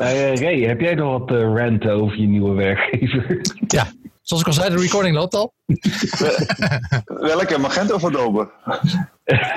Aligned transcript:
Uh, 0.00 0.34
Ray, 0.34 0.60
heb 0.60 0.80
jij 0.80 0.94
nog 0.94 1.18
wat 1.18 1.30
uh, 1.30 1.54
rant 1.54 1.86
over 1.86 2.20
je 2.20 2.26
nieuwe 2.26 2.54
werkgever? 2.54 3.40
Ja, 3.66 3.92
zoals 4.22 4.42
ik 4.42 4.48
al 4.48 4.52
zei, 4.52 4.74
de 4.74 4.82
recording 4.82 5.16
loopt 5.16 5.34
al. 5.34 5.52
Welke? 7.04 7.58
Magento 7.58 7.94
of 7.94 8.04
Adobe? 8.04 8.50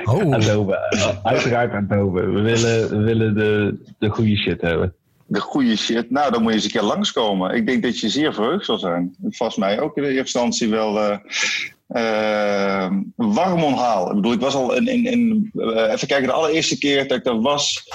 Oh. 0.04 0.34
Adobe, 0.34 1.20
uiteraard 1.24 1.74
Adobe. 1.74 2.22
We 2.22 2.42
willen, 2.42 2.90
we 2.90 2.98
willen 2.98 3.36
de, 3.36 3.78
de 4.00 4.10
goede 4.10 4.36
shit 4.36 4.62
hebben. 4.62 4.94
De 5.26 5.40
goede 5.40 5.76
shit? 5.78 6.12
Nou, 6.12 6.32
dan 6.32 6.42
moet 6.42 6.50
je 6.50 6.56
eens 6.56 6.66
een 6.66 6.72
keer 6.72 6.82
langskomen. 6.82 7.56
Ik 7.56 7.68
denk 7.68 7.84
dat 7.84 8.00
je 8.00 8.10
zeer 8.10 8.34
verheugd 8.34 8.66
zal 8.66 8.78
zijn. 8.78 9.16
Vast 9.30 9.58
mij 9.58 9.80
ook 9.80 9.98
in 9.98 10.04
de 10.04 10.10
eerste 10.10 10.20
instantie 10.20 10.70
wel... 10.70 10.98
Uh, 10.98 11.18
uh, 11.88 12.92
warm 13.16 13.64
onthaal. 13.64 14.10
Ik 14.10 14.16
bedoel, 14.16 14.34
ik 14.34 14.40
was 14.40 14.56
al 14.56 14.76
in, 14.76 14.88
in, 14.88 15.06
in 15.06 15.52
even 15.92 16.08
kijken, 16.08 16.28
de 16.28 16.32
allereerste 16.32 16.78
keer 16.78 17.08
dat 17.08 17.18
ik 17.18 17.26
er 17.26 17.42
was, 17.42 17.88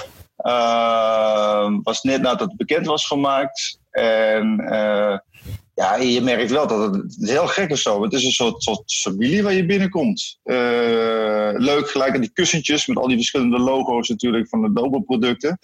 uh, 0.45 1.77
was 1.83 2.01
net 2.01 2.21
nadat 2.21 2.47
het 2.47 2.57
bekend 2.57 2.85
was 2.85 3.05
gemaakt. 3.05 3.79
En 3.91 4.61
uh, 4.61 5.17
ja, 5.73 5.95
je 5.95 6.21
merkt 6.21 6.51
wel 6.51 6.67
dat 6.67 6.95
het, 6.95 7.15
heel 7.19 7.47
gek 7.47 7.69
is 7.69 7.81
zo. 7.81 8.03
Het 8.03 8.13
is 8.13 8.25
een 8.25 8.31
soort, 8.31 8.63
soort 8.63 8.93
familie 8.93 9.43
waar 9.43 9.53
je 9.53 9.65
binnenkomt. 9.65 10.39
Uh, 10.43 11.49
leuk, 11.53 11.89
gelijk 11.89 12.15
aan 12.15 12.21
die 12.21 12.33
kussentjes 12.33 12.87
met 12.87 12.97
al 12.97 13.07
die 13.07 13.15
verschillende 13.15 13.59
logo's 13.59 14.09
natuurlijk 14.09 14.49
van 14.49 14.61
de 14.61 14.67
Adobe 14.67 15.01
producten. 15.01 15.59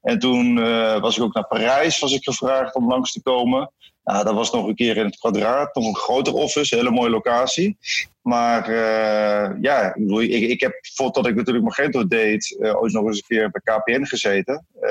En 0.00 0.18
toen 0.18 0.56
uh, 0.56 1.00
was 1.00 1.16
ik 1.16 1.22
ook 1.22 1.34
naar 1.34 1.46
Parijs, 1.46 1.98
was 1.98 2.12
ik 2.12 2.24
gevraagd 2.24 2.74
om 2.74 2.88
langs 2.88 3.12
te 3.12 3.22
komen. 3.22 3.70
Nou, 4.04 4.24
dat 4.24 4.34
was 4.34 4.52
nog 4.52 4.66
een 4.66 4.74
keer 4.74 4.96
in 4.96 5.04
het 5.04 5.18
kwadraat, 5.18 5.74
nog 5.74 5.86
een 5.86 5.96
groter 5.96 6.34
office, 6.34 6.72
een 6.74 6.78
hele 6.78 6.94
mooie 6.94 7.10
locatie. 7.10 7.76
Maar 8.22 8.70
uh, 8.70 9.62
ja, 9.62 9.94
ik, 9.94 10.48
ik, 10.50 10.60
heb 10.60 10.78
voordat 10.94 11.26
ik 11.26 11.34
natuurlijk 11.34 11.64
Magento 11.64 12.06
deed, 12.06 12.56
uh, 12.60 12.80
ooit 12.80 12.92
nog 12.92 13.06
eens 13.06 13.16
een 13.16 13.24
keer 13.26 13.50
bij 13.50 13.76
KPN 13.76 14.04
gezeten. 14.04 14.66
Uh, 14.80 14.90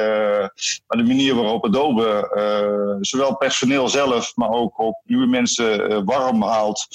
maar 0.88 0.98
de 0.98 1.03
manier 1.03 1.36
waarop 1.36 1.66
Adobe 1.66 2.98
zowel 3.02 3.38
personeel 3.38 3.88
zelf, 3.88 4.36
maar 4.36 4.49
ook, 4.49 4.73
ook 4.80 4.95
nieuwe 5.05 5.27
mensen 5.27 6.05
warm 6.05 6.44
haalt. 6.44 6.88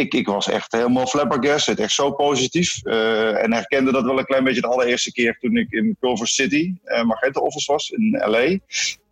Ik, 0.00 0.14
ik, 0.14 0.26
was 0.26 0.48
echt 0.48 0.72
helemaal 0.72 1.06
flabbergasted, 1.06 1.78
echt 1.78 1.92
zo 1.92 2.10
positief. 2.12 2.84
en 2.84 3.52
herkende 3.52 3.92
dat 3.92 4.04
wel 4.04 4.18
een 4.18 4.24
klein 4.24 4.44
beetje 4.44 4.60
de 4.60 4.66
allereerste 4.66 5.12
keer 5.12 5.38
toen 5.40 5.56
ik 5.56 5.70
in 5.70 5.96
Culver 6.00 6.28
City, 6.28 6.74
Magento 7.04 7.40
Office 7.40 7.72
was 7.72 7.90
in 7.90 8.22
LA 8.26 8.58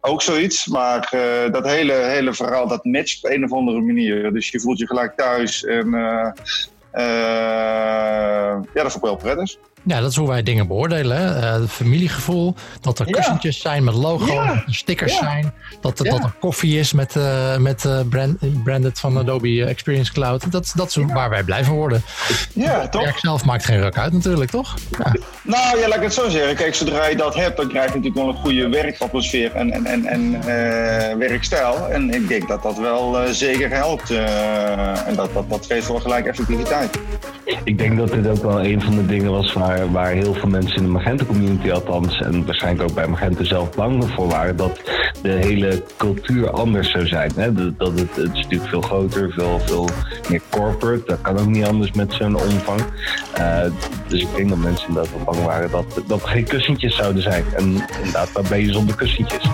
ook 0.01 0.23
zoiets. 0.23 0.67
Maar 0.67 1.13
uh, 1.15 1.53
dat 1.53 1.65
hele, 1.65 1.93
hele 1.93 2.35
verhaal, 2.35 2.69
dat 2.69 2.85
matcht 2.85 3.25
op 3.25 3.31
een 3.31 3.45
of 3.45 3.53
andere 3.53 3.81
manier. 3.81 4.33
Dus 4.33 4.51
je 4.51 4.61
voelt 4.61 4.79
je 4.79 4.87
gelijk 4.87 5.17
thuis. 5.17 5.65
En 5.65 5.87
uh, 5.87 6.31
uh, 6.95 8.61
ja, 8.75 8.83
dat 8.83 8.93
vond 8.93 8.95
ik 8.95 9.03
wel 9.03 9.17
prettig. 9.17 9.57
Ja, 9.89 10.01
dat 10.01 10.11
is 10.11 10.17
hoe 10.17 10.29
wij 10.29 10.43
dingen 10.43 10.67
beoordelen. 10.67 11.17
Hè? 11.17 11.37
Uh, 11.37 11.61
het 11.61 11.71
familiegevoel, 11.71 12.55
dat 12.81 12.99
er 12.99 13.07
kussentjes 13.07 13.61
zijn 13.61 13.85
met 13.85 13.95
logo, 13.95 14.33
ja. 14.33 14.47
dat 14.47 14.57
er 14.67 14.75
stickers 14.75 15.13
ja. 15.13 15.19
zijn, 15.19 15.53
dat, 15.81 15.97
dat 15.97 16.07
er 16.07 16.35
koffie 16.41 16.79
is 16.79 16.93
met, 16.93 17.15
uh, 17.15 17.57
met 17.57 17.85
uh, 17.85 18.01
brand, 18.09 18.63
branded 18.65 18.99
van 18.99 19.19
Adobe 19.19 19.65
Experience 19.65 20.13
Cloud. 20.13 20.53
Dat, 20.53 20.73
dat 20.75 20.89
is 20.89 20.97
waar 21.13 21.31
wij 21.31 21.43
blij 21.43 21.65
van 21.65 21.75
worden. 21.75 22.03
Ja, 22.53 22.81
het 22.81 22.93
toch? 22.93 23.03
werk 23.03 23.19
zelf 23.19 23.45
maakt 23.45 23.65
geen 23.65 23.81
ruk 23.81 23.99
uit 23.99 24.13
natuurlijk, 24.13 24.51
toch? 24.51 24.75
Ja. 24.99 25.15
Nou 25.43 25.79
ja, 25.79 25.89
laat 25.89 25.97
ik 25.97 26.03
het 26.03 26.15
zo 26.15 26.29
zeggen. 26.29 26.57
Kijk, 26.57 26.75
zodra 26.75 27.07
je 27.07 27.17
dat 27.17 27.35
hebt, 27.35 27.57
dan 27.57 27.69
krijg 27.69 27.93
je 27.93 27.97
natuurlijk 27.97 28.25
wel 28.25 28.29
een 28.29 28.41
goede 28.41 28.69
werkatmosfeer 28.69 29.53
en, 29.55 29.73
en, 29.73 29.87
en, 29.87 30.07
en 30.07 31.19
werkstijl. 31.19 31.89
En 31.91 32.15
ik 32.15 32.29
denk 32.29 32.49
dat 32.49 32.63
dat 32.63 32.79
wel 32.79 33.17
zeker 33.31 33.71
helpt. 33.71 34.11
en 34.11 35.15
dat, 35.15 35.35
dat, 35.35 35.51
dat 35.51 35.67
geeft 35.67 35.89
wel 35.89 36.01
gelijk 36.01 36.27
effectiviteit. 36.27 36.99
Ik 37.65 37.79
denk 37.79 37.99
dat 37.99 38.11
dit 38.11 38.27
ook 38.27 38.43
wel 38.43 38.65
een 38.65 38.83
van 38.83 38.95
de 38.95 39.07
dingen 39.07 39.31
was 39.31 39.53
waar, 39.53 39.78
waar 39.87 40.11
heel 40.11 40.35
veel 40.35 40.49
mensen 40.49 40.77
in 40.77 40.83
de 40.83 40.89
Magento 40.89 41.25
community 41.25 41.71
althans 41.71 42.21
en 42.21 42.47
waarschijnlijk 42.47 42.91
ook 42.91 42.95
bij 42.95 43.07
Magento 43.07 43.45
zelf 43.45 43.75
bang 43.75 44.11
voor 44.11 44.29
waren 44.29 44.57
dat 44.57 44.81
de 45.23 45.29
hele 45.31 45.83
cultuur 45.97 46.51
anders 46.51 46.91
zou 46.91 47.07
zijn. 47.07 47.33
Hè? 47.37 47.53
Dat, 47.53 47.79
dat 47.79 47.99
het, 47.99 48.17
het 48.17 48.35
is 48.35 48.43
natuurlijk 48.43 48.71
veel 48.71 48.81
groter, 48.81 49.33
veel, 49.33 49.61
veel 49.65 49.89
meer 50.29 50.43
corporate. 50.51 51.03
Dat 51.07 51.21
kan 51.21 51.39
ook 51.39 51.47
niet 51.47 51.65
anders 51.65 51.93
met 51.93 52.13
zo'n 52.13 52.37
omvang. 52.37 52.81
Uh, 53.39 53.63
dus 54.09 54.21
ik 54.21 54.29
denk 54.37 54.49
dat 54.49 54.59
mensen 54.59 54.89
inderdaad 54.89 55.13
wel 55.13 55.25
bang 55.25 55.45
waren 55.45 55.71
dat, 55.71 56.03
dat 56.07 56.23
er 56.23 56.29
geen 56.29 56.45
kussentjes 56.45 56.97
zouden 56.97 57.23
zijn. 57.23 57.45
En 57.57 57.65
inderdaad, 57.97 58.33
waar 58.33 58.45
ben 58.49 58.61
je 58.61 58.73
zonder 58.73 58.95
kussentjes? 58.95 59.43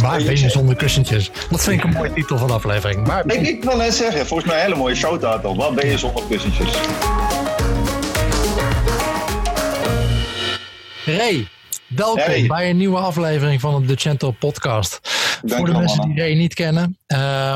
Waar 0.00 0.22
ben 0.22 0.40
je 0.40 0.50
zonder 0.50 0.76
kussentjes? 0.76 1.30
Dat 1.50 1.62
vind 1.62 1.78
ik 1.78 1.84
een 1.84 1.92
mooie 1.92 2.12
titel 2.12 2.38
van 2.38 2.46
de 2.46 2.52
aflevering. 2.52 3.06
Waar 3.06 3.26
ik, 3.26 3.40
ik 3.40 3.64
wil 3.64 3.76
net 3.76 3.94
zeggen, 3.94 4.26
volgens 4.26 4.48
mij 4.48 4.58
een 4.58 4.64
hele 4.64 4.76
mooie 4.76 4.94
showtitel. 4.94 5.56
Waar 5.56 5.74
ben 5.74 5.88
je 5.88 5.98
zonder 5.98 6.22
kussentjes? 6.28 6.70
Ray, 11.06 11.48
welkom 11.88 12.22
hey. 12.22 12.46
bij 12.46 12.70
een 12.70 12.76
nieuwe 12.76 12.98
aflevering 12.98 13.60
van 13.60 13.82
de 13.82 13.88
Magento 13.88 14.30
podcast. 14.30 15.00
Dank 15.42 15.58
Voor 15.58 15.66
de 15.66 15.78
mensen 15.78 16.08
die 16.08 16.18
Ray 16.18 16.34
niet 16.34 16.54
kennen, 16.54 16.98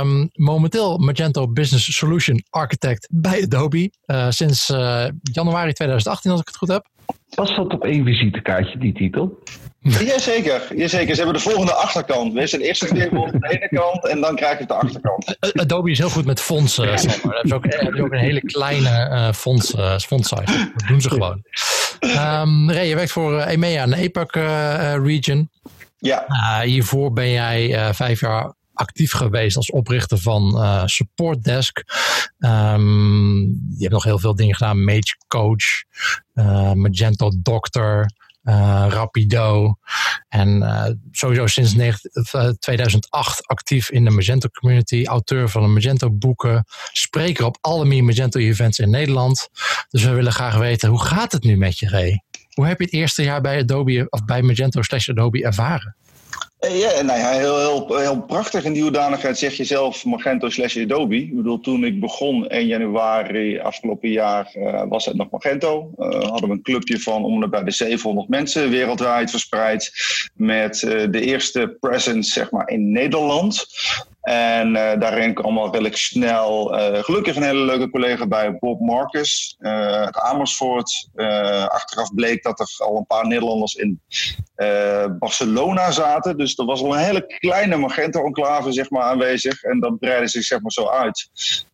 um, 0.00 0.30
momenteel 0.32 0.98
Magento 0.98 1.48
Business 1.48 1.96
Solution 1.96 2.44
Architect 2.50 3.08
bij 3.10 3.42
Adobe. 3.42 3.90
Uh, 4.06 4.26
sinds 4.28 4.68
uh, 4.68 5.04
januari 5.32 5.72
2018, 5.72 6.30
als 6.30 6.40
ik 6.40 6.46
het 6.46 6.56
goed 6.56 6.68
heb. 6.68 6.86
Past 7.34 7.56
dat 7.56 7.72
op 7.72 7.84
één 7.84 8.04
visitekaartje, 8.04 8.78
die 8.78 8.92
titel? 8.92 9.38
Jazeker, 9.82 10.76
jazeker. 10.76 11.14
Ze 11.14 11.22
hebben 11.22 11.42
de 11.42 11.48
volgende 11.48 11.72
achterkant. 11.74 12.32
We 12.32 12.46
zijn 12.46 12.62
eerst 12.62 12.82
een 12.82 13.18
op 13.18 13.32
de 13.32 13.48
ene 13.48 13.68
kant 13.68 14.06
en 14.06 14.20
dan 14.20 14.36
krijg 14.36 14.58
je 14.58 14.66
de 14.66 14.74
achterkant. 14.74 15.36
Adobe 15.52 15.90
is 15.90 15.98
heel 15.98 16.10
goed 16.10 16.26
met 16.26 16.40
fondsen. 16.40 16.86
Daar 16.86 17.00
hebben 17.00 17.48
ze 17.48 17.54
ook, 17.54 17.64
hebben 17.64 17.96
ze 17.96 18.02
ook 18.02 18.12
een 18.12 18.18
hele 18.18 18.40
kleine 18.40 19.08
uh, 19.10 19.32
fonds, 19.32 19.74
uh, 19.74 19.98
fondsize. 19.98 20.70
Dat 20.76 20.88
doen 20.88 21.00
ze 21.00 21.08
gewoon. 21.08 21.42
Um, 22.00 22.70
Ray, 22.70 22.86
je 22.86 22.94
werkt 22.94 23.12
voor 23.12 23.32
uh, 23.32 23.52
EMEA, 23.52 23.82
een 23.82 23.94
APAC 23.94 24.36
uh, 24.36 24.94
region. 25.04 25.50
Ja. 25.98 26.26
Hiervoor 26.62 27.12
ben 27.12 27.30
jij 27.30 27.94
vijf 27.94 28.20
jaar 28.20 28.54
actief 28.72 29.12
geweest 29.12 29.56
als 29.56 29.70
oprichter 29.70 30.18
van 30.18 30.54
uh, 30.56 30.82
Support 30.84 31.44
Desk. 31.44 31.84
Um, 32.38 33.40
je 33.48 33.78
hebt 33.78 33.92
nog 33.92 34.04
heel 34.04 34.18
veel 34.18 34.34
dingen 34.34 34.54
gedaan. 34.54 34.84
Mage 34.84 35.16
Coach, 35.28 35.64
uh, 36.34 36.72
Magento 36.72 37.30
Doctor, 37.42 38.06
uh, 38.42 38.86
Rapido. 38.88 39.74
En 40.28 40.48
uh, 40.62 40.86
sowieso 41.10 41.46
sinds 41.46 41.74
9, 41.74 42.58
2008 42.58 43.46
actief 43.46 43.90
in 43.90 44.04
de 44.04 44.10
Magento 44.10 44.48
community. 44.48 45.04
Auteur 45.04 45.48
van 45.48 45.62
de 45.62 45.68
Magento 45.68 46.10
boeken. 46.10 46.64
Spreker 46.92 47.44
op 47.44 47.58
alle 47.60 48.02
Magento 48.02 48.38
events 48.38 48.78
in 48.78 48.90
Nederland. 48.90 49.48
Dus 49.88 50.04
we 50.04 50.10
willen 50.10 50.32
graag 50.32 50.56
weten, 50.56 50.88
hoe 50.88 51.04
gaat 51.04 51.32
het 51.32 51.42
nu 51.42 51.56
met 51.56 51.78
je, 51.78 51.88
Ray? 51.88 52.22
Hoe 52.50 52.66
heb 52.66 52.78
je 52.78 52.84
het 52.84 52.92
eerste 52.94 53.22
jaar 53.22 53.40
bij 53.40 53.60
Adobe 53.60 54.06
of 54.08 54.24
bij 54.24 54.42
Magento 54.42 54.82
slash 54.82 55.08
Adobe 55.08 55.44
ervaren? 55.44 55.96
Ja, 56.68 57.02
nou 57.02 57.18
ja, 57.18 57.30
heel, 57.30 57.98
heel, 57.98 58.22
prachtig 58.22 58.64
in 58.64 58.72
die 58.72 58.82
hoedanigheid 58.82 59.38
zeg 59.38 59.54
je 59.54 59.64
zelf 59.64 60.04
Magento 60.04 60.48
slash 60.48 60.76
Adobe. 60.76 61.16
Ik 61.16 61.36
bedoel, 61.36 61.60
toen 61.60 61.84
ik 61.84 62.00
begon 62.00 62.48
1 62.48 62.66
januari 62.66 63.58
afgelopen 63.58 64.10
jaar 64.10 64.52
uh, 64.56 64.82
was 64.88 65.04
het 65.04 65.16
nog 65.16 65.30
Magento. 65.30 65.90
Uh, 65.98 66.08
hadden 66.08 66.48
we 66.48 66.54
een 66.54 66.62
clubje 66.62 67.00
van 67.00 67.24
om 67.24 67.50
bij 67.50 67.64
de 67.64 67.70
700 67.70 68.28
mensen 68.28 68.70
wereldwijd 68.70 69.30
verspreid. 69.30 69.92
Met 70.34 70.80
de 71.10 71.20
eerste 71.20 71.76
presence 71.80 72.30
zeg 72.30 72.50
maar 72.50 72.68
in 72.68 72.92
Nederland. 72.92 73.66
En 74.20 74.68
uh, 74.68 74.98
daarin 74.98 75.34
kwam 75.34 75.58
al 75.58 75.70
redelijk 75.70 75.96
snel, 75.96 76.78
uh, 76.78 77.02
gelukkig 77.02 77.36
een 77.36 77.42
hele 77.42 77.64
leuke 77.64 77.90
collega 77.90 78.26
bij, 78.26 78.58
Bob 78.58 78.80
Marcus 78.80 79.56
uh, 79.58 79.70
uit 80.02 80.18
Amersfoort. 80.18 81.08
achteraf 81.68 82.14
bleek 82.14 82.42
dat 82.42 82.60
er 82.60 82.74
al 82.78 82.96
een 82.96 83.06
paar 83.06 83.26
Nederlanders 83.26 83.74
in 83.74 84.00
Barcelona 85.18 85.90
zaten. 85.90 86.38
Dus 86.38 86.58
er 86.58 86.64
was 86.64 86.82
al 86.82 86.94
een 86.94 87.04
hele 87.04 87.26
kleine 87.38 87.76
Magento-enclave 87.76 88.72
zeg 88.72 88.90
maar, 88.90 89.02
aanwezig. 89.02 89.62
En 89.62 89.80
dat 89.80 89.98
breidde 89.98 90.28
zich 90.28 90.44
zeg 90.44 90.60
maar, 90.60 90.72
zo 90.72 90.88
uit. 90.88 91.30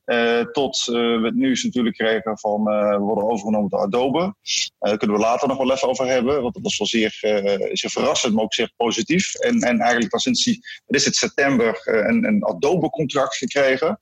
Uh, 0.06 0.41
tot 0.41 0.87
uh, 0.87 0.94
we 0.94 1.27
het 1.27 1.34
nieuws 1.34 1.62
natuurlijk 1.62 1.97
kregen 1.97 2.39
van 2.39 2.61
uh, 2.69 2.91
we 2.91 2.99
worden 2.99 3.25
overgenomen 3.25 3.71
door 3.71 3.81
Adobe. 3.81 4.34
Daar 4.78 4.97
kunnen 4.97 5.17
we 5.17 5.22
later 5.22 5.49
nog 5.49 5.59
wel 5.59 5.72
even 5.72 5.89
over 5.89 6.06
hebben. 6.06 6.43
Want 6.43 6.55
dat 6.55 6.62
was 6.62 6.78
wel 6.78 6.87
zeer, 6.87 7.19
zeer 7.72 7.91
verrassend, 7.91 8.34
maar 8.34 8.44
ook 8.44 8.55
zeer 8.55 8.72
positief. 8.77 9.34
En, 9.34 9.61
en 9.61 9.81
eigenlijk 9.81 10.12
al 10.12 10.19
sinds 10.19 10.61
is 10.87 11.05
het 11.05 11.17
september 11.17 11.81
een, 11.85 12.25
een 12.25 12.44
Adobe-contract 12.44 13.37
gekregen. 13.37 13.99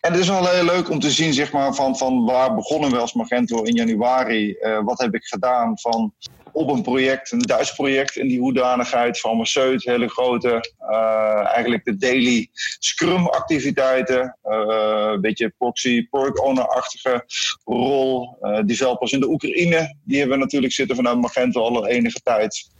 En 0.00 0.12
het 0.12 0.20
is 0.20 0.28
wel 0.28 0.48
heel 0.48 0.64
leuk 0.64 0.90
om 0.90 0.98
te 0.98 1.10
zien 1.10 1.32
zeg 1.32 1.52
maar, 1.52 1.74
van, 1.74 1.96
van 1.96 2.24
waar 2.24 2.54
begonnen 2.54 2.90
we 2.90 2.98
als 2.98 3.12
Magento 3.12 3.62
in 3.62 3.74
januari. 3.74 4.56
wat 4.84 4.98
heb 4.98 5.14
ik 5.14 5.24
gedaan 5.24 5.78
van 5.78 6.14
op 6.54 6.70
een 6.70 6.82
project, 6.82 7.32
een 7.32 7.38
Duits 7.38 7.74
project 7.74 8.16
in 8.16 8.28
die 8.28 8.38
hoedanigheid, 8.38 9.18
farmaceut, 9.18 9.84
hele 9.84 10.08
grote, 10.08 10.72
uh, 10.80 11.46
eigenlijk 11.46 11.84
de 11.84 11.96
daily 11.96 12.48
scrum 12.78 13.26
activiteiten, 13.26 14.38
uh, 14.44 15.10
een 15.12 15.20
beetje 15.20 15.54
proxy, 15.58 16.08
product 16.08 16.40
owner-achtige 16.40 17.24
rol. 17.64 18.36
Uh, 18.42 18.60
developers 18.64 19.12
in 19.12 19.20
de 19.20 19.28
Oekraïne, 19.28 19.96
die 20.04 20.18
hebben 20.18 20.38
we 20.38 20.44
natuurlijk 20.44 20.72
zitten 20.72 20.96
vanuit 20.96 21.20
Magento 21.20 21.60
al 21.60 21.86
enige 21.86 22.20
tijd. 22.22 22.70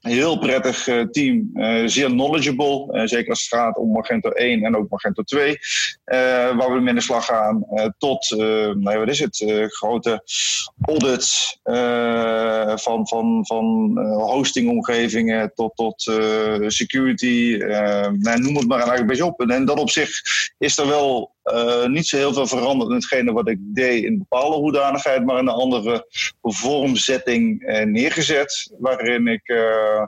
Heel 0.00 0.38
prettig 0.38 0.86
uh, 0.86 1.02
team, 1.02 1.50
uh, 1.54 1.82
zeer 1.86 2.08
knowledgeable. 2.08 2.88
Uh, 2.92 3.06
zeker 3.06 3.30
als 3.30 3.48
het 3.48 3.60
gaat 3.60 3.76
om 3.76 3.92
Magento 3.92 4.30
1 4.30 4.64
en 4.64 4.76
ook 4.76 4.90
Magento 4.90 5.22
2. 5.22 5.58
waar 6.04 6.72
we 6.72 6.80
mee 6.80 6.88
in 6.88 6.94
de 6.94 7.00
slag 7.00 7.24
gaan, 7.24 7.66
tot, 7.98 8.30
nou, 8.30 8.98
wat 8.98 9.08
is 9.08 9.18
het, 9.18 9.44
grote 9.66 10.22
audits 10.80 11.58
van, 12.82 13.08
van, 13.08 13.46
van 13.46 13.98
hostingomgevingen 14.12 15.52
tot, 15.54 15.76
tot 15.76 16.02
security, 16.66 17.56
nou, 18.18 18.40
noem 18.40 18.56
het 18.56 18.66
maar 18.66 18.98
een 18.98 19.06
beetje 19.06 19.24
op. 19.24 19.40
En, 19.40 19.50
en 19.50 19.64
dat 19.64 19.78
op 19.78 19.90
zich 19.90 20.10
is 20.58 20.78
er 20.78 20.86
wel 20.86 21.34
uh, 21.44 21.86
niet 21.86 22.06
zo 22.06 22.16
heel 22.16 22.32
veel 22.32 22.46
veranderd 22.46 22.90
in 22.90 22.96
hetgene 22.96 23.32
wat 23.32 23.48
ik 23.48 23.58
deed 23.60 24.04
in 24.04 24.18
bepaalde 24.18 24.56
hoedanigheid, 24.56 25.24
maar 25.24 25.38
in 25.38 25.46
een 25.46 25.54
andere 25.54 26.06
vormzetting 26.40 27.62
uh, 27.62 27.84
neergezet. 27.84 28.74
Waarin 28.78 29.26
ik 29.26 29.48
uh, 29.48 30.06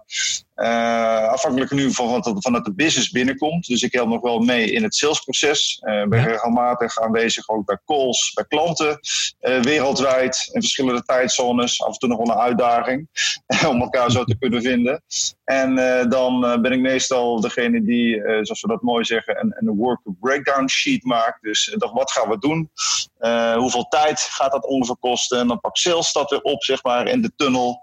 afhankelijk 1.28 1.70
nu 1.70 1.92
van 1.92 2.08
wat 2.08 2.32
vanuit 2.38 2.64
de 2.64 2.74
business 2.74 3.10
binnenkomt. 3.10 3.66
Dus 3.66 3.82
ik 3.82 3.92
help 3.92 4.08
nog 4.08 4.20
wel 4.20 4.38
mee 4.38 4.72
in 4.72 4.82
het 4.82 4.94
salesproces. 4.94 5.80
Ik 6.02 6.08
ben 6.08 6.24
regelmatig 6.24 6.98
aanwezig 6.98 7.48
ook 7.48 7.66
bij 7.66 7.78
calls, 7.84 8.32
bij 8.34 8.44
klanten, 8.48 8.98
wereldwijd 9.40 10.48
in 10.52 10.60
verschillende 10.60 11.02
tijdzones. 11.02 11.82
Af 11.82 11.92
en 11.92 11.98
toe 11.98 12.08
nog 12.08 12.18
wel 12.18 12.36
een 12.36 12.42
uitdaging 12.42 13.08
om 13.70 13.80
elkaar 13.80 14.10
zo 14.10 14.24
te 14.24 14.38
kunnen 14.38 14.62
vinden. 14.62 15.02
En 15.44 15.74
dan 16.08 16.62
ben 16.62 16.72
ik 16.72 16.80
meestal 16.80 17.40
degene 17.40 17.84
die, 17.84 18.20
zoals 18.20 18.60
we 18.60 18.68
dat 18.68 18.82
mooi 18.82 19.04
zeggen, 19.04 19.40
een, 19.40 19.54
een 19.56 19.76
work 19.76 20.00
breakdown 20.20 20.68
sheet 20.68 21.04
maakt 21.04 21.42
dus 21.42 21.76
wat 21.92 22.12
gaan 22.12 22.28
we 22.28 22.38
doen? 22.38 22.70
Uh, 23.20 23.56
hoeveel 23.56 23.88
tijd 23.88 24.20
gaat 24.20 24.52
dat 24.52 24.66
ongeveer 24.66 24.96
kosten? 25.00 25.38
En 25.38 25.48
dan 25.48 25.60
pak 25.60 25.76
sales 25.76 26.12
dat 26.12 26.30
weer 26.30 26.42
op, 26.42 26.64
zeg 26.64 26.82
maar, 26.82 27.06
in 27.06 27.22
de 27.22 27.32
tunnel. 27.36 27.80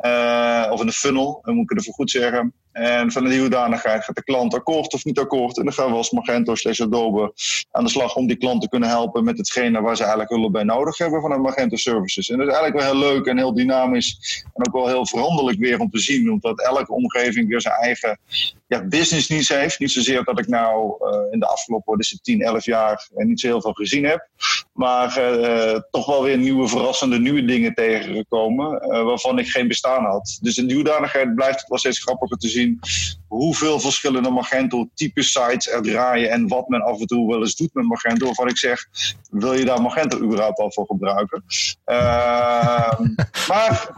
Uh, 0.00 0.66
of 0.70 0.80
in 0.80 0.86
de 0.86 0.92
funnel, 0.92 1.40
moet 1.44 1.62
ik 1.62 1.68
het 1.68 1.78
ervoor 1.78 1.94
goed 1.94 2.10
zeggen. 2.10 2.54
En 2.80 3.12
van 3.12 3.24
die 3.24 3.40
hoedanigheid 3.40 4.04
gaat 4.04 4.16
de 4.16 4.24
klant 4.24 4.54
akkoord 4.54 4.94
of 4.94 5.04
niet 5.04 5.18
akkoord. 5.18 5.58
En 5.58 5.64
dan 5.64 5.72
gaan 5.72 5.90
we 5.90 5.96
als 5.96 6.10
Magento 6.10 6.54
slash 6.54 6.80
Adobe 6.80 7.32
aan 7.70 7.84
de 7.84 7.90
slag 7.90 8.16
om 8.16 8.26
die 8.26 8.36
klant 8.36 8.62
te 8.62 8.68
kunnen 8.68 8.88
helpen 8.88 9.24
met 9.24 9.38
hetgene 9.38 9.80
waar 9.80 9.96
ze 9.96 10.02
eigenlijk 10.02 10.32
hulp 10.32 10.52
bij 10.52 10.62
nodig 10.62 10.98
hebben 10.98 11.20
vanuit 11.20 11.42
Magento 11.42 11.76
Services. 11.76 12.28
En 12.28 12.38
dat 12.38 12.46
is 12.46 12.52
eigenlijk 12.52 12.84
wel 12.84 12.92
heel 12.92 13.12
leuk 13.12 13.26
en 13.26 13.36
heel 13.36 13.54
dynamisch. 13.54 14.42
En 14.54 14.66
ook 14.66 14.74
wel 14.74 14.88
heel 14.88 15.06
veranderlijk 15.06 15.58
weer 15.58 15.78
om 15.78 15.90
te 15.90 15.98
zien. 15.98 16.30
Omdat 16.30 16.60
elke 16.60 16.92
omgeving 16.92 17.48
weer 17.48 17.60
zijn 17.60 17.74
eigen 17.74 18.18
ja, 18.66 18.84
business 18.84 19.28
needs 19.28 19.48
heeft. 19.48 19.78
Niet 19.78 19.90
zozeer 19.90 20.24
dat 20.24 20.38
ik 20.38 20.48
nou 20.48 20.94
uh, 21.00 21.32
in 21.32 21.38
de 21.38 21.46
afgelopen 21.46 21.98
het 21.98 22.18
10, 22.22 22.42
11 22.42 22.64
jaar 22.64 23.08
niet 23.14 23.40
zo 23.40 23.46
heel 23.46 23.60
veel 23.60 23.72
gezien 23.72 24.04
heb. 24.04 24.28
Maar 24.72 25.18
uh, 25.18 25.80
toch 25.90 26.06
wel 26.06 26.22
weer 26.22 26.38
nieuwe, 26.38 26.68
verrassende, 26.68 27.18
nieuwe 27.18 27.44
dingen 27.44 27.74
tegengekomen. 27.74 28.88
Waarvan 29.04 29.38
ik 29.38 29.48
geen 29.48 29.68
bestaan 29.68 30.04
had. 30.04 30.38
Dus 30.42 30.56
in 30.56 30.66
die 30.66 30.76
hoedanigheid 30.76 31.34
blijft 31.34 31.60
het 31.60 31.68
wel 31.68 31.78
steeds 31.78 32.02
grappiger 32.02 32.36
te 32.36 32.48
zien 32.48 32.69
hoeveel 33.30 33.80
verschillende 33.80 34.30
Magento-type 34.30 35.22
sites 35.22 35.68
er 35.68 35.82
draaien 35.82 36.30
en 36.30 36.48
wat 36.48 36.68
men 36.68 36.82
af 36.82 37.00
en 37.00 37.06
toe 37.06 37.28
wel 37.28 37.40
eens 37.40 37.56
doet 37.56 37.74
met 37.74 37.84
Magento. 37.84 38.26
Waarvan 38.26 38.48
ik 38.48 38.58
zeg, 38.58 38.86
wil 39.30 39.52
je 39.52 39.64
daar 39.64 39.82
Magento 39.82 40.18
überhaupt 40.18 40.58
al 40.58 40.72
voor 40.72 40.86
gebruiken? 40.86 41.44
Uh, 41.86 43.00
maar 43.48 43.88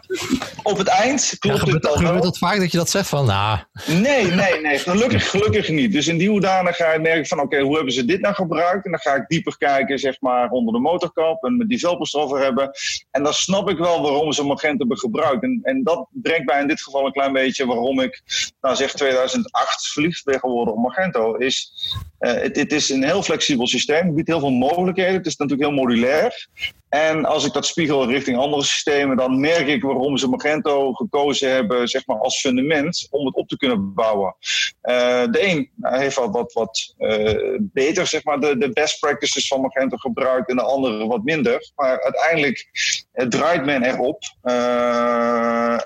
op 0.62 0.78
het 0.78 0.86
eind 0.86 1.36
klopt 1.38 1.66
ja, 1.66 1.72
het 1.72 1.82
dan 1.82 1.96
Gebeurt 1.96 2.24
het 2.24 2.38
vaak 2.38 2.58
dat 2.58 2.72
je 2.72 2.78
dat 2.78 2.90
zegt 2.90 3.08
van, 3.08 3.26
nou... 3.26 3.58
Nee, 3.86 4.26
nee, 4.26 4.60
nee. 4.60 4.78
Gelukkig, 4.78 5.30
gelukkig 5.30 5.68
niet. 5.68 5.92
Dus 5.92 6.06
in 6.06 6.18
die 6.18 6.28
hoedanigheid 6.28 7.02
merk 7.02 7.18
ik 7.18 7.26
van, 7.26 7.40
oké, 7.40 7.60
hoe 7.60 7.74
hebben 7.74 7.92
ze 7.92 8.04
dit 8.04 8.20
nou 8.20 8.34
gebruikt? 8.34 8.84
En 8.84 8.90
dan 8.90 9.00
ga 9.00 9.14
ik 9.14 9.28
dieper 9.28 9.56
kijken, 9.58 9.98
zeg 9.98 10.20
maar, 10.20 10.50
onder 10.50 10.74
de 10.74 10.80
motorkap 10.80 11.44
en 11.44 11.56
met 11.56 11.68
developers 11.68 12.12
erover 12.12 12.40
hebben. 12.40 12.70
En 13.10 13.22
dan 13.22 13.34
snap 13.34 13.70
ik 13.70 13.78
wel 13.78 14.02
waarom 14.02 14.32
ze 14.32 14.44
Magento 14.44 14.78
hebben 14.78 14.98
gebruikt. 14.98 15.42
En, 15.42 15.60
en 15.62 15.82
dat 15.82 16.06
brengt 16.10 16.46
mij 16.46 16.60
in 16.60 16.68
dit 16.68 16.82
geval 16.82 17.06
een 17.06 17.12
klein 17.12 17.32
beetje 17.32 17.66
waarom 17.66 18.00
ik, 18.00 18.22
nou 18.62 18.76
zeg 18.76 18.92
2008 18.92 19.86
verliefd 19.86 20.24
ben 20.24 20.38
geworden 20.38 20.74
op 20.74 20.80
Magento. 20.80 21.34
Is, 21.34 21.72
uh, 22.20 22.32
het, 22.32 22.56
het, 22.56 22.72
is 22.72 22.88
een 22.88 23.04
heel 23.04 23.22
flexibel 23.22 23.66
systeem, 23.66 24.14
biedt 24.14 24.28
heel 24.28 24.40
veel 24.40 24.50
mogelijkheden. 24.50 25.14
Het 25.14 25.26
is 25.26 25.36
natuurlijk 25.36 25.68
heel 25.68 25.78
modulair. 25.78 26.48
En 26.92 27.24
als 27.24 27.44
ik 27.44 27.52
dat 27.52 27.66
spiegel 27.66 28.10
richting 28.10 28.38
andere 28.38 28.62
systemen, 28.62 29.16
dan 29.16 29.40
merk 29.40 29.66
ik 29.66 29.82
waarom 29.82 30.16
ze 30.16 30.28
Magento 30.28 30.92
gekozen 30.92 31.50
hebben 31.50 31.88
zeg 31.88 32.06
maar, 32.06 32.18
als 32.18 32.40
fundament 32.40 33.06
om 33.10 33.26
het 33.26 33.34
op 33.34 33.48
te 33.48 33.56
kunnen 33.56 33.94
bouwen. 33.94 34.34
Uh, 34.82 35.24
de 35.30 35.38
een 35.42 35.70
heeft 35.80 36.16
wat, 36.16 36.32
wat, 36.32 36.52
wat 36.52 36.94
uh, 36.98 37.58
beter 37.60 38.06
zeg 38.06 38.24
maar, 38.24 38.40
de, 38.40 38.58
de 38.58 38.72
best 38.72 39.00
practices 39.00 39.46
van 39.46 39.60
Magento 39.60 39.96
gebruikt 39.96 40.48
en 40.48 40.56
de 40.56 40.62
andere 40.62 41.06
wat 41.06 41.24
minder. 41.24 41.72
Maar 41.74 42.02
uiteindelijk 42.02 42.70
uh, 43.14 43.26
draait 43.26 43.64
men 43.64 43.82
erop 43.82 44.22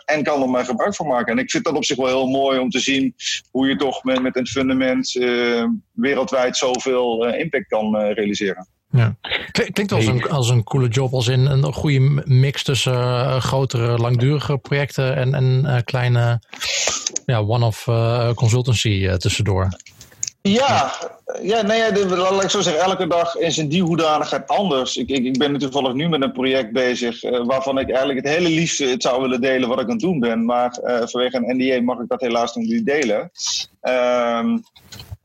en 0.04 0.22
kan 0.22 0.42
er 0.42 0.50
maar 0.50 0.64
gebruik 0.64 0.94
van 0.94 1.06
maken. 1.06 1.32
En 1.32 1.38
ik 1.38 1.50
vind 1.50 1.64
dat 1.64 1.74
op 1.74 1.84
zich 1.84 1.96
wel 1.96 2.06
heel 2.06 2.26
mooi 2.26 2.58
om 2.58 2.70
te 2.70 2.80
zien 2.80 3.14
hoe 3.50 3.68
je 3.68 3.76
toch 3.76 4.04
met, 4.04 4.22
met 4.22 4.36
een 4.36 4.46
fundament 4.46 5.12
wereldwijd 5.92 6.56
zoveel 6.56 7.26
impact 7.26 7.68
kan 7.68 7.96
realiseren. 7.96 8.74
Ja. 8.96 9.16
Klinkt 9.72 9.92
als 9.92 10.06
een, 10.06 10.28
als 10.30 10.48
een 10.48 10.64
coole 10.64 10.88
job, 10.88 11.12
als 11.12 11.28
in 11.28 11.46
een 11.46 11.72
goede 11.72 12.22
mix 12.24 12.62
tussen 12.62 12.92
uh, 12.92 13.40
grotere, 13.40 13.98
langdurige 13.98 14.58
projecten 14.58 15.16
en, 15.16 15.34
en 15.34 15.62
uh, 15.66 15.76
kleine 15.84 16.40
ja, 17.26 17.38
one-off 17.38 17.86
uh, 17.86 18.32
consultancy 18.32 19.16
tussendoor. 19.16 19.68
Ja, 20.42 20.92
ja, 21.42 21.62
nee, 21.62 21.78
ja, 21.78 22.16
laat 22.16 22.42
ik 22.42 22.50
zo 22.50 22.60
zeggen, 22.60 22.82
elke 22.82 23.06
dag 23.06 23.36
is 23.36 23.58
in 23.58 23.68
die 23.68 23.82
hoedanigheid 23.82 24.48
anders. 24.48 24.96
Ik, 24.96 25.08
ik, 25.08 25.24
ik 25.24 25.38
ben 25.38 25.52
nu 25.52 25.58
toevallig 25.58 25.92
nu 25.92 26.08
met 26.08 26.22
een 26.22 26.32
project 26.32 26.72
bezig 26.72 27.20
waarvan 27.46 27.78
ik 27.78 27.88
eigenlijk 27.88 28.26
het 28.26 28.34
hele 28.34 28.48
liefste 28.48 28.84
het 28.84 29.02
zou 29.02 29.22
willen 29.22 29.40
delen 29.40 29.68
wat 29.68 29.80
ik 29.80 29.84
aan 29.84 29.90
het 29.90 30.00
doen 30.00 30.20
ben. 30.20 30.44
Maar 30.44 30.78
vanwege 30.82 31.36
een 31.36 31.56
NDA 31.56 31.82
mag 31.82 31.98
ik 31.98 32.08
dat 32.08 32.20
helaas 32.20 32.54
nog 32.54 32.64
niet 32.64 32.86
delen. 32.86 33.30
Ehm, 33.80 34.58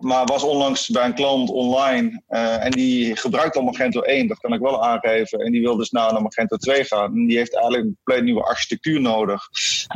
maar 0.02 0.26
was 0.26 0.44
onlangs 0.44 0.90
bij 0.90 1.06
een 1.06 1.14
klant 1.14 1.50
online 1.50 2.22
uh, 2.30 2.66
en 2.66 2.72
die 2.72 3.16
gebruikt 3.16 3.56
al 3.56 3.64
Magento 3.64 4.02
1, 4.02 4.28
dat 4.28 4.40
kan 4.40 4.54
ik 4.54 4.60
wel 4.60 4.86
aangeven. 4.86 5.40
En 5.40 5.52
die 5.52 5.62
wil 5.62 5.76
dus 5.76 5.90
nou 5.90 6.14
naar 6.14 6.22
Magento 6.22 6.58
2 6.58 6.84
gaan. 6.84 7.16
En 7.16 7.26
die 7.28 7.38
heeft 7.38 7.54
eigenlijk 7.54 7.84
een 7.84 7.98
compleet 8.04 8.24
nieuwe 8.24 8.44
architectuur 8.44 9.02
nodig. 9.02 9.42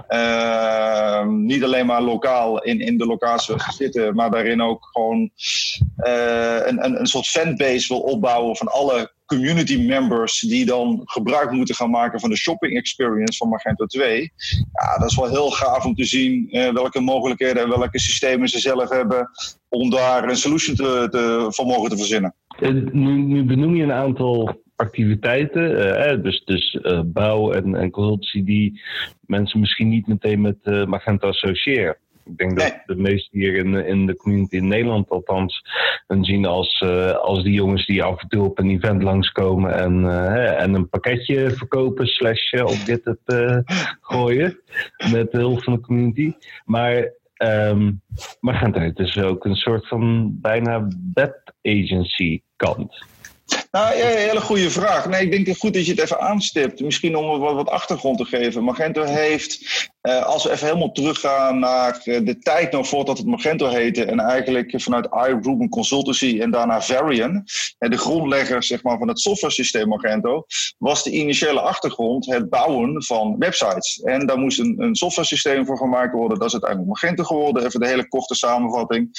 Uh, 0.10 1.25
niet 1.25 1.63
alleen 1.63 1.86
maar 1.86 2.02
lokaal 2.02 2.63
in, 2.63 2.80
in 2.80 2.98
de 2.98 3.06
locatie 3.06 3.56
waar 3.56 3.66
ze 3.66 3.84
zitten, 3.84 4.16
maar 4.16 4.31
daarin 4.31 4.62
ook 4.62 4.90
gewoon 4.92 5.30
uh, 5.98 6.66
een, 6.66 6.86
een, 6.86 7.00
een 7.00 7.07
soort 7.07 7.28
fanbase 7.28 7.88
wil 7.88 8.00
opbouwen 8.00 8.56
van 8.56 8.68
alle 8.68 9.13
community 9.25 9.86
members 9.86 10.39
die 10.39 10.66
dan 10.66 11.01
gebruik 11.04 11.51
moeten 11.51 11.75
gaan 11.75 11.89
maken 11.89 12.19
van 12.19 12.30
de 12.30 12.38
shopping 12.38 12.77
experience 12.77 13.38
van 13.38 13.50
Magento 13.50 13.86
2. 13.86 14.31
Ja, 14.72 14.98
dat 14.98 15.10
is 15.10 15.16
wel 15.16 15.30
heel 15.30 15.50
gaaf 15.50 15.86
om 15.86 15.95
te 15.95 16.06
zien 16.06 16.48
uh, 16.51 16.74
welke 16.74 17.00
mogelijkheden 17.00 17.63
en 17.63 17.69
welke 17.69 18.00
systemen 18.00 18.48
ze 18.48 18.60
zelf 18.60 18.89
hebben 18.89 19.30
om 19.69 19.89
daar 19.89 20.30
een 20.30 20.36
solution 20.36 20.75
te, 20.75 21.07
te, 21.12 21.63
mogen 21.66 21.89
te 21.89 21.98
verzinnen. 21.98 22.36
Nu, 22.92 23.22
nu 23.22 23.44
benoem 23.44 23.75
je 23.75 23.83
een 23.83 23.92
aantal 23.92 24.63
activiteiten, 24.75 25.71
uh, 25.71 26.24
dus, 26.24 26.44
dus 26.45 26.74
uh, 26.81 27.01
bouw 27.06 27.51
en, 27.51 27.75
en 27.75 27.92
consultancy 27.92 28.44
die 28.44 28.81
mensen 29.19 29.60
misschien 29.60 29.89
niet 29.89 30.07
meteen 30.07 30.42
met 30.42 30.88
Magento 30.88 31.28
associëren. 31.28 31.98
Ik 32.25 32.38
denk 32.38 32.60
dat 32.60 32.81
de 32.86 32.95
meesten 32.95 33.39
hier 33.39 33.56
in, 33.56 33.74
in 33.74 34.06
de 34.06 34.16
community 34.16 34.56
in 34.56 34.68
Nederland 34.68 35.09
althans 35.09 35.61
hun 36.07 36.23
zien 36.23 36.45
als, 36.45 36.81
uh, 36.85 37.11
als 37.11 37.44
die 37.44 37.54
jongens 37.54 37.85
die 37.85 38.04
af 38.04 38.21
en 38.21 38.28
toe 38.28 38.44
op 38.44 38.59
een 38.59 38.69
event 38.69 39.04
langskomen 39.04 39.73
en, 39.73 40.04
uh, 40.04 40.61
en 40.61 40.73
een 40.73 40.90
pakketje 40.90 41.50
verkopen 41.50 42.07
slash 42.07 42.54
op 42.54 42.85
dit 42.85 43.06
het 43.06 43.54
gooien 44.02 44.59
met 45.11 45.31
de 45.31 45.38
hulp 45.38 45.64
van 45.64 45.73
de 45.73 45.80
community. 45.80 46.33
Maar 46.66 47.14
um, 47.38 48.02
Magenta 48.40 48.80
het 48.80 49.00
is 49.00 49.18
ook 49.18 49.45
een 49.45 49.56
soort 49.56 49.88
van 49.88 50.31
bijna 50.42 50.88
web 51.14 51.54
agency 51.61 52.42
kant. 52.56 53.06
Nou, 53.76 53.98
ja, 53.98 54.06
hele 54.06 54.42
goede 54.42 54.72
vraag. 54.72 55.10
Nee, 55.10 55.22
ik 55.22 55.32
denk 55.32 55.48
het 55.48 55.58
goed 55.58 55.74
dat 55.74 55.86
je 55.86 55.92
het 55.92 56.02
even 56.02 56.20
aanstipt. 56.20 56.80
Misschien 56.80 57.16
om 57.16 57.40
wat, 57.40 57.54
wat 57.54 57.70
achtergrond 57.70 58.18
te 58.18 58.26
geven. 58.26 58.64
Magento 58.64 59.04
heeft, 59.04 59.60
uh, 60.02 60.26
als 60.26 60.44
we 60.44 60.52
even 60.52 60.68
helemaal 60.68 60.92
teruggaan 60.92 61.60
naar 61.60 62.02
uh, 62.06 62.26
de 62.26 62.40
tijd 62.40 62.72
nog 62.72 62.88
voordat 62.88 63.18
het 63.18 63.28
Magento 63.28 63.68
heette. 63.68 64.06
En 64.06 64.20
eigenlijk 64.20 64.82
vanuit 64.82 65.08
iRuben 65.12 65.70
Consultancy 65.70 66.40
en 66.42 66.52
daarna 66.52 66.82
Varian. 66.82 67.44
En 67.78 67.90
de 67.90 67.98
grondlegger 67.98 68.64
zeg 68.64 68.84
maar, 68.84 68.98
van 68.98 69.08
het 69.08 69.20
software 69.20 69.54
systeem 69.54 69.88
Magento. 69.88 70.46
Was 70.78 71.04
de 71.04 71.12
initiële 71.12 71.60
achtergrond 71.60 72.26
het 72.26 72.50
bouwen 72.50 73.04
van 73.04 73.36
websites. 73.40 74.02
En 74.02 74.26
daar 74.26 74.40
moest 74.40 74.60
een, 74.60 74.76
een 74.78 74.96
software 74.96 75.28
systeem 75.28 75.66
voor 75.66 75.78
gemaakt 75.78 76.14
worden. 76.14 76.38
Dat 76.38 76.48
is 76.48 76.54
uiteindelijk 76.54 76.92
Magento 76.92 77.24
geworden. 77.24 77.66
Even 77.66 77.80
de 77.80 77.88
hele 77.88 78.08
korte 78.08 78.36
samenvatting. 78.36 79.10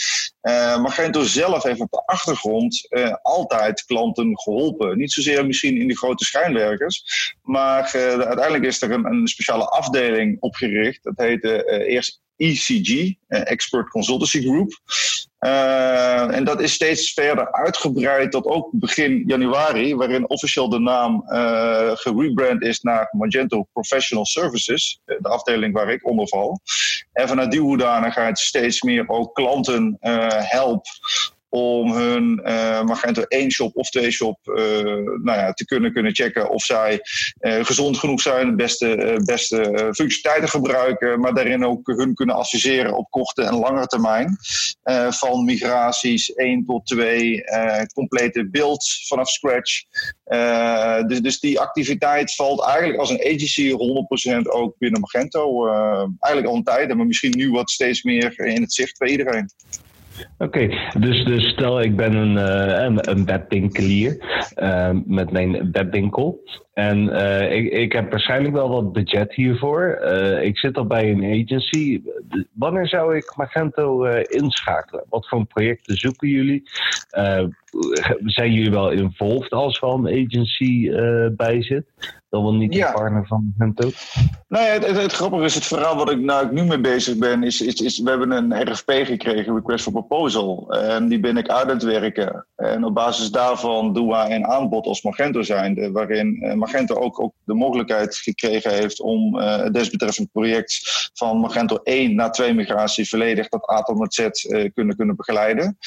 Uh, 0.43 0.79
Magento 0.79 1.23
zelf 1.23 1.63
heeft 1.63 1.81
op 1.81 1.91
de 1.91 2.03
achtergrond 2.07 2.89
altijd 3.23 3.85
klanten 3.85 4.39
geholpen. 4.47 4.99
Niet 4.99 5.13
zozeer 5.13 5.47
misschien 5.47 5.81
in 5.81 5.89
de 5.89 5.97
grote 5.97 6.25
schijnwerkers, 6.25 7.05
maar 7.43 7.93
uh, 7.97 8.03
uiteindelijk 8.03 8.65
is 8.65 8.83
er 8.83 8.91
een, 8.91 9.05
een, 9.05 9.29
speciale 9.29 9.65
afdeling 9.65 10.37
opgericht. 10.41 11.03
Dat 11.03 11.15
heette 11.17 11.65
uh, 11.67 11.95
eerst 11.95 12.21
ECG, 12.37 12.91
uh, 12.91 13.15
Expert 13.29 13.89
Consultancy 13.89 14.41
Group. 14.41 14.81
en 16.31 16.45
dat 16.45 16.61
is 16.61 16.73
steeds 16.73 17.13
verder 17.13 17.53
uitgebreid 17.53 18.31
tot 18.31 18.45
ook 18.45 18.69
begin 18.73 19.23
januari, 19.27 19.95
waarin 19.95 20.29
officieel 20.29 20.69
de 20.69 20.79
naam 20.79 21.23
gerebrand 21.97 22.63
is 22.63 22.81
naar 22.81 23.09
Magento 23.11 23.63
Professional 23.73 24.27
Services, 24.27 25.01
de 25.05 25.29
afdeling 25.29 25.75
waar 25.75 25.91
ik 25.91 26.07
onder 26.07 26.29
val. 26.29 26.61
En 27.13 27.29
vanuit 27.29 27.51
die 27.51 27.61
hoedanigheid 27.61 28.39
steeds 28.39 28.83
meer 28.83 29.09
ook 29.09 29.35
klanten 29.35 29.97
helpt 30.49 31.01
om 31.57 31.93
hun 31.93 32.35
Magento 32.85 33.23
1 33.23 33.51
shop 33.51 33.77
of 33.77 33.91
2 33.91 34.11
shop 34.11 34.39
nou 35.23 35.39
ja, 35.39 35.53
te 35.53 35.65
kunnen, 35.65 35.93
kunnen 35.93 36.15
checken 36.15 36.51
of 36.51 36.65
zij 36.65 37.01
gezond 37.41 37.97
genoeg 37.99 38.21
zijn, 38.21 38.49
de 38.49 38.55
beste, 38.55 39.21
beste 39.25 39.57
functionaliteiten 39.95 40.49
gebruiken, 40.49 41.21
maar 41.21 41.35
daarin 41.35 41.65
ook 41.65 41.87
hun 41.87 42.15
kunnen 42.15 42.35
adviseren 42.35 42.97
op 42.97 43.11
korte 43.11 43.43
en 43.43 43.55
langere 43.55 43.87
termijn. 43.87 44.39
van 45.09 45.45
migraties 45.45 46.35
1 46.35 46.65
tot 46.65 46.87
2, 46.87 47.43
complete 47.95 48.49
beeld 48.51 48.85
vanaf 49.07 49.29
scratch. 49.29 49.83
dus, 51.09 51.21
dus 51.21 51.41
die 51.41 51.61
activiteit 51.61 52.35
valt 52.35 52.65
eigenlijk 52.65 52.99
als 52.99 53.11
een 53.11 53.25
agency 53.25 53.71
100% 53.71 54.49
ook 54.49 54.79
binnen 54.79 55.01
Magento. 55.01 55.67
eigenlijk 56.19 56.47
al 56.47 56.55
een 56.55 56.65
tijd, 56.65 56.95
maar 56.95 57.07
misschien 57.07 57.37
nu 57.37 57.51
wat 57.51 57.71
steeds 57.71 58.03
meer 58.03 58.39
in 58.39 58.63
het 58.63 58.75
zicht 58.75 58.99
bij 58.99 59.09
iedereen. 59.09 59.51
Oké, 60.39 60.69
dus, 60.99 61.25
dus 61.25 61.49
stel 61.49 61.81
ik 61.81 61.97
ben 61.97 62.15
een, 62.15 62.37
uh, 62.37 62.99
een, 63.05 63.25
webwinkelier 63.25 64.17
uh, 64.57 64.91
met 65.05 65.31
mijn 65.31 65.73
webwinkel. 65.73 66.41
En 66.79 67.09
uh, 67.09 67.53
ik, 67.53 67.73
ik 67.73 67.93
heb 67.93 68.11
waarschijnlijk 68.11 68.55
wel 68.55 68.69
wat 68.69 68.93
budget 68.93 69.35
hiervoor. 69.35 69.99
ik 70.43 70.59
zit 70.59 70.77
al 70.77 70.87
bij 70.87 71.11
een 71.11 71.43
agency. 71.43 72.03
Wanneer 72.53 72.89
zou 72.89 73.17
ik 73.17 73.33
Magento 73.37 74.05
inschakelen? 74.05 75.05
Wat 75.09 75.29
voor 75.29 75.45
projecten 75.45 75.97
zoeken 75.97 76.29
jullie? 76.29 76.63
zijn 78.25 78.53
jullie 78.53 78.71
wel 78.71 78.91
involved 78.91 79.51
als 79.51 79.77
er 79.77 79.83
al 79.83 80.07
een 80.07 80.27
agency 80.27 80.91
bij 81.37 81.63
zit? 81.63 81.85
Dan 82.29 82.43
wel 82.43 82.55
niet 82.55 82.73
de 82.73 82.91
partner 82.95 83.27
van 83.27 83.55
Magento? 83.57 83.91
Nou 84.49 84.65
ja, 84.65 84.73
het, 84.73 84.87
het, 84.87 85.13
grappige 85.13 85.45
is, 85.45 85.55
het 85.55 85.67
verhaal 85.67 85.97
wat 85.97 86.11
ik, 86.11 86.21
nou, 86.21 86.47
ik 86.47 86.53
nu 86.53 86.65
mee 86.65 86.81
bezig 86.81 87.17
ben, 87.17 87.43
is, 87.43 87.61
is, 87.61 87.75
is 87.75 87.99
we 87.99 88.09
hebben 88.11 88.31
een 88.31 88.73
RFP 88.73 88.91
gekregen, 88.91 89.55
Request 89.55 89.83
for 89.83 89.93
Proposal. 89.93 90.73
En 90.73 91.09
die 91.09 91.21
ben 91.21 91.37
ik 91.37 91.49
uit 91.49 91.71
het 91.71 91.83
werken. 91.83 92.47
En 92.57 92.85
op 92.85 92.95
basis 92.95 93.31
daarvan 93.31 93.93
doen 93.93 94.09
wij 94.09 94.35
een 94.35 94.47
aanbod 94.47 94.87
als 94.87 95.03
Magento 95.03 95.43
zijnde, 95.43 95.93
waarin 95.93 96.43
eh, 96.43 96.55
Magento 96.67 96.95
ook, 96.95 97.21
ook 97.21 97.35
de 97.45 97.55
mogelijkheid 97.55 98.17
gekregen 98.17 98.73
heeft 98.73 99.01
om 99.01 99.39
uh, 99.39 99.57
het 99.57 99.75
desbetreffend 99.75 100.33
project 100.33 100.81
van 101.15 101.39
Magento 101.41 101.77
1 101.83 102.15
naar 102.15 102.33
2 102.33 102.55
migratie 102.55 103.09
volledig 103.09 103.49
dat 103.49 103.71
A 103.71 103.83
tot 103.83 104.15
Z 104.15 104.19
uh, 104.19 104.71
kunnen, 104.75 104.97
kunnen 104.97 105.17
begeleiden. 105.17 105.79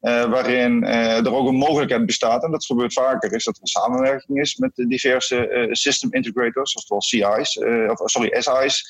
waarin 0.00 0.84
er 0.84 1.34
ook 1.34 1.48
een 1.48 1.54
mogelijkheid 1.54 2.06
bestaat, 2.06 2.44
en 2.44 2.50
dat 2.50 2.66
gebeurt 2.66 2.92
vaker, 2.92 3.32
is 3.32 3.44
dat 3.44 3.54
er 3.54 3.60
een 3.60 3.66
samenwerking 3.66 4.40
is 4.40 4.56
met 4.56 4.70
diverse 4.74 5.68
system 5.70 6.12
integrators, 6.12 6.72
zoals 6.72 7.08
CI's, 7.08 7.58
of 7.88 8.10
sorry, 8.10 8.40
SI's, 8.40 8.84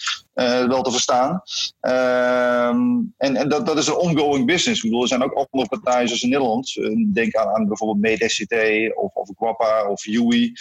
wel 0.69 0.83
te 0.83 0.91
verstaan. 0.91 1.43
Ehm, 1.81 2.79
en 3.17 3.37
en 3.37 3.49
dat, 3.49 3.67
dat 3.67 3.79
is 3.79 3.87
een 3.87 3.97
ongoing 3.97 4.47
business. 4.47 4.83
Ik 4.83 4.83
bedoel, 4.83 5.03
er 5.03 5.09
zijn 5.09 5.23
ook 5.23 5.49
andere 5.51 5.69
partijen 5.69 6.07
zoals 6.07 6.23
in 6.23 6.29
Nederland. 6.29 6.73
denk 7.13 7.35
aan, 7.35 7.49
aan 7.49 7.69
bijvoorbeeld 7.69 8.01
MedeSCT 8.01 8.55
of, 8.95 9.15
of 9.15 9.29
of 9.89 10.07
UI. 10.07 10.53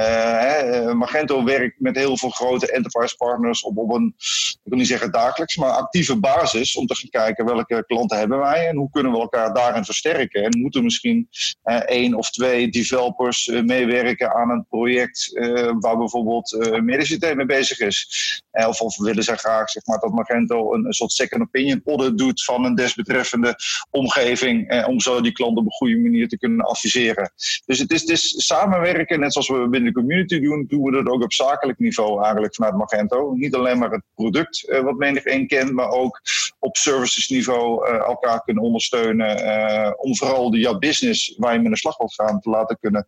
Uh, 0.00 0.92
Magento 0.92 1.44
werkt 1.44 1.80
met 1.80 1.96
heel 1.96 2.16
veel 2.16 2.30
grote 2.30 2.72
enterprise 2.72 3.16
partners 3.16 3.62
op, 3.62 3.76
op 3.76 3.92
een, 3.92 4.14
ik 4.52 4.58
wil 4.62 4.78
niet 4.78 4.86
zeggen 4.86 5.12
dagelijks, 5.12 5.56
maar 5.56 5.70
actieve 5.70 6.20
basis 6.20 6.76
om 6.76 6.86
te 6.86 6.94
gaan 6.94 7.10
kijken 7.10 7.44
welke 7.44 7.84
klanten 7.86 8.18
hebben 8.18 8.38
wij 8.38 8.68
en 8.68 8.76
hoe 8.76 8.90
kunnen 8.90 9.12
we 9.12 9.18
elkaar 9.18 9.54
daarin 9.54 9.84
versterken. 9.84 10.44
En 10.44 10.60
moeten 10.60 10.84
misschien 10.84 11.28
uh, 11.64 11.76
één 11.76 12.14
of 12.14 12.30
twee 12.30 12.68
developers 12.68 13.46
meewerken 13.46 14.34
aan 14.34 14.50
een 14.50 14.66
project 14.68 15.30
waar 15.78 15.96
bijvoorbeeld 15.98 16.52
uh, 16.52 16.80
Medici 16.80 17.34
mee 17.34 17.46
bezig 17.46 17.78
is. 17.78 18.42
of, 18.50 18.80
of 18.80 18.96
willen 18.96 19.24
zij 19.24 19.36
graag 19.36 19.70
zeg 19.70 19.86
maar, 19.86 19.98
dat 19.98 20.12
Magento 20.12 20.74
een, 20.74 20.86
een 20.86 20.92
soort 20.92 21.12
second 21.12 21.42
opinion 21.42 21.82
audit 21.84 22.18
doet 22.18 22.44
van 22.44 22.64
een 22.64 22.74
desbetreffende 22.74 23.56
omgeving 23.90 24.84
om 24.86 25.00
zo 25.00 25.20
die 25.20 25.32
klant 25.32 25.58
op 25.58 25.64
een 25.64 25.72
goede 25.72 25.98
manier 25.98 26.28
te 26.28 26.38
kunnen 26.38 26.66
adviseren. 26.66 27.32
Dus 27.66 27.78
het 27.78 27.90
is, 27.90 28.00
het 28.00 28.10
is 28.10 28.46
samenwerken, 28.46 29.20
net 29.20 29.32
zoals 29.32 29.48
we 29.48 29.68
binnen 29.68 29.89
de 29.92 30.00
community 30.00 30.40
doen, 30.40 30.64
doen 30.68 30.82
we 30.82 30.90
dat 30.90 31.06
ook 31.06 31.22
op 31.22 31.32
zakelijk 31.32 31.78
niveau 31.78 32.22
eigenlijk 32.22 32.54
vanuit 32.54 32.76
Magento. 32.76 33.32
Niet 33.32 33.54
alleen 33.54 33.78
maar 33.78 33.90
het 33.90 34.02
product 34.14 34.68
uh, 34.68 34.80
wat 34.80 34.96
menig 34.96 35.26
een 35.26 35.46
kent, 35.46 35.72
maar 35.72 35.88
ook 35.88 36.20
op 36.58 36.76
servicesniveau 36.76 37.88
uh, 37.88 37.94
elkaar 37.94 38.42
kunnen 38.42 38.62
ondersteunen. 38.62 39.44
Uh, 39.44 39.90
om 39.96 40.16
vooral 40.16 40.50
de 40.50 40.58
jouw 40.58 40.78
business 40.78 41.34
waar 41.36 41.52
je 41.52 41.58
aan 41.58 41.70
de 41.70 41.76
slag 41.76 41.96
wilt 41.96 42.14
gaan 42.14 42.40
te 42.40 42.50
laten 42.50 42.78
kunnen 42.80 43.04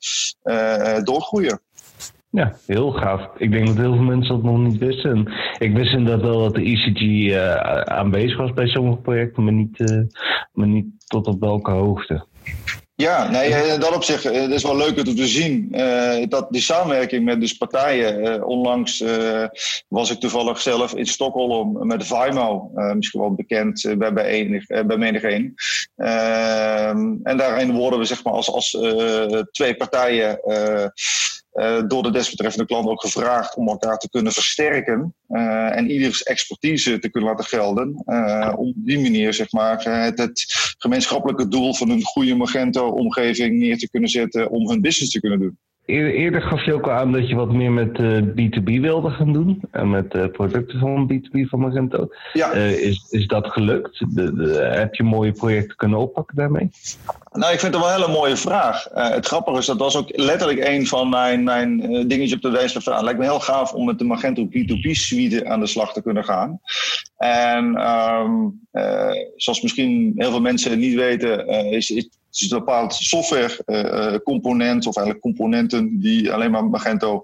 doorgroeien. 1.04 1.60
Ja, 2.30 2.56
heel 2.66 2.90
gaaf. 2.90 3.28
Ik 3.36 3.52
denk 3.52 3.66
dat 3.66 3.76
heel 3.76 3.94
veel 3.94 4.02
mensen 4.02 4.34
dat 4.34 4.42
nog 4.42 4.58
niet 4.58 4.78
wisten. 4.78 5.32
ik 5.58 5.76
wist 5.76 5.92
inderdaad 5.92 6.22
wel 6.22 6.38
dat 6.38 6.54
de 6.54 6.62
ECG 6.62 7.34
aanwezig 7.88 8.36
was 8.36 8.52
bij 8.52 8.66
sommige 8.66 9.00
projecten, 9.00 9.44
maar 9.44 9.52
niet, 9.52 9.78
maar 10.52 10.66
niet 10.66 10.86
tot 11.06 11.26
op 11.26 11.40
welke 11.40 11.70
hoogte. 11.70 12.26
Ja, 12.94 13.30
nee, 13.30 13.50
in 13.72 13.80
dat 13.80 13.94
opzicht 13.94 14.24
het 14.24 14.50
is 14.50 14.62
wel 14.62 14.76
leuk 14.76 14.98
om 14.98 15.16
te 15.16 15.26
zien. 15.26 15.68
Uh, 15.70 16.26
dat 16.28 16.46
die 16.50 16.60
samenwerking 16.60 17.24
met 17.24 17.40
dus 17.40 17.56
partijen. 17.56 18.44
Onlangs 18.44 19.04
was 19.88 20.10
ik 20.10 20.20
toevallig 20.20 20.60
zelf 20.60 20.94
in 20.94 21.06
Stockholm 21.06 21.86
met 21.86 22.06
Vimo. 22.06 22.70
misschien 22.94 23.20
wel 23.20 23.34
bekend 23.34 23.94
bij, 23.98 24.12
bij, 24.12 24.60
bij 24.86 24.96
menig. 24.96 25.22
Ehm, 25.22 27.14
en 27.22 27.36
daarin 27.36 27.72
worden 27.72 27.98
we 27.98 28.04
zeg 28.04 28.24
maar 28.24 28.32
als, 28.32 28.50
als 28.50 28.70
twee 29.50 29.76
partijen 29.76 30.40
uh, 31.54 31.82
door 31.86 32.02
de 32.02 32.10
desbetreffende 32.10 32.66
klant 32.66 32.88
ook 32.88 33.00
gevraagd 33.00 33.56
om 33.56 33.68
elkaar 33.68 33.98
te 33.98 34.10
kunnen 34.10 34.32
versterken 34.32 35.14
uh, 35.28 35.76
en 35.76 35.90
ieders 35.90 36.22
expertise 36.22 36.98
te 36.98 37.10
kunnen 37.10 37.30
laten 37.30 37.44
gelden. 37.44 38.02
Uh, 38.06 38.52
om 38.56 38.68
op 38.68 38.74
die 38.76 39.00
manier 39.00 39.34
zeg 39.34 39.52
maar, 39.52 39.84
het, 39.84 40.18
het, 40.18 40.44
gemeenschappelijke 40.78 41.48
doel 41.48 41.74
van 41.74 41.90
een 41.90 42.02
goede 42.02 42.34
Magento-omgeving 42.34 43.58
neer 43.58 43.78
te 43.78 43.90
kunnen 43.90 44.10
zetten 44.10 44.50
om 44.50 44.68
hun 44.68 44.80
business 44.80 45.12
te 45.12 45.20
kunnen 45.20 45.38
doen. 45.38 45.58
Eerder 45.84 46.42
gaf 46.42 46.64
je 46.64 46.74
ook 46.74 46.86
al 46.86 46.92
aan 46.92 47.12
dat 47.12 47.28
je 47.28 47.34
wat 47.34 47.52
meer 47.52 47.72
met 47.72 48.00
B2B 48.26 48.80
wilde 48.80 49.10
gaan 49.10 49.32
doen. 49.32 49.60
En 49.70 49.90
met 49.90 50.32
producten 50.32 50.78
van 50.78 51.10
B2B 51.12 51.40
van 51.48 51.60
Magento. 51.60 52.08
Ja. 52.32 52.52
is, 52.52 53.06
is 53.10 53.26
dat 53.26 53.46
gelukt? 53.46 53.98
De, 53.98 54.34
de, 54.34 54.70
heb 54.74 54.94
je 54.94 55.02
mooie 55.02 55.32
projecten 55.32 55.76
kunnen 55.76 55.98
oppakken 55.98 56.36
daarmee? 56.36 56.70
Nou, 57.32 57.52
ik 57.52 57.60
vind 57.60 57.74
het 57.74 57.82
wel 57.82 57.92
een 57.92 58.00
hele 58.00 58.18
mooie 58.18 58.36
vraag. 58.36 58.88
Uh, 58.94 59.10
het 59.10 59.26
grappige 59.26 59.58
is, 59.58 59.66
dat 59.66 59.78
was 59.78 59.96
ook 59.96 60.16
letterlijk 60.16 60.68
een 60.68 60.86
van 60.86 61.08
mijn, 61.08 61.44
mijn 61.44 61.92
uh, 61.92 62.04
dingetjes 62.06 62.34
op 62.34 62.42
de 62.42 62.50
lijst 62.50 62.82
van 62.82 63.04
lijkt 63.04 63.18
me 63.18 63.24
heel 63.24 63.40
gaaf 63.40 63.72
om 63.72 63.84
met 63.84 63.98
de 63.98 64.04
Magento 64.04 64.46
P2P 64.46 64.90
suite 64.90 65.46
aan 65.46 65.60
de 65.60 65.66
slag 65.66 65.92
te 65.92 66.02
kunnen 66.02 66.24
gaan. 66.24 66.60
En 67.16 67.64
um, 67.90 68.60
uh, 68.72 69.10
zoals 69.36 69.62
misschien 69.62 70.12
heel 70.16 70.30
veel 70.30 70.40
mensen 70.40 70.78
niet 70.78 70.94
weten, 70.94 71.46
is, 71.48 71.90
is 71.90 72.08
het 72.32 72.40
is 72.40 72.50
een 72.50 72.58
bepaald 72.58 72.94
softwarecomponent, 72.94 74.86
of 74.86 74.96
eigenlijk 74.96 75.24
componenten 75.24 76.00
die 76.00 76.32
alleen 76.32 76.50
maar 76.50 76.64
Magento 76.64 77.22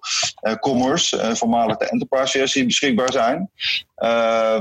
Commerce, 0.61 1.37
voormalig 1.37 1.77
de 1.77 1.89
enterprise 1.89 2.39
versie, 2.39 2.65
beschikbaar 2.65 3.13
zijn. 3.13 3.51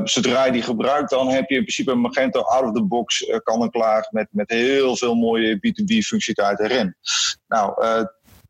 Zodra 0.04 0.46
je 0.46 0.52
die 0.52 0.62
gebruikt, 0.62 1.10
dan 1.10 1.30
heb 1.30 1.50
je 1.50 1.56
in 1.56 1.62
principe 1.62 1.96
Magento 1.96 2.42
out 2.42 2.64
of 2.64 2.74
the 2.74 2.84
box 2.84 3.32
kan 3.44 3.62
en 3.62 3.72
klaar 3.72 4.08
met, 4.12 4.28
met 4.32 4.50
heel 4.50 4.96
veel 4.96 5.16
mooie 5.16 5.56
B2B 5.56 6.06
functionaliteit 6.06 6.72
erin. 6.72 6.96
Nou, 7.48 7.74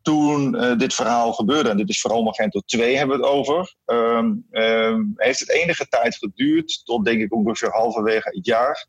toen 0.07 0.55
uh, 0.55 0.77
dit 0.77 0.93
verhaal 0.93 1.33
gebeurde, 1.33 1.69
en 1.69 1.77
dit 1.77 1.89
is 1.89 2.01
vooral 2.01 2.23
Magento 2.23 2.59
2 2.59 2.97
hebben 2.97 3.19
we 3.19 3.23
het 3.23 3.33
over, 3.33 3.75
um, 3.85 4.45
um, 4.51 5.13
heeft 5.15 5.39
het 5.39 5.49
enige 5.49 5.87
tijd 5.87 6.15
geduurd, 6.15 6.81
tot 6.85 7.05
denk 7.05 7.21
ik 7.21 7.33
ongeveer 7.33 7.69
halverwege 7.71 8.29
het 8.29 8.45
jaar, 8.45 8.87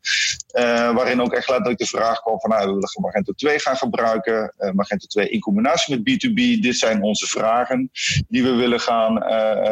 uh, 0.57 0.95
waarin 0.95 1.21
ook 1.21 1.33
echt 1.33 1.49
letterlijk 1.49 1.79
de 1.79 1.85
vraag 1.85 2.21
kwam 2.21 2.39
van 2.39 2.49
nou, 2.49 2.61
we 2.61 2.73
willen 2.73 2.89
Magento 3.01 3.33
2 3.33 3.59
gaan 3.59 3.77
gebruiken, 3.77 4.53
uh, 4.59 4.71
Magento 4.71 5.05
2 5.05 5.29
in 5.29 5.39
combinatie 5.39 5.95
met 5.95 6.09
B2B, 6.09 6.59
dit 6.59 6.77
zijn 6.77 7.03
onze 7.03 7.27
vragen 7.27 7.89
die 8.27 8.43
we 8.43 8.51
willen 8.51 8.79
gaan 8.79 9.23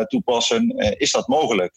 toepassen, 0.08 0.70
is 0.98 1.12
dat 1.12 1.28
mogelijk? 1.28 1.74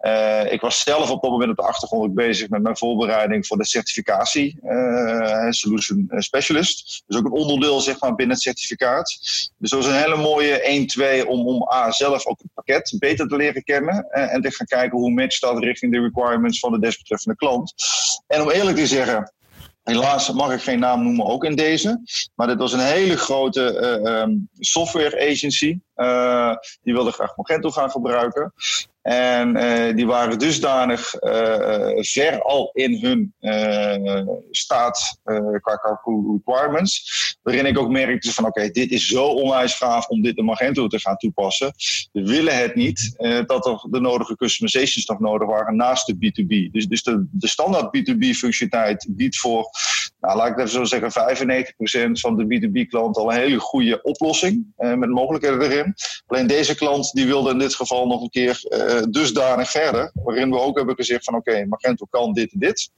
Uh, 0.00 0.52
ik 0.52 0.60
was 0.60 0.80
zelf 0.80 1.10
op 1.10 1.22
dat 1.22 1.30
moment 1.30 1.50
op 1.50 1.56
de 1.56 1.62
achtergrond 1.62 2.14
bezig 2.14 2.48
met 2.48 2.62
mijn 2.62 2.76
voorbereiding 2.76 3.46
voor 3.46 3.56
de 3.56 3.66
certificatie, 3.66 4.58
uh, 4.64 5.50
Solution 5.50 6.10
Specialist. 6.16 7.02
Dus 7.06 7.18
ook 7.18 7.24
een 7.24 7.32
onderdeel 7.32 7.80
zeg 7.80 8.00
maar, 8.00 8.14
binnen 8.14 8.34
het 8.34 8.44
certificaat. 8.44 9.18
Dus 9.58 9.70
dat 9.70 9.84
was 9.84 9.86
een 9.86 10.02
hele 10.02 10.16
mooie 10.16 10.86
1-2 11.24 11.26
om, 11.26 11.46
om 11.46 11.68
A, 11.72 11.90
zelf 11.90 12.26
ook 12.26 12.38
het 12.38 12.54
pakket 12.54 12.94
beter 12.98 13.28
te 13.28 13.36
leren 13.36 13.62
kennen. 13.62 14.06
Uh, 14.12 14.34
en 14.34 14.40
te 14.40 14.50
gaan 14.50 14.66
kijken 14.66 14.98
hoe 14.98 15.10
matcht 15.10 15.40
dat 15.40 15.58
richting 15.58 15.92
de 15.92 16.00
requirements 16.00 16.58
van 16.58 16.72
de 16.72 16.80
desbetreffende 16.80 17.36
klant. 17.36 17.74
En 18.26 18.42
om 18.42 18.50
eerlijk 18.50 18.76
te 18.76 18.86
zeggen, 18.86 19.32
Helaas 19.82 20.32
mag 20.32 20.52
ik 20.52 20.60
geen 20.60 20.78
naam 20.78 21.02
noemen, 21.02 21.26
ook 21.26 21.44
in 21.44 21.54
deze. 21.56 22.02
Maar 22.34 22.46
dit 22.46 22.58
was 22.58 22.72
een 22.72 22.80
hele 22.80 23.16
grote 23.16 23.60
um, 24.04 24.48
software 24.58 25.30
agency. 25.30 25.78
Die 26.82 26.94
wilde 26.94 27.12
graag 27.12 27.36
Magento 27.36 27.70
gaan 27.70 27.90
gebruiken. 27.90 28.52
En 29.02 29.56
uh, 29.56 29.96
die 29.96 30.06
waren 30.06 30.38
dusdanig 30.38 31.14
uh, 31.22 31.88
ver 31.96 32.42
al 32.42 32.70
in 32.72 32.98
hun 33.00 33.34
staat 34.50 35.18
qua 35.60 36.00
requirements. 36.04 37.38
Waarin 37.42 37.66
ik 37.66 37.78
ook 37.78 37.90
merkte 37.90 38.32
van 38.32 38.46
oké, 38.46 38.70
dit 38.70 38.90
is 38.90 39.06
zo 39.06 39.24
onwijs 39.26 39.74
gaaf 39.74 40.08
om 40.08 40.22
dit 40.22 40.36
in 40.36 40.44
Magento 40.44 40.86
te 40.86 41.00
gaan 41.00 41.16
toepassen. 41.16 41.72
We 42.12 42.22
willen 42.22 42.56
het 42.56 42.74
niet 42.74 43.14
dat 43.46 43.66
er 43.66 43.86
de 43.90 44.00
nodige 44.00 44.36
customizations 44.36 45.06
nog 45.06 45.18
nodig 45.18 45.48
waren 45.48 45.76
naast 45.76 46.06
de 46.06 46.14
B2B. 46.14 46.70
Dus, 46.72 46.86
dus 46.86 47.02
de, 47.02 47.26
de 47.30 47.48
standaard 47.48 47.98
B2B 47.98 48.18
functionaliteit 48.18 49.06
biedt 49.10 49.38
voor, 49.38 49.70
nou, 50.20 50.36
laat 50.36 50.48
ik 50.48 50.58
even 50.58 50.70
zo 50.70 50.84
zeggen, 50.84 51.10
95% 52.08 52.10
van 52.12 52.36
de 52.36 52.44
B2B 52.44 52.88
klant 52.88 53.16
al 53.16 53.32
een 53.32 53.38
hele 53.38 53.58
goede 53.58 54.02
oplossing. 54.02 54.66
met 54.76 55.10
mogelijkheden 55.10 55.62
erin. 55.62 55.94
Alleen 56.26 56.46
deze 56.46 56.74
klant 56.74 57.12
die 57.12 57.26
wilde 57.26 57.50
in 57.50 57.58
dit 57.58 57.74
geval 57.74 58.06
nog 58.06 58.22
een 58.22 58.30
keer 58.30 58.60
dusdanig 59.10 59.70
verder. 59.70 60.10
Waarin 60.14 60.50
we 60.50 60.58
ook 60.58 60.76
hebben 60.76 60.94
gezegd 60.94 61.24
van 61.24 61.34
oké, 61.34 61.66
Magento 61.66 62.06
kan 62.10 62.32
dit 62.32 62.52
en 62.52 62.58
dit. 62.58 62.90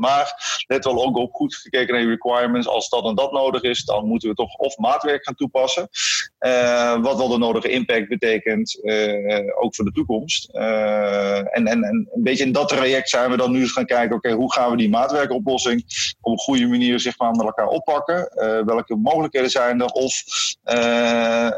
Maar 0.00 0.64
let 0.66 0.84
wel 0.84 1.04
ook 1.04 1.16
op 1.16 1.32
goed 1.32 1.54
gekeken 1.54 1.94
naar 1.94 2.02
je 2.02 2.08
requirements. 2.08 2.68
Als 2.68 2.88
dat 2.88 3.04
en 3.04 3.14
dat 3.14 3.32
nodig 3.32 3.62
is, 3.62 3.84
dan 3.84 4.06
moeten 4.06 4.28
we 4.28 4.34
toch 4.34 4.54
of 4.54 4.76
maatwerk 4.76 5.24
gaan 5.24 5.34
toepassen. 5.34 5.88
Uh, 6.40 7.02
wat 7.02 7.16
wel 7.16 7.28
de 7.28 7.38
nodige 7.38 7.68
impact 7.68 8.08
betekent, 8.08 8.78
uh, 8.82 9.62
ook 9.62 9.74
voor 9.74 9.84
de 9.84 9.92
toekomst. 9.92 10.48
Uh, 10.54 11.36
en, 11.36 11.66
en, 11.66 11.82
en 11.82 12.08
een 12.12 12.22
beetje 12.22 12.44
in 12.44 12.52
dat 12.52 12.68
traject 12.68 13.08
zijn 13.08 13.30
we 13.30 13.36
dan 13.36 13.50
nu 13.50 13.60
eens 13.60 13.72
gaan 13.72 13.86
kijken, 13.86 14.16
oké, 14.16 14.32
hoe 14.32 14.52
gaan 14.52 14.70
we 14.70 14.76
die 14.76 14.88
maatwerkoplossing 14.88 15.84
op 16.20 16.32
een 16.32 16.38
goede 16.38 16.66
manier 16.66 17.00
zeg 17.00 17.18
maar, 17.18 17.30
met 17.30 17.46
elkaar 17.46 17.68
oppakken? 17.68 18.28
welke 18.66 18.96
mogelijkheden 18.96 19.50
zijn 19.50 19.80
er? 19.80 19.86
Of 19.86 20.22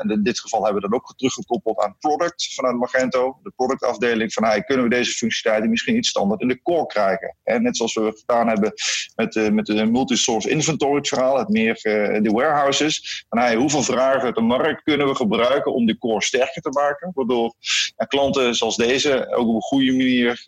in 0.09 0.23
dit 0.23 0.41
geval 0.41 0.65
hebben 0.65 0.83
we 0.83 0.89
dan 0.89 0.99
ook 0.99 1.15
teruggekoppeld 1.17 1.81
aan 1.81 1.97
product 1.99 2.55
vanuit 2.55 2.77
Magento, 2.77 3.39
de 3.43 3.53
productafdeling, 3.57 4.33
van 4.33 4.45
hey, 4.45 4.63
kunnen 4.63 4.85
we 4.85 4.91
deze 4.91 5.13
functionaliteiten 5.13 5.71
misschien 5.71 5.97
iets 5.97 6.09
standaard 6.09 6.41
in 6.41 6.49
de 6.49 6.63
core 6.63 6.87
krijgen? 6.87 7.37
En 7.45 7.63
net 7.63 7.77
zoals 7.77 7.95
we 7.95 8.23
gedaan 8.33 8.49
hebben 8.49 8.73
met, 9.17 9.35
uh, 9.35 9.49
met 9.49 9.67
de 9.67 9.85
multi-source 9.85 10.51
inventory 10.51 11.05
verhaal, 11.05 11.39
het 11.39 11.49
meer 11.49 11.81
uh, 11.83 12.23
de 12.23 12.31
warehouses. 12.31 13.25
Van, 13.29 13.39
hey, 13.39 13.55
hoeveel 13.55 13.83
vragen 13.83 14.23
uit 14.23 14.35
de 14.35 14.41
markt 14.41 14.83
kunnen 14.83 15.07
we 15.07 15.15
gebruiken 15.15 15.73
om 15.73 15.87
de 15.87 15.99
core 15.99 16.23
sterker 16.23 16.63
te 16.63 16.71
maken? 16.71 17.11
Waardoor 17.15 17.55
klanten 18.09 18.55
zoals 18.55 18.77
deze 18.77 19.35
ook 19.35 19.49
op 19.49 19.55
een 19.55 19.61
goede 19.61 19.93
manier 19.93 20.45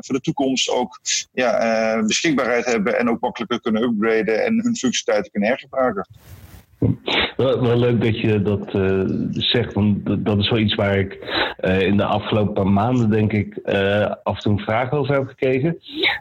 voor 0.00 0.14
de 0.14 0.20
toekomst 0.20 0.70
ook 0.70 1.00
ja, 1.32 2.02
beschikbaarheid 2.06 2.64
hebben 2.64 2.98
en 2.98 3.10
ook 3.10 3.20
makkelijker 3.20 3.60
kunnen 3.60 3.82
upgraden 3.82 4.44
en 4.44 4.60
hun 4.62 4.76
functionaliteiten 4.76 5.30
kunnen 5.30 5.48
hergebruiken. 5.48 6.06
Wel, 7.36 7.60
wel, 7.62 7.78
leuk 7.78 8.02
dat 8.02 8.20
je 8.20 8.42
dat 8.42 8.74
uh, 8.74 9.02
zegt, 9.30 9.72
want 9.72 10.24
dat 10.24 10.38
is 10.38 10.50
wel 10.50 10.58
iets 10.58 10.74
waar 10.74 10.98
ik 10.98 11.18
uh, 11.60 11.80
in 11.80 11.96
de 11.96 12.04
afgelopen 12.04 12.52
paar 12.52 12.72
maanden, 12.72 13.10
denk 13.10 13.32
ik, 13.32 13.58
uh, 13.64 14.14
af 14.22 14.34
en 14.36 14.42
toe 14.42 14.60
vragen 14.60 14.98
over 14.98 15.14
heb 15.14 15.26
gekregen. 15.26 15.78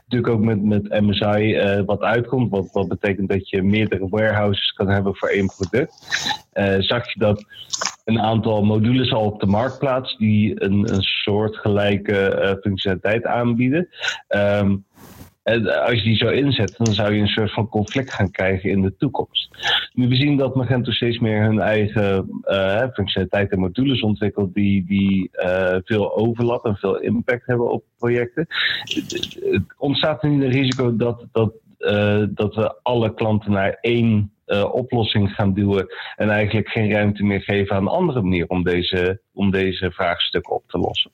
Natuurlijk 0.07 0.33
ook 0.33 0.43
met, 0.43 0.63
met 0.63 1.01
MSI 1.01 1.61
wat 1.85 2.01
uitkomt, 2.01 2.49
wat, 2.49 2.69
wat 2.71 2.87
betekent 2.87 3.29
dat 3.29 3.49
je 3.49 3.61
meerdere 3.61 4.09
warehouses 4.09 4.71
kan 4.71 4.89
hebben 4.89 5.15
voor 5.15 5.29
één 5.29 5.47
product. 5.47 5.93
zag 6.87 7.13
je 7.13 7.19
dat 7.19 7.45
een 8.05 8.19
aantal 8.19 8.63
modules 8.63 9.13
al 9.13 9.25
op 9.25 9.39
de 9.39 9.45
markt 9.45 9.79
plaatsen 9.79 10.19
die 10.19 10.63
een, 10.63 10.93
een 10.93 11.03
soortgelijke 11.03 12.57
functionaliteit 12.61 13.25
aanbieden. 13.25 13.87
Um, 14.29 14.85
als 15.43 15.93
je 15.93 16.03
die 16.03 16.15
zo 16.15 16.27
inzet, 16.27 16.75
dan 16.77 16.93
zou 16.93 17.13
je 17.13 17.21
een 17.21 17.27
soort 17.27 17.53
van 17.53 17.69
conflict 17.69 18.13
gaan 18.13 18.31
krijgen 18.31 18.69
in 18.69 18.81
de 18.81 18.95
toekomst. 18.97 19.49
Nu, 19.93 20.07
we 20.07 20.15
zien 20.15 20.37
dat 20.37 20.55
Magento 20.55 20.91
steeds 20.91 21.19
meer 21.19 21.41
hun 21.41 21.59
eigen 21.59 22.41
uh, 22.45 22.87
functionaliteit 22.93 23.51
en 23.51 23.59
modules 23.59 24.01
ontwikkelt 24.01 24.53
die, 24.53 24.85
die 24.85 25.29
uh, 25.33 25.75
veel 25.83 26.17
overlap 26.17 26.65
en 26.65 26.75
veel 26.75 26.99
impact 26.99 27.45
hebben 27.45 27.71
op 27.71 27.83
projecten. 27.97 28.47
Het 28.83 29.63
ontstaat 29.77 30.23
er 30.23 30.29
niet 30.29 30.43
een 30.43 30.51
risico 30.51 30.95
dat, 30.95 31.25
dat, 31.31 31.53
uh, 31.79 32.23
dat 32.29 32.55
we 32.55 32.75
alle 32.83 33.13
klanten 33.13 33.51
naar 33.51 33.77
één 33.81 34.31
oplossing 34.71 35.31
gaan 35.31 35.53
duwen 35.53 35.87
en 36.15 36.29
eigenlijk 36.29 36.69
geen 36.69 36.91
ruimte 36.91 37.23
meer 37.23 37.41
geven 37.41 37.75
aan 37.75 37.81
een 37.81 37.87
andere 37.87 38.21
manier 38.21 38.47
om 38.47 38.63
deze, 38.63 39.21
om 39.33 39.51
deze 39.51 39.91
vraagstukken 39.91 40.53
op 40.53 40.63
te 40.67 40.77
lossen? 40.77 41.11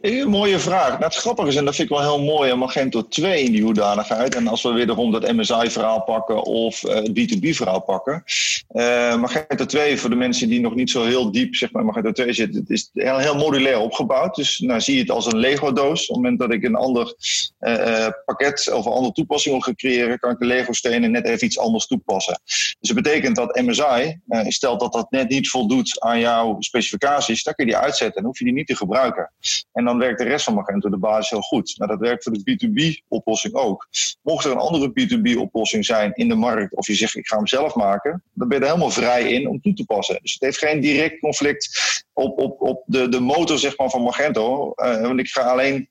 Een 0.00 0.28
mooie 0.28 0.58
vraag. 0.58 0.88
Nou, 0.88 1.04
het 1.04 1.14
grappige 1.14 1.48
is, 1.48 1.56
en 1.56 1.64
dat 1.64 1.74
vind 1.74 1.90
ik 1.90 1.96
wel 1.96 2.04
heel 2.04 2.24
mooi, 2.24 2.50
een 2.50 2.58
Magento 2.58 3.08
2 3.08 3.42
in 3.42 3.52
die 3.52 3.62
hoedanigheid. 3.62 4.34
En 4.34 4.46
als 4.46 4.62
we 4.62 4.72
wederom 4.72 5.12
dat 5.12 5.32
MSI-verhaal 5.32 6.02
pakken 6.02 6.42
of 6.42 6.82
uh, 6.82 6.94
het 6.94 7.08
B2B-verhaal 7.08 7.80
pakken. 7.80 8.24
Uh, 8.72 9.16
Magento 9.16 9.66
2, 9.66 9.98
voor 9.98 10.10
de 10.10 10.16
mensen 10.16 10.48
die 10.48 10.60
nog 10.60 10.74
niet 10.74 10.90
zo 10.90 11.04
heel 11.04 11.32
diep 11.32 11.54
zeg 11.54 11.72
maar, 11.72 11.84
Magento 11.84 12.12
2 12.12 12.32
zitten, 12.32 12.60
het 12.60 12.70
is 12.70 12.90
heel, 12.92 13.18
heel 13.18 13.36
modulair 13.36 13.78
opgebouwd. 13.78 14.34
Dus 14.34 14.58
nou, 14.58 14.80
zie 14.80 14.94
je 14.94 15.00
het 15.00 15.10
als 15.10 15.26
een 15.26 15.38
Lego-doos. 15.38 16.00
Op 16.00 16.06
het 16.06 16.16
moment 16.16 16.38
dat 16.38 16.52
ik 16.52 16.64
een 16.64 16.74
ander 16.74 17.14
uh, 17.60 18.06
pakket 18.24 18.72
of 18.72 18.86
een 18.86 18.92
andere 18.92 19.12
toepassing 19.12 19.64
wil 19.64 19.74
creëren, 19.74 20.18
kan 20.18 20.30
ik 20.30 20.38
de 20.38 20.46
Lego-stenen 20.46 21.10
net 21.10 21.26
even 21.26 21.46
iets 21.46 21.58
anders 21.58 21.86
toepassen. 21.86 22.40
Dus 22.44 22.76
dat 22.80 23.02
betekent 23.02 23.36
dat 23.36 23.60
MSI, 23.60 24.20
stelt 24.48 24.80
dat 24.80 24.92
dat 24.92 25.10
net 25.10 25.28
niet 25.28 25.48
voldoet 25.48 26.00
aan 26.00 26.20
jouw 26.20 26.56
specificaties, 26.58 27.42
dan 27.42 27.54
kun 27.54 27.66
je 27.66 27.72
die 27.72 27.80
uitzetten 27.80 28.20
en 28.20 28.26
hoef 28.26 28.38
je 28.38 28.44
die 28.44 28.54
niet 28.54 28.66
te 28.66 28.76
gebruiken. 28.76 29.32
En 29.72 29.85
dan 29.86 29.98
werkt 29.98 30.18
de 30.18 30.24
rest 30.24 30.44
van 30.44 30.54
Magento 30.54 30.88
de 30.88 30.98
basis 30.98 31.30
heel 31.30 31.40
goed. 31.40 31.74
Nou, 31.76 31.90
dat 31.90 32.00
werkt 32.00 32.22
voor 32.22 32.32
de 32.32 32.40
B2B-oplossing 32.40 33.54
ook. 33.54 33.88
Mocht 34.22 34.44
er 34.44 34.50
een 34.50 34.56
andere 34.56 34.90
B2B-oplossing 34.90 35.84
zijn 35.84 36.12
in 36.14 36.28
de 36.28 36.34
markt, 36.34 36.74
of 36.74 36.86
je 36.86 36.94
zegt 36.94 37.16
ik 37.16 37.26
ga 37.26 37.36
hem 37.36 37.46
zelf 37.46 37.74
maken, 37.74 38.22
dan 38.32 38.48
ben 38.48 38.58
je 38.58 38.64
er 38.64 38.70
helemaal 38.70 38.90
vrij 38.90 39.32
in 39.32 39.48
om 39.48 39.60
toe 39.60 39.74
te 39.74 39.84
passen. 39.84 40.18
Dus 40.22 40.32
het 40.32 40.42
heeft 40.42 40.58
geen 40.58 40.80
direct 40.80 41.20
conflict 41.20 41.68
op, 42.12 42.38
op, 42.38 42.60
op 42.60 42.82
de, 42.86 43.08
de 43.08 43.20
motor 43.20 43.58
zeg 43.58 43.78
maar, 43.78 43.90
van 43.90 44.02
Magento. 44.02 44.72
Uh, 44.76 45.00
want 45.00 45.18
ik 45.18 45.28
ga 45.28 45.40
alleen 45.40 45.88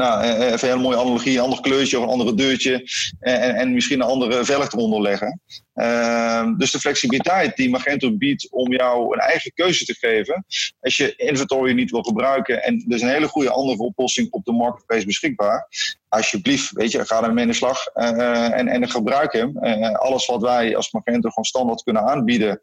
nou, 0.00 0.22
eh, 0.22 0.30
even 0.30 0.52
een 0.52 0.58
hele 0.58 0.76
mooie 0.76 0.96
analogie, 0.96 1.36
een 1.36 1.42
ander 1.42 1.60
kleurtje 1.60 1.98
of 1.98 2.04
een 2.04 2.10
andere 2.10 2.34
deurtje 2.34 2.88
en, 3.20 3.54
en 3.54 3.72
misschien 3.72 4.00
een 4.00 4.06
andere 4.06 4.44
velg 4.44 4.72
eronder 4.72 5.02
leggen. 5.02 5.40
Uh, 5.74 6.48
dus 6.56 6.70
de 6.70 6.78
flexibiliteit 6.78 7.56
die 7.56 7.70
Magento 7.70 8.16
biedt 8.16 8.50
om 8.50 8.72
jou 8.72 9.12
een 9.14 9.20
eigen 9.20 9.52
keuze 9.54 9.84
te 9.84 9.94
geven, 9.94 10.44
als 10.80 10.96
je 10.96 11.16
inventory 11.16 11.72
niet 11.72 11.90
wil 11.90 12.02
gebruiken 12.02 12.62
en 12.62 12.84
er 12.88 12.94
is 12.94 13.02
een 13.02 13.08
hele 13.08 13.28
goede 13.28 13.50
andere 13.50 13.82
oplossing 13.82 14.30
op 14.30 14.44
de 14.44 14.52
marketplace 14.52 15.06
beschikbaar, 15.06 15.68
alsjeblieft, 16.08 16.70
weet 16.72 16.90
je, 16.90 17.06
ga 17.06 17.22
ermee 17.22 17.44
in 17.44 17.50
de 17.50 17.56
slag 17.56 17.86
en, 17.86 18.68
en 18.68 18.90
gebruik 18.90 19.32
hem. 19.32 19.58
Alles 19.96 20.26
wat 20.26 20.40
wij 20.40 20.76
als 20.76 20.92
Magento 20.92 21.28
gewoon 21.28 21.44
standaard 21.44 21.82
kunnen 21.82 22.02
aanbieden 22.02 22.60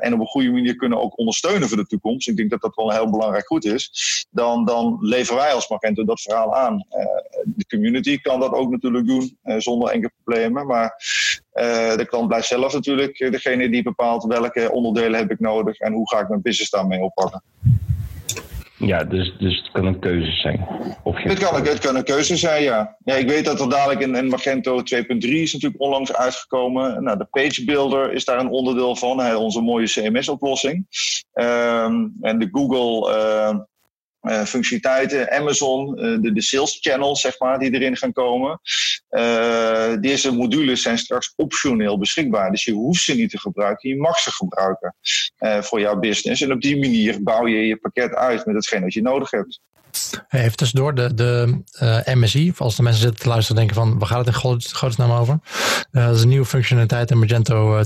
en 0.00 0.12
op 0.14 0.20
een 0.20 0.26
goede 0.26 0.50
manier 0.50 0.76
kunnen 0.76 1.00
ook 1.00 1.18
ondersteunen 1.18 1.68
voor 1.68 1.76
de 1.76 1.86
toekomst. 1.86 2.28
Ik 2.28 2.36
denk 2.36 2.50
dat 2.50 2.60
dat 2.60 2.74
wel 2.74 2.90
een 2.90 2.96
heel 2.96 3.10
belangrijk 3.10 3.46
goed 3.46 3.64
is. 3.64 3.90
Dan, 4.30 4.64
dan 4.64 4.98
leveren 5.00 5.40
wij 5.40 5.52
als 5.52 5.68
Magento 5.68 5.89
dat 5.94 6.20
verhaal 6.20 6.56
aan. 6.56 6.86
de 7.44 7.66
community 7.68 8.20
kan 8.20 8.40
dat 8.40 8.52
ook 8.52 8.70
natuurlijk 8.70 9.06
doen 9.06 9.38
zonder 9.58 9.90
enkele 9.90 10.12
problemen, 10.24 10.66
maar 10.66 10.94
de 11.96 12.06
klant 12.08 12.28
blijft 12.28 12.46
zelf 12.46 12.72
natuurlijk 12.72 13.18
degene 13.18 13.70
die 13.70 13.82
bepaalt 13.82 14.24
welke 14.24 14.72
onderdelen 14.72 15.18
heb 15.18 15.30
ik 15.30 15.40
nodig 15.40 15.78
en 15.78 15.92
hoe 15.92 16.08
ga 16.08 16.20
ik 16.20 16.28
mijn 16.28 16.42
business 16.42 16.70
daarmee 16.70 17.02
oppakken. 17.02 17.42
Ja, 18.80 19.04
dus, 19.04 19.34
dus 19.38 19.56
het 19.56 19.70
kan 19.72 19.86
een 19.86 19.98
keuze 19.98 20.30
zijn. 20.30 20.66
Of 21.02 21.16
het, 21.22 21.38
kan, 21.38 21.66
het 21.66 21.78
kan 21.78 21.96
een 21.96 22.04
keuze 22.04 22.36
zijn, 22.36 22.62
ja. 22.62 22.96
ja 23.04 23.14
ik 23.14 23.28
weet 23.28 23.44
dat 23.44 23.60
er 23.60 23.68
dadelijk 23.70 24.00
in, 24.00 24.14
in 24.14 24.28
Magento 24.28 24.78
2.3 24.78 24.82
is 25.18 25.52
natuurlijk 25.52 25.82
onlangs 25.82 26.14
uitgekomen. 26.14 27.02
Nou, 27.02 27.18
de 27.18 27.24
Page 27.30 27.64
Builder 27.64 28.12
is 28.12 28.24
daar 28.24 28.40
een 28.40 28.48
onderdeel 28.48 28.96
van, 28.96 29.36
onze 29.36 29.60
mooie 29.60 29.86
CMS-oplossing. 29.86 30.86
Um, 31.34 32.14
en 32.20 32.38
de 32.38 32.48
Google 32.52 33.68
uh, 34.22 34.44
functionaliteiten, 34.44 35.30
Amazon, 35.30 36.04
uh, 36.04 36.32
de, 36.34 36.42
sales 36.42 36.78
channels 36.80 37.20
zeg 37.20 37.38
maar, 37.38 37.58
die 37.58 37.74
erin 37.74 37.96
gaan 37.96 38.12
komen. 38.12 38.60
Uh, 39.10 39.94
deze 40.00 40.32
modules 40.32 40.82
zijn 40.82 40.98
straks 40.98 41.32
optioneel 41.36 41.98
beschikbaar. 41.98 42.50
Dus 42.50 42.64
je 42.64 42.72
hoeft 42.72 43.02
ze 43.02 43.14
niet 43.14 43.30
te 43.30 43.38
gebruiken, 43.38 43.88
je 43.88 43.96
mag 43.96 44.18
ze 44.18 44.32
gebruiken 44.32 44.94
voor 45.60 45.80
jouw 45.80 45.98
business. 45.98 46.42
En 46.42 46.52
op 46.52 46.60
die 46.60 46.78
manier 46.78 47.22
bouw 47.22 47.46
je 47.46 47.66
je 47.66 47.76
pakket 47.76 48.14
uit 48.14 48.46
met 48.46 48.54
hetgeen 48.54 48.82
wat 48.82 48.92
je 48.92 49.02
nodig 49.02 49.30
hebt. 49.30 49.60
Even 50.28 50.56
tussendoor, 50.56 50.94
de, 50.94 51.14
de 51.14 51.62
uh, 51.82 52.14
MSI, 52.14 52.52
als 52.56 52.76
de 52.76 52.82
mensen 52.82 53.02
zitten 53.02 53.20
te 53.20 53.28
luisteren 53.28 53.56
denken 53.56 53.76
van, 53.76 53.98
waar 53.98 54.08
gaat 54.08 54.26
het 54.26 54.34
in 54.34 54.74
godsnaam 54.74 55.10
over? 55.10 55.38
Uh, 55.92 56.06
dat 56.06 56.16
is 56.16 56.22
een 56.22 56.28
nieuwe 56.28 56.46
functionaliteit 56.46 57.10
in 57.10 57.18
Magento 57.18 57.82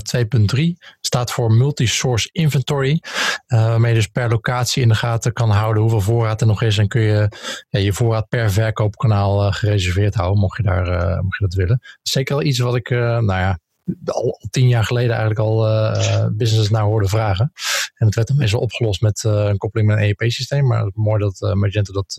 2.3. 0.55 0.61
Staat 1.01 1.31
voor 1.31 1.51
Multi-Source 1.51 2.29
Inventory, 2.31 3.01
waarmee 3.47 3.91
je 3.91 3.97
dus 3.97 4.07
per 4.07 4.29
locatie 4.29 4.81
in 4.81 4.87
de 4.87 4.95
gaten 4.95 5.33
kan 5.33 5.49
houden 5.49 5.81
hoeveel 5.81 6.01
voorraad 6.01 6.41
er 6.41 6.47
nog 6.47 6.61
is. 6.61 6.77
En 6.77 6.87
kun 6.87 7.01
je 7.01 7.29
ja, 7.69 7.79
je 7.79 7.93
voorraad 7.93 8.29
per 8.29 8.51
verkoopkanaal 8.51 9.51
gereserveerd 9.51 10.15
houden, 10.15 10.39
mocht 10.39 10.57
je, 10.57 10.63
daar, 10.63 11.23
mocht 11.23 11.37
je 11.37 11.45
dat 11.45 11.53
willen. 11.53 11.81
Zeker 12.01 12.35
al 12.35 12.41
iets 12.41 12.59
wat 12.59 12.75
ik, 12.75 12.89
nou 12.89 13.25
ja, 13.25 13.59
al 14.05 14.41
tien 14.49 14.67
jaar 14.67 14.83
geleden 14.83 15.09
eigenlijk 15.09 15.39
al 15.39 15.67
uh, 15.67 16.27
business 16.31 16.69
naar 16.69 16.83
hoorde 16.83 17.07
vragen. 17.07 17.51
En 17.95 18.05
het 18.05 18.15
werd 18.15 18.27
dan 18.27 18.37
meestal 18.37 18.59
opgelost 18.59 19.01
met 19.01 19.23
uh, 19.23 19.45
een 19.45 19.57
koppeling 19.57 19.89
met 19.89 19.97
een 19.97 20.03
EEP-systeem. 20.03 20.67
Maar 20.67 20.79
het 20.79 20.87
is 20.95 21.03
mooi 21.03 21.19
dat 21.19 21.41
uh, 21.41 21.53
Magento 21.53 21.93
dat, 21.93 22.15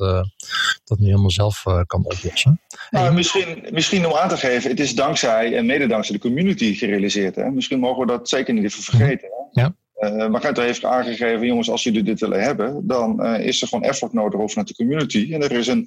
dat 0.85 0.99
nu 0.99 1.07
helemaal 1.07 1.31
zelf 1.31 1.63
kan 1.87 2.05
oplossen. 2.05 2.61
Nou, 2.91 3.15
misschien, 3.15 3.67
misschien 3.71 4.07
om 4.07 4.15
aan 4.15 4.29
te 4.29 4.37
geven, 4.37 4.71
het 4.71 4.81
is 4.81 4.95
dankzij 4.95 5.57
en 5.57 5.67
mede 5.67 5.87
dankzij 5.87 6.15
de 6.15 6.21
community 6.21 6.75
gerealiseerd. 6.75 7.35
Hè? 7.35 7.51
Misschien 7.51 7.79
mogen 7.79 8.01
we 8.01 8.07
dat 8.07 8.29
zeker 8.29 8.55
niet 8.55 8.65
even 8.65 8.83
vergeten. 8.83 9.29
Ja. 9.53 9.77
Uh, 9.99 10.29
Magento 10.29 10.63
heeft 10.63 10.85
aangegeven, 10.85 11.47
jongens, 11.47 11.71
als 11.71 11.83
jullie 11.83 12.03
dit 12.03 12.21
willen 12.21 12.43
hebben, 12.43 12.87
dan 12.87 13.27
uh, 13.27 13.47
is 13.47 13.63
er 13.63 13.69
gewoon 13.69 13.85
effort 13.85 14.13
nodig 14.13 14.41
over 14.41 14.57
naar 14.57 14.65
de 14.65 14.75
community. 14.75 15.29
En 15.33 15.43
er 15.43 15.53
is 15.53 15.67
een, 15.67 15.87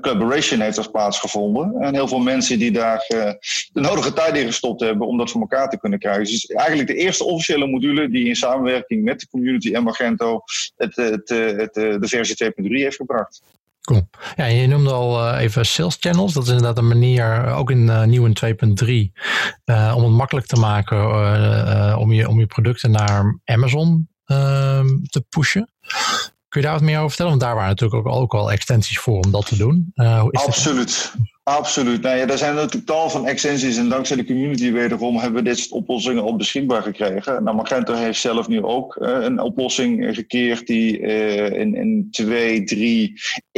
collaboration 0.00 0.60
heeft 0.60 0.90
plaatsgevonden. 0.90 1.74
En 1.80 1.94
heel 1.94 2.08
veel 2.08 2.18
mensen 2.18 2.58
die 2.58 2.70
daar 2.70 3.06
uh, 3.14 3.32
de 3.72 3.80
nodige 3.80 4.12
tijd 4.12 4.36
in 4.36 4.46
gestopt 4.46 4.80
hebben 4.80 5.06
om 5.06 5.18
dat 5.18 5.30
voor 5.30 5.40
elkaar 5.40 5.68
te 5.68 5.78
kunnen 5.78 5.98
krijgen. 5.98 6.24
Dus 6.24 6.46
eigenlijk 6.46 6.88
de 6.88 6.94
eerste 6.94 7.24
officiële 7.24 7.66
module 7.66 8.10
die 8.10 8.26
in 8.26 8.36
samenwerking 8.36 9.04
met 9.04 9.20
de 9.20 9.28
community 9.28 9.74
en 9.74 9.82
Magento 9.82 10.40
het, 10.76 10.96
het, 10.96 11.28
het, 11.28 11.74
de 11.74 12.08
versie 12.08 12.44
2.3 12.44 12.52
heeft 12.62 12.96
gebracht. 12.96 13.42
Cool. 13.80 14.08
Ja, 14.36 14.44
je 14.44 14.66
noemde 14.66 14.92
al 14.92 15.34
uh, 15.34 15.40
even 15.40 15.66
sales 15.66 15.96
channels. 16.00 16.32
Dat 16.32 16.42
is 16.42 16.48
inderdaad 16.48 16.78
een 16.78 16.88
manier, 16.88 17.46
ook 17.46 17.70
in 17.70 17.86
uh, 17.86 18.04
nieuw 18.04 18.24
in 18.24 18.36
2.3, 18.84 18.88
uh, 19.64 19.92
om 19.96 20.02
het 20.02 20.12
makkelijk 20.12 20.46
te 20.46 20.56
maken 20.56 20.98
om, 21.98 22.12
je, 22.12 22.28
om 22.28 22.38
je 22.38 22.46
producten 22.46 22.90
naar 22.90 23.40
Amazon 23.44 24.08
ehm, 24.24 24.86
te 25.08 25.24
pushen. 25.28 25.72
Kun 26.48 26.60
je 26.60 26.66
daar 26.66 26.76
wat 26.76 26.82
meer 26.82 26.96
over 26.96 27.08
vertellen? 27.08 27.30
Want 27.30 27.42
daar 27.42 27.54
waren 27.54 27.68
natuurlijk 27.68 28.06
ook, 28.06 28.14
ook 28.14 28.34
al 28.34 28.52
extensies 28.52 28.98
voor 28.98 29.20
om 29.20 29.30
dat 29.30 29.46
te 29.46 29.56
doen. 29.56 29.90
Absoluut. 30.46 31.12
Absoluut. 31.50 32.02
Nou 32.02 32.16
ja, 32.16 32.26
er 32.26 32.38
zijn 32.38 32.54
natuurlijk 32.54 32.86
tal 32.86 33.10
van 33.10 33.26
extensies 33.26 33.76
en 33.76 33.88
dankzij 33.88 34.16
de 34.16 34.24
community 34.24 34.72
wederom 34.72 35.16
hebben 35.16 35.42
we 35.42 35.48
dit 35.48 35.58
soort 35.58 35.70
oplossingen 35.70 36.24
op 36.24 36.38
beschikbaar 36.38 36.82
gekregen. 36.82 37.44
Nou, 37.44 37.56
Magento 37.56 37.94
heeft 37.94 38.20
zelf 38.20 38.48
nu 38.48 38.62
ook 38.62 38.96
uh, 38.96 39.08
een 39.20 39.40
oplossing 39.40 40.14
gekeerd 40.14 40.66
die 40.66 41.00
uh, 41.00 41.50
in, 41.50 41.74
in 41.74 42.08
2, 42.10 42.64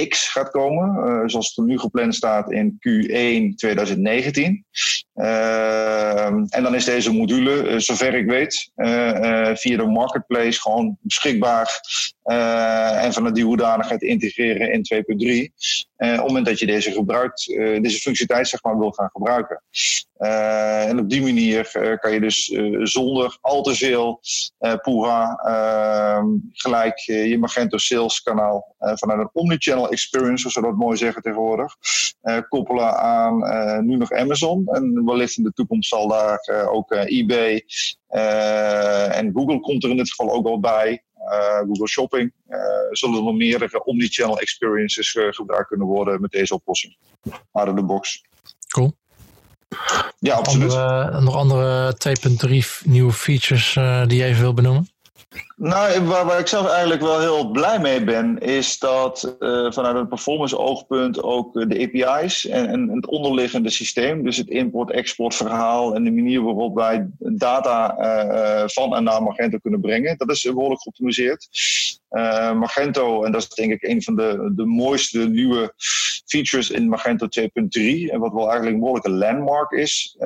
3x 0.01 0.09
gaat 0.09 0.51
komen. 0.51 0.89
Uh, 0.97 1.29
zoals 1.29 1.49
het 1.49 1.57
er 1.57 1.65
nu 1.65 1.79
gepland 1.79 2.15
staat 2.15 2.51
in 2.53 2.73
Q1 2.73 3.55
2019. 3.55 4.65
En 5.15 6.63
dan 6.63 6.75
is 6.75 6.85
deze 6.85 7.13
module, 7.13 7.81
zover 7.81 8.15
ik 8.15 8.27
weet, 8.27 8.71
via 9.55 9.77
de 9.77 9.87
marketplace 9.87 10.61
gewoon 10.61 10.97
beschikbaar. 11.01 11.81
en 13.03 13.13
vanuit 13.13 13.35
die 13.35 13.45
hoedanigheid 13.45 14.03
integreren 14.03 14.73
in 14.73 14.87
2.3. 14.95 15.53
op 15.97 16.09
het 16.09 16.27
moment 16.27 16.47
dat 16.47 16.59
je 16.59 16.67
deze 16.67 16.93
gebruikt 16.93 17.47
deze 17.47 18.01
functionaliteit 18.01 18.49
zeg 18.49 18.63
maar, 18.63 18.79
wil 18.79 18.91
gaan 18.91 19.11
gebruiken. 19.13 19.63
En 20.17 20.99
op 20.99 21.11
die 21.11 21.23
manier 21.23 21.99
kan 22.01 22.13
je 22.13 22.21
dus 22.21 22.45
zonder 22.93 23.39
al 23.41 23.63
te 23.63 23.75
veel 23.75 24.21
Poeha 24.83 25.35
ehm, 25.35 26.27
gelijk 26.53 26.99
je 26.99 27.39
Magento 27.39 27.79
Sales 27.79 28.23
kanaal 28.23 28.75
vanuit 28.79 29.21
een 29.21 29.31
omnichannel 29.33 29.91
experience, 29.91 30.37
zoals 30.37 30.55
we 30.55 30.63
dat 30.63 30.87
mooi 30.87 30.97
zeggen 30.97 31.23
tegenwoordig, 31.23 31.77
koppelen 32.49 32.97
aan 32.97 33.39
nu 33.87 33.97
nog 33.97 34.13
Amazon. 34.13 34.67
En 34.67 35.02
wellicht 35.05 35.37
in 35.37 35.45
de 35.45 35.53
toekomst 35.53 35.89
zal 35.89 36.09
daar 36.09 36.67
ook 36.71 36.93
eBay 36.93 37.65
en 39.09 39.31
Google 39.35 39.61
komt 39.61 39.85
er 39.85 39.91
in 39.91 39.97
dit 39.97 40.09
geval 40.09 40.33
ook 40.33 40.47
al 40.47 40.61
bij. 40.61 41.03
Google 41.67 41.89
Shopping, 41.89 42.33
zullen 42.91 43.17
er 43.17 43.23
nog 43.23 43.35
meerdere 43.35 43.85
omnichannel 43.85 44.39
experiences 44.39 45.19
gebruikt 45.31 45.69
kunnen 45.69 45.87
worden 45.87 46.21
met 46.21 46.31
deze 46.31 46.55
oplossing. 46.55 46.97
Out 47.53 47.69
of 47.69 47.75
the 47.75 47.85
box. 47.85 48.25
Cool. 48.69 48.93
Ja, 50.19 50.35
absoluut. 50.35 50.73
Andere, 50.73 51.21
nog 51.21 51.37
andere 51.37 51.97
2.3 52.49 52.55
nieuwe 52.85 53.13
features 53.13 53.73
die 54.09 54.19
je 54.19 54.25
even 54.25 54.41
wil 54.43 54.55
benoemen? 54.55 54.89
Nou, 55.57 56.05
waar, 56.05 56.39
ik 56.39 56.47
zelf 56.47 56.69
eigenlijk 56.69 57.01
wel 57.01 57.21
heel 57.21 57.51
blij 57.51 57.81
mee 57.81 58.05
ben, 58.05 58.39
is 58.39 58.79
dat 58.79 59.37
uh, 59.41 59.73
vanuit 59.73 59.97
een 59.97 60.09
performance 60.09 60.59
oogpunt 60.59 61.23
ook 61.23 61.69
de 61.69 62.03
API's 62.05 62.47
en, 62.47 62.69
en, 62.69 62.89
het 62.89 63.07
onderliggende 63.07 63.71
systeem, 63.71 64.25
dus 64.25 64.37
het 64.37 64.49
import-export 64.49 65.35
verhaal 65.35 65.95
en 65.95 66.05
de 66.05 66.13
manier 66.13 66.43
waarop 66.43 66.75
wij 66.75 67.07
data 67.19 67.99
uh, 67.99 68.69
van 68.69 68.97
en 68.97 69.05
naar 69.05 69.23
Magento 69.23 69.59
kunnen 69.59 69.81
brengen, 69.81 70.19
dat 70.19 70.31
is 70.31 70.43
behoorlijk 70.43 70.83
geoptimiseerd. 70.83 71.49
Uh, 72.11 72.53
Magento, 72.53 73.25
en 73.25 73.33
dat 73.33 73.43
is 73.43 73.49
denk 73.49 73.73
ik 73.73 73.83
een 73.83 74.03
van 74.03 74.17
de, 74.17 74.53
de 74.57 74.67
mooiste 74.67 75.19
nieuwe 75.19 75.73
features 76.27 76.71
in 76.71 76.89
Magento 76.89 77.27
2.3, 77.41 77.49
en 78.11 78.21
wat 78.21 78.33
wel 78.33 78.43
eigenlijk 78.43 78.73
een 78.73 78.79
behoorlijke 78.79 79.11
landmark 79.11 79.71
is, 79.71 80.17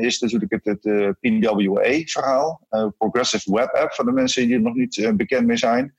is 0.00 0.18
natuurlijk 0.18 0.50
het, 0.50 0.64
het 0.64 1.14
PWA-verhaal, 1.20 2.60
Progressive 2.98 3.52
Web 3.52 3.74
App, 3.74 3.92
voor 3.92 4.04
de 4.04 4.12
mensen 4.12 4.46
die 4.46 4.64
er 4.64 4.67
nog 4.68 4.76
niet 4.76 4.96
uh, 4.96 5.12
bekend 5.12 5.46
mee 5.46 5.56
zijn. 5.56 5.94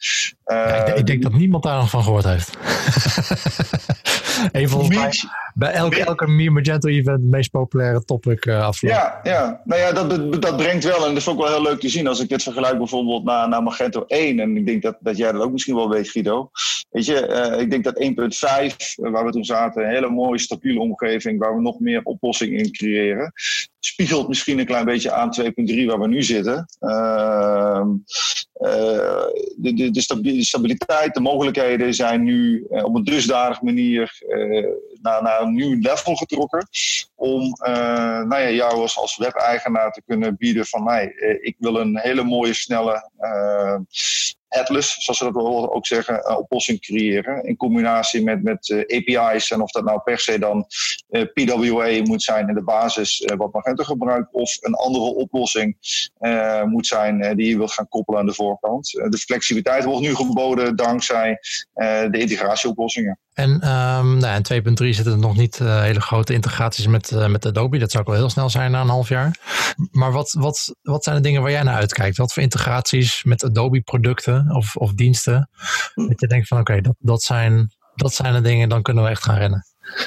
Ja, 0.46 0.86
ik, 0.86 0.98
ik, 0.98 1.06
denk 1.06 1.22
dat 1.24 1.34
niemand 1.34 1.64
daar 1.64 1.78
nog 1.78 1.90
van 1.90 2.04
gehoord 2.04 2.24
heeft. 2.24 2.58
Even 4.52 4.70
volgens 4.70 4.96
mij 4.96 5.12
bij 5.60 5.72
elke, 5.72 6.04
elke 6.04 6.28
Mir 6.28 6.52
Magento 6.52 6.90
event 6.90 7.22
het 7.22 7.32
meest 7.32 7.52
populaire 7.52 8.04
topic 8.06 8.46
uh, 8.46 8.66
afgelopen. 8.66 9.02
Ja, 9.02 9.20
ja, 9.24 9.62
nou 9.66 9.82
ja, 9.82 9.92
dat, 9.92 10.42
dat 10.42 10.58
brengt 10.58 10.84
wel. 10.84 11.06
En 11.06 11.08
dat 11.08 11.18
is 11.18 11.28
ook 11.28 11.38
wel 11.38 11.48
heel 11.48 11.62
leuk 11.62 11.80
te 11.80 11.90
zien 11.90 12.08
als 12.08 12.20
ik 12.20 12.30
dit 12.30 12.44
vergelijk 12.44 12.78
bijvoorbeeld 12.78 13.24
naar, 13.24 13.50
naar 13.50 13.64
Magento 13.64 14.04
1. 14.08 14.40
En 14.40 14.58
ik 14.58 14.66
denk 14.66 14.82
dat, 14.82 14.98
dat 15.00 15.18
jij 15.18 15.32
dat 15.32 15.42
ook 15.42 15.52
misschien 15.52 15.76
wel 15.76 15.90
weet, 15.90 16.10
Guido. 16.10 16.50
Weet 16.90 17.06
je, 17.06 17.52
uh, 17.54 17.62
ik 17.62 17.70
denk 17.70 17.84
dat 17.84 18.04
1.5, 18.04 18.76
waar 18.96 19.26
we 19.26 19.32
toen 19.32 19.46
zaten, 19.46 19.84
een 19.84 19.90
hele 19.90 20.10
mooie 20.10 20.40
stabiele 20.40 20.80
omgeving 20.80 21.40
waar 21.40 21.56
we 21.56 21.62
nog 21.62 21.80
meer 21.80 22.04
oplossingen 22.04 22.60
in 22.60 22.72
creëren. 22.72 23.34
Spiegelt 23.80 24.28
misschien 24.28 24.60
een 24.60 24.66
klein 24.66 24.86
beetje 24.86 25.12
aan 25.12 25.34
2.3 25.42 25.52
waar 25.86 26.00
we 26.00 26.08
nu 26.08 26.24
zitten. 26.24 26.68
Uh, 26.80 27.86
de, 29.56 29.74
de, 29.74 29.92
de, 29.92 30.44
stabiliteit, 30.44 31.14
de 31.14 31.20
mogelijkheden 31.20 31.94
zijn 31.94 32.24
nu 32.24 32.66
op 32.70 32.96
een 32.96 33.04
dusdanige 33.04 33.64
manier 33.64 34.18
naar, 35.02 35.24
naar 35.24 35.42
een 35.42 35.54
nieuw 35.54 35.78
level 35.80 36.16
getrokken. 36.16 36.68
Om 37.16 37.42
nou 38.28 38.40
ja, 38.40 38.50
jou 38.50 38.74
als, 38.74 38.98
als 38.98 39.18
web-eigenaar 39.18 39.92
te 39.92 40.02
kunnen 40.06 40.38
bieden 40.38 40.66
van 40.66 40.84
mij. 40.84 41.06
Ik 41.42 41.56
wil 41.58 41.76
een 41.76 42.00
hele 42.00 42.24
mooie, 42.24 42.54
snelle 42.54 43.10
headless, 44.50 45.04
zoals 45.04 45.20
ze 45.20 45.24
dat 45.24 45.34
wel 45.34 45.74
ook 45.74 45.86
zeggen, 45.86 46.38
oplossing 46.38 46.80
creëren. 46.82 47.44
In 47.44 47.58
combinatie 47.58 48.24
met, 48.24 48.44
met 48.44 48.86
API's. 48.88 49.52
En 49.52 49.62
of 49.62 49.72
dat 49.72 49.84
nou 49.84 50.00
per 50.00 50.20
se 50.20 50.40
dan 50.40 50.66
PWA 51.34 52.02
moet 52.04 52.24
zijn 52.24 52.48
in 52.48 52.56
de 52.56 52.64
basis 52.64 53.32
wat 53.38 53.54
Magento 53.54 53.84
gebruikt. 53.84 54.34
Of 54.34 54.58
een 54.62 54.74
andere 54.74 55.04
oplossing 55.04 55.78
moet 56.66 56.88
zijn 56.88 57.36
die 57.36 57.50
je 57.50 57.58
wilt 57.58 57.74
gaan 57.74 57.88
koppelen 57.88 58.20
aan 58.20 58.26
de 58.26 58.34
voorkant. 58.34 58.90
de 58.92 59.18
flexibiliteit 59.18 59.84
wordt 59.84 60.02
nu 60.02 60.16
geboden 60.16 60.76
dankzij 60.76 61.40
de 62.12 62.18
integratieoplossingen. 62.20 63.20
En 63.40 63.52
um, 63.52 64.18
nou, 64.18 64.42
in 64.50 64.64
2.3 64.84 64.90
zitten 64.90 65.12
er 65.14 65.18
nog 65.18 65.38
niet 65.38 65.60
uh, 65.60 65.82
hele 65.82 66.02
grote 66.02 66.34
integraties 66.34 66.88
met, 66.88 67.12
uh, 67.12 67.28
met 67.28 67.46
Adobe. 67.46 67.78
Dat 67.78 67.92
zou 67.92 68.04
ook 68.04 68.10
wel 68.10 68.20
heel 68.20 68.30
snel 68.30 68.50
zijn 68.50 68.72
na 68.72 68.82
een 68.82 68.88
half 68.88 69.10
jaar. 69.10 69.36
Maar 69.92 70.12
wat, 70.12 70.36
wat, 70.40 70.76
wat 70.82 71.04
zijn 71.04 71.16
de 71.16 71.22
dingen 71.22 71.42
waar 71.42 71.52
jij 71.52 71.64
naar 71.64 71.76
uitkijkt? 71.76 72.18
Wat 72.18 72.34
voor 72.34 72.44
integraties 72.44 73.24
met 73.24 73.44
Adobe 73.44 73.82
producten 73.82 74.56
of, 74.56 74.76
of 74.76 74.94
diensten? 74.94 75.50
Dat 75.96 76.20
je 76.20 76.28
denkt 76.28 76.48
van 76.48 76.60
oké, 76.60 76.82
dat, 76.82 76.96
dat, 77.00 77.22
zijn, 77.22 77.74
dat 77.96 78.14
zijn 78.14 78.34
de 78.34 78.42
dingen, 78.42 78.70
dan 78.70 78.82
kunnen 78.82 79.04
we 79.04 79.10
echt 79.10 79.24
gaan 79.24 79.38
rennen. 79.38 79.66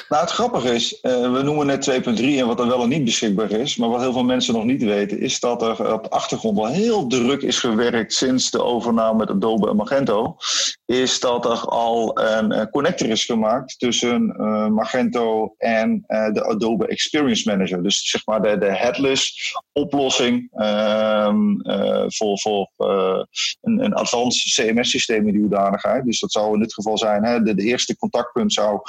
Nou, 0.09 0.21
het 0.21 0.31
grappige 0.31 0.73
is, 0.73 0.99
uh, 1.01 1.31
we 1.33 1.41
noemen 1.43 1.65
net 1.65 1.91
2.3 1.91 2.03
en 2.05 2.47
wat 2.47 2.59
er 2.59 2.67
wel 2.67 2.83
en 2.83 2.89
niet 2.89 3.03
beschikbaar 3.03 3.51
is. 3.51 3.75
Maar 3.75 3.89
wat 3.89 4.01
heel 4.01 4.13
veel 4.13 4.23
mensen 4.23 4.53
nog 4.53 4.63
niet 4.63 4.83
weten, 4.83 5.19
is 5.19 5.39
dat 5.39 5.61
er 5.61 5.93
op 5.93 6.03
de 6.03 6.09
achtergrond 6.09 6.57
wel 6.57 6.67
heel 6.67 7.07
druk 7.07 7.41
is 7.41 7.59
gewerkt 7.59 8.13
sinds 8.13 8.51
de 8.51 8.63
overname 8.63 9.17
met 9.17 9.29
Adobe 9.29 9.69
en 9.69 9.75
Magento. 9.75 10.35
Is 10.93 11.19
dat 11.19 11.45
er 11.45 11.59
al 11.59 12.19
een 12.19 12.51
uh, 12.51 12.61
connector 12.71 13.09
is 13.09 13.25
gemaakt 13.25 13.79
tussen 13.79 14.35
uh, 14.39 14.67
Magento 14.67 15.53
en 15.57 16.03
de 16.07 16.43
Adobe 16.45 16.87
Experience 16.87 17.49
Manager. 17.49 17.83
Dus 17.83 18.09
zeg 18.09 18.25
maar 18.25 18.41
de, 18.41 18.57
de 18.57 18.75
headless 18.75 19.53
oplossing 19.71 20.49
ehm, 20.51 21.37
voor, 22.07 22.39
voor 22.39 22.71
een, 23.61 23.83
een 23.83 23.93
advanced 23.93 24.53
CMS-systeem 24.53 25.27
in 25.27 25.33
die 25.33 25.41
hoedanigheid. 25.41 26.05
Dus 26.05 26.19
dat 26.19 26.31
zou 26.31 26.53
in 26.53 26.59
dit 26.59 26.73
geval 26.73 26.97
zijn, 26.97 27.25
hè, 27.25 27.43
de, 27.43 27.63
eerste 27.63 27.97
contactpunt 27.97 28.53
zou 28.53 28.79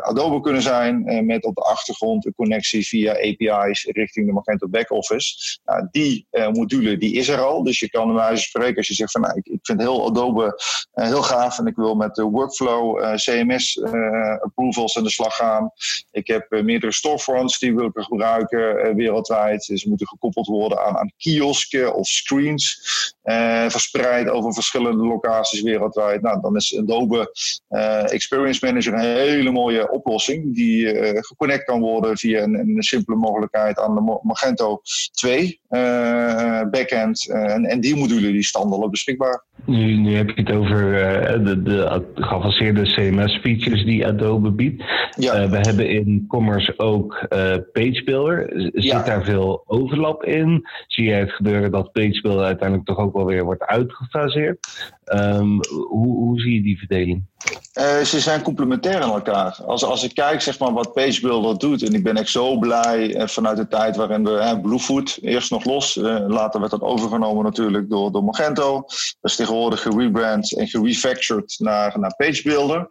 Adobe 0.00 0.40
kunnen 0.40 0.62
zijn 0.62 1.26
met 1.26 1.44
op 1.44 1.54
de 1.54 1.62
achtergrond 1.62 2.26
een 2.26 2.34
connectie 2.34 2.86
via 2.86 3.12
API's 3.12 3.84
richting 3.84 4.26
de 4.26 4.32
Magento 4.32 4.68
backoffice. 4.68 5.58
Nou, 5.64 5.88
die 5.90 6.26
module 6.52 6.96
die 6.98 7.14
is 7.14 7.28
er 7.28 7.40
al, 7.40 7.62
dus 7.62 7.78
je 7.78 7.90
kan 7.90 8.06
bij 8.06 8.16
wijze 8.16 8.42
spreken 8.42 8.76
als 8.76 8.88
je 8.88 8.94
zegt 8.94 9.10
van 9.10 9.20
nou, 9.20 9.36
ik, 9.36 9.46
ik 9.46 9.58
vind 9.62 9.80
heel 9.80 10.06
Adobe 10.06 10.57
heel 10.92 11.22
gaaf 11.22 11.58
en 11.58 11.66
ik 11.66 11.76
wil 11.76 11.94
met 11.94 12.14
de 12.14 12.22
workflow 12.22 13.14
CMS 13.14 13.82
approvals 14.40 14.96
aan 14.96 15.02
de 15.02 15.10
slag 15.10 15.36
gaan. 15.36 15.70
Ik 16.10 16.26
heb 16.26 16.46
meerdere 16.50 16.92
storefronts 16.92 17.58
die 17.58 17.74
wil 17.74 17.86
ik 17.86 17.92
gebruiken 17.94 18.96
wereldwijd. 18.96 19.64
Ze 19.64 19.88
moeten 19.88 20.06
gekoppeld 20.06 20.46
worden 20.46 20.84
aan, 20.86 20.96
aan 20.96 21.12
kiosken 21.16 21.94
of 21.94 22.06
screens 22.06 22.80
verspreid 23.68 24.28
over 24.28 24.54
verschillende 24.54 25.04
locaties 25.04 25.62
wereldwijd. 25.62 26.22
Nou, 26.22 26.40
dan 26.40 26.56
is 26.56 26.78
Adobe 26.78 27.32
Experience 28.08 28.66
Manager 28.66 28.94
een 28.94 29.00
hele 29.00 29.50
mooie 29.50 29.90
oplossing 29.90 30.54
die 30.54 30.86
geconnect 31.22 31.64
kan 31.64 31.80
worden 31.80 32.16
via 32.16 32.42
een, 32.42 32.54
een, 32.54 32.82
simpele 32.82 33.16
mogelijkheid 33.16 33.78
aan 33.78 33.94
de 33.94 34.20
Magento 34.22 34.80
2 35.12 35.60
backend. 36.70 37.28
en, 37.28 37.64
en 37.64 37.80
die 37.80 37.96
modulen 37.96 38.32
die 38.32 38.44
staan 38.44 38.72
al 38.72 38.90
beschikbaar. 38.90 39.44
Nu, 39.64 39.96
nu 39.96 40.16
heb 40.16 40.30
je 40.30 40.40
het 40.42 40.50
over 40.50 40.92
de, 41.44 41.62
de 41.62 42.04
geavanceerde 42.14 42.82
CMS-features 42.82 43.84
die 43.84 44.06
Adobe 44.06 44.50
biedt. 44.50 44.82
Ja. 45.16 45.48
we 45.48 45.56
hebben 45.56 45.90
in 45.90 46.24
Commerce 46.28 46.78
ook 46.78 47.26
Page 47.72 48.02
Builder. 48.04 48.70
Zit 48.72 49.06
daar 49.06 49.24
veel 49.24 49.62
overlap 49.66 50.24
in? 50.24 50.66
Zie 50.86 51.04
je 51.04 51.12
het 51.12 51.30
gebeuren 51.30 51.70
dat 51.70 51.92
Page 51.92 52.20
Builder 52.20 52.44
uiteindelijk 52.44 52.88
toch 52.88 52.98
ook 52.98 53.14
wel 53.14 53.24
weer 53.24 53.44
wordt 53.44 53.66
uitgefaseerd? 53.66 54.58
Um, 55.14 55.60
hoe, 55.88 56.16
hoe 56.16 56.40
zie 56.40 56.54
je 56.54 56.62
die 56.62 56.78
verdeling? 56.78 57.24
Uh, 57.74 57.98
ze 57.98 58.20
zijn 58.20 58.42
complementair 58.42 59.00
aan 59.00 59.12
elkaar. 59.12 59.58
Als, 59.66 59.84
als 59.84 60.02
ik 60.04 60.14
kijk 60.14 60.40
zeg 60.40 60.58
maar, 60.58 60.72
wat 60.72 60.92
PageBuilder 60.92 61.58
doet, 61.58 61.82
en 61.82 61.94
ik 61.94 62.02
ben 62.02 62.16
echt 62.16 62.30
zo 62.30 62.58
blij 62.58 63.14
uh, 63.14 63.26
vanuit 63.26 63.56
de 63.56 63.68
tijd 63.68 63.96
waarin 63.96 64.24
we 64.24 64.58
Bluefoot 64.62 65.18
eerst 65.20 65.50
nog 65.50 65.64
los, 65.64 65.94
later 66.26 66.60
werd 66.60 66.72
dat 66.72 66.80
overgenomen 66.80 67.44
natuurlijk 67.44 67.90
door, 67.90 68.12
door 68.12 68.24
Magento. 68.24 68.74
Dat 69.20 69.30
is 69.30 69.36
tegenwoordig 69.36 69.82
gerebrand 69.82 70.56
en 70.56 70.68
gerefactured 70.68 71.54
naar, 71.58 71.98
naar 71.98 72.14
PageBuilder. 72.16 72.86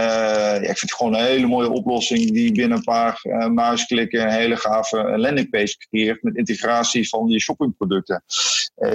Ja, 0.00 0.54
ik 0.54 0.78
vind 0.78 0.80
het 0.80 0.94
gewoon 0.94 1.14
een 1.14 1.24
hele 1.24 1.46
mooie 1.46 1.70
oplossing 1.70 2.30
die 2.32 2.52
binnen 2.52 2.78
een 2.78 2.84
paar 2.84 3.20
muisklikken 3.52 4.22
een 4.22 4.32
hele 4.32 4.56
gave 4.56 5.18
landingpage 5.18 5.76
creëert 5.76 6.22
met 6.22 6.36
integratie 6.36 7.08
van 7.08 7.26
die 7.26 7.40
shoppingproducten. 7.40 8.22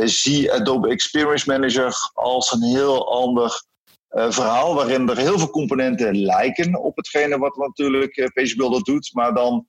zie 0.03 0.51
Adobe 0.51 0.89
Experience 0.89 1.49
Manager 1.49 1.93
als 2.13 2.51
een 2.51 2.63
heel 2.63 3.11
ander 3.11 3.63
verhaal 4.11 4.75
waarin 4.75 5.09
er 5.09 5.17
heel 5.17 5.37
veel 5.37 5.49
componenten 5.49 6.17
lijken 6.17 6.79
op 6.79 6.95
hetgene 6.95 7.37
wat 7.37 7.55
natuurlijk 7.55 8.17
uh, 8.17 8.27
PageBuilder 8.33 8.83
doet, 8.83 9.09
maar 9.13 9.33
dan 9.33 9.65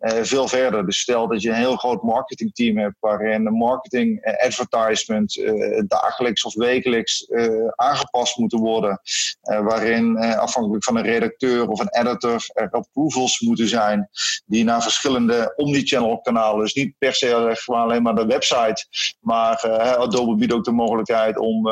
uh, 0.00 0.22
veel 0.22 0.48
verder. 0.48 0.86
Dus 0.86 1.00
stel 1.00 1.28
dat 1.28 1.42
je 1.42 1.48
een 1.48 1.54
heel 1.54 1.76
groot 1.76 2.02
marketingteam 2.02 2.78
hebt 2.78 2.96
waarin 3.00 3.44
de 3.44 3.50
marketing 3.50 4.36
advertisement 4.44 5.42
dagelijks 5.86 6.44
of 6.44 6.54
wekelijks 6.54 7.30
aangepast 7.74 8.36
moeten 8.36 8.58
worden, 8.58 9.00
waarin 9.40 10.18
afhankelijk 10.18 10.84
van 10.84 10.96
een 10.96 11.02
redacteur 11.02 11.68
of 11.68 11.80
een 11.80 12.06
editor 12.06 12.44
er 12.52 12.70
approvals 12.70 13.40
moeten 13.40 13.68
zijn 13.68 14.08
die 14.46 14.64
naar 14.64 14.82
verschillende 14.82 15.52
omnichannel 15.56 16.20
kanalen, 16.20 16.60
dus 16.60 16.74
niet 16.74 16.94
per 16.98 17.14
se 17.14 17.56
alleen 17.66 18.02
maar 18.02 18.14
de 18.14 18.26
website, 18.26 18.86
maar 19.20 19.60
Adobe 19.96 20.34
biedt 20.34 20.52
ook 20.52 20.64
de 20.64 20.72
mogelijkheid 20.72 21.38
om, 21.38 21.62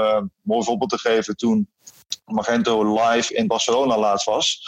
mooi 0.43 0.65
voorbeeld 0.65 0.91
te 0.91 0.99
geven, 0.99 1.37
toen 1.37 1.69
Magento 2.25 2.95
live 2.95 3.35
in 3.35 3.47
Barcelona 3.47 3.99
laatst 3.99 4.27
was. 4.27 4.61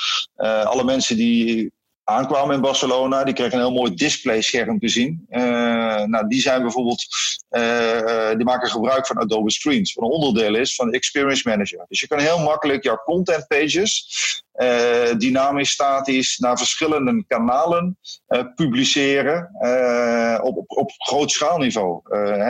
Alle 0.65 0.85
mensen 0.85 1.17
die 1.17 1.73
aankwamen 2.09 2.55
in 2.55 2.61
Barcelona, 2.61 3.25
die 3.25 3.35
kregen 3.35 3.53
een 3.53 3.65
heel 3.65 3.73
mooi 3.73 3.95
displayscherm 3.95 4.79
te 4.79 4.89
zien. 4.89 5.27
Uh, 5.31 5.41
nou, 6.03 6.29
die 6.29 6.41
zijn 6.41 6.63
bijvoorbeeld, 6.63 7.07
uh, 7.51 8.31
die 8.37 8.45
maken 8.45 8.69
gebruik 8.69 9.07
van 9.07 9.19
Adobe 9.19 9.51
Screens, 9.51 9.95
wat 9.95 10.05
een 10.05 10.11
onderdeel 10.11 10.55
is 10.55 10.75
van 10.75 10.93
Experience 10.93 11.49
Manager. 11.49 11.85
Dus 11.89 12.01
je 12.01 12.07
kan 12.07 12.19
heel 12.19 12.39
makkelijk 12.39 12.85
jouw 12.85 13.03
content 13.05 13.47
pages 13.47 14.07
uh, 14.59 15.19
dynamisch 15.19 15.71
statisch 15.71 16.39
naar 16.39 16.59
verschillende 16.59 17.25
kanalen 17.27 17.99
uh, 18.29 18.43
publiceren 18.55 19.51
uh, 19.61 20.39
op, 20.43 20.57
op, 20.57 20.71
op 20.71 20.91
groot 20.97 21.31
schaalniveau. 21.31 22.01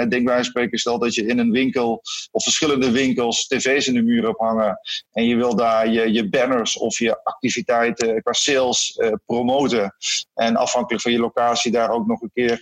denk 0.09 0.25
bij 0.25 0.43
spreken, 0.43 0.79
stel 0.79 0.99
dat 0.99 1.15
je 1.15 1.27
in 1.27 1.39
een 1.39 1.51
winkel 1.51 2.03
of 2.31 2.43
verschillende 2.43 2.91
winkels 2.91 3.47
tv's 3.47 3.87
in 3.87 3.95
de 3.95 4.03
muur 4.03 4.25
hebt 4.25 4.39
hangen 4.39 4.81
en 5.13 5.25
je 5.25 5.37
wil 5.37 5.57
daar 5.57 5.89
je, 5.89 6.13
je 6.13 6.29
banners 6.29 6.79
of 6.79 6.99
je 6.99 7.25
activiteiten 7.25 8.23
qua 8.23 8.33
sales 8.33 9.01
promoten 9.27 9.95
en 10.35 10.57
afhankelijk 10.57 11.03
van 11.03 11.13
je 11.13 11.19
locatie 11.19 11.73
daar 11.73 11.91
ook 11.91 12.07
nog 12.07 12.23
een 12.23 12.31
keer 12.35 12.59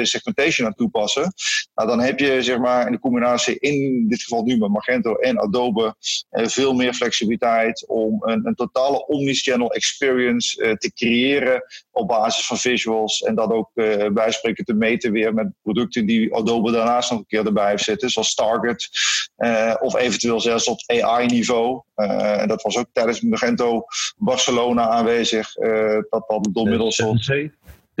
segmentation 0.00 0.66
aan 0.66 0.74
toepassen. 0.74 1.32
Nou, 1.74 1.88
dan 1.88 2.00
heb 2.00 2.18
je 2.18 2.42
zeg 2.42 2.58
maar 2.58 2.86
in 2.86 2.92
de 2.92 2.98
combinatie 2.98 3.58
in 3.58 4.08
dit 4.08 4.22
geval 4.22 4.42
nu 4.42 4.56
met 4.56 4.70
Magento 4.70 5.14
en 5.14 5.38
Adobe 5.38 5.94
veel 6.30 6.72
meer 6.72 6.94
flexibiliteit 6.94 7.88
om 7.88 8.18
een 8.20 8.49
een 8.50 8.66
totale 8.66 9.06
omnichannel 9.06 9.72
experience 9.72 10.62
uh, 10.62 10.72
te 10.72 10.92
creëren 10.92 11.62
op 11.90 12.08
basis 12.08 12.46
van 12.46 12.56
visuals. 12.56 13.20
En 13.20 13.34
dat 13.34 13.50
ook 13.50 13.70
uh, 13.74 14.04
eh, 14.04 14.12
bijspreken 14.12 14.64
te 14.64 14.74
meten 14.74 15.12
weer 15.12 15.34
met 15.34 15.52
producten 15.62 16.06
die 16.06 16.34
Adobe 16.34 16.72
daarnaast 16.72 17.10
nog 17.10 17.18
een 17.18 17.26
keer 17.26 17.46
erbij 17.46 17.70
heeft 17.70 17.84
zitten, 17.84 18.10
zoals 18.10 18.34
Target. 18.34 18.88
Uh, 19.38 19.74
of 19.80 19.96
eventueel 19.96 20.40
zelfs 20.40 20.66
op 20.66 20.78
AI-niveau. 20.86 21.82
en 21.94 22.48
dat 22.48 22.62
was 22.62 22.76
ook 22.76 22.86
tijdens 22.92 23.20
Magento 23.20 23.84
Barcelona 24.16 24.88
aanwezig. 24.88 25.54
dat 26.10 26.24
dat 26.28 26.48
door 26.52 26.68
middels 26.68 26.96
van 26.96 27.18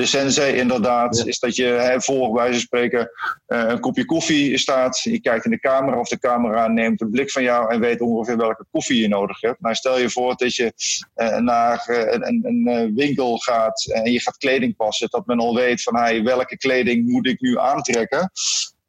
de 0.00 0.06
sensei 0.06 0.56
inderdaad, 0.56 1.26
is 1.26 1.38
dat 1.38 1.56
je 1.56 1.64
hè, 1.64 2.00
voor 2.00 2.32
bij 2.32 2.42
wijze 2.42 2.60
spreken 2.60 3.10
uh, 3.46 3.64
een 3.68 3.80
kopje 3.80 4.04
koffie 4.04 4.58
staat. 4.58 5.00
Je 5.00 5.20
kijkt 5.20 5.44
in 5.44 5.50
de 5.50 5.60
camera 5.60 5.98
of 5.98 6.08
de 6.08 6.18
camera 6.18 6.68
neemt 6.68 7.00
een 7.00 7.10
blik 7.10 7.30
van 7.30 7.42
jou 7.42 7.72
en 7.72 7.80
weet 7.80 8.00
ongeveer 8.00 8.36
welke 8.36 8.64
koffie 8.70 9.00
je 9.00 9.08
nodig 9.08 9.40
hebt. 9.40 9.60
Nou, 9.60 9.74
stel 9.74 9.98
je 9.98 10.10
voor 10.10 10.36
dat 10.36 10.54
je 10.54 10.72
uh, 11.16 11.36
naar 11.36 11.86
uh, 11.90 11.98
een, 11.98 12.40
een 12.44 12.94
winkel 12.94 13.38
gaat 13.38 13.84
en 13.92 14.12
je 14.12 14.20
gaat 14.20 14.36
kleding 14.36 14.76
passen. 14.76 15.08
Dat 15.10 15.26
men 15.26 15.38
al 15.38 15.54
weet 15.54 15.82
van 15.82 15.96
hey, 15.96 16.22
welke 16.22 16.56
kleding 16.56 17.08
moet 17.08 17.26
ik 17.26 17.40
nu 17.40 17.58
aantrekken. 17.58 18.30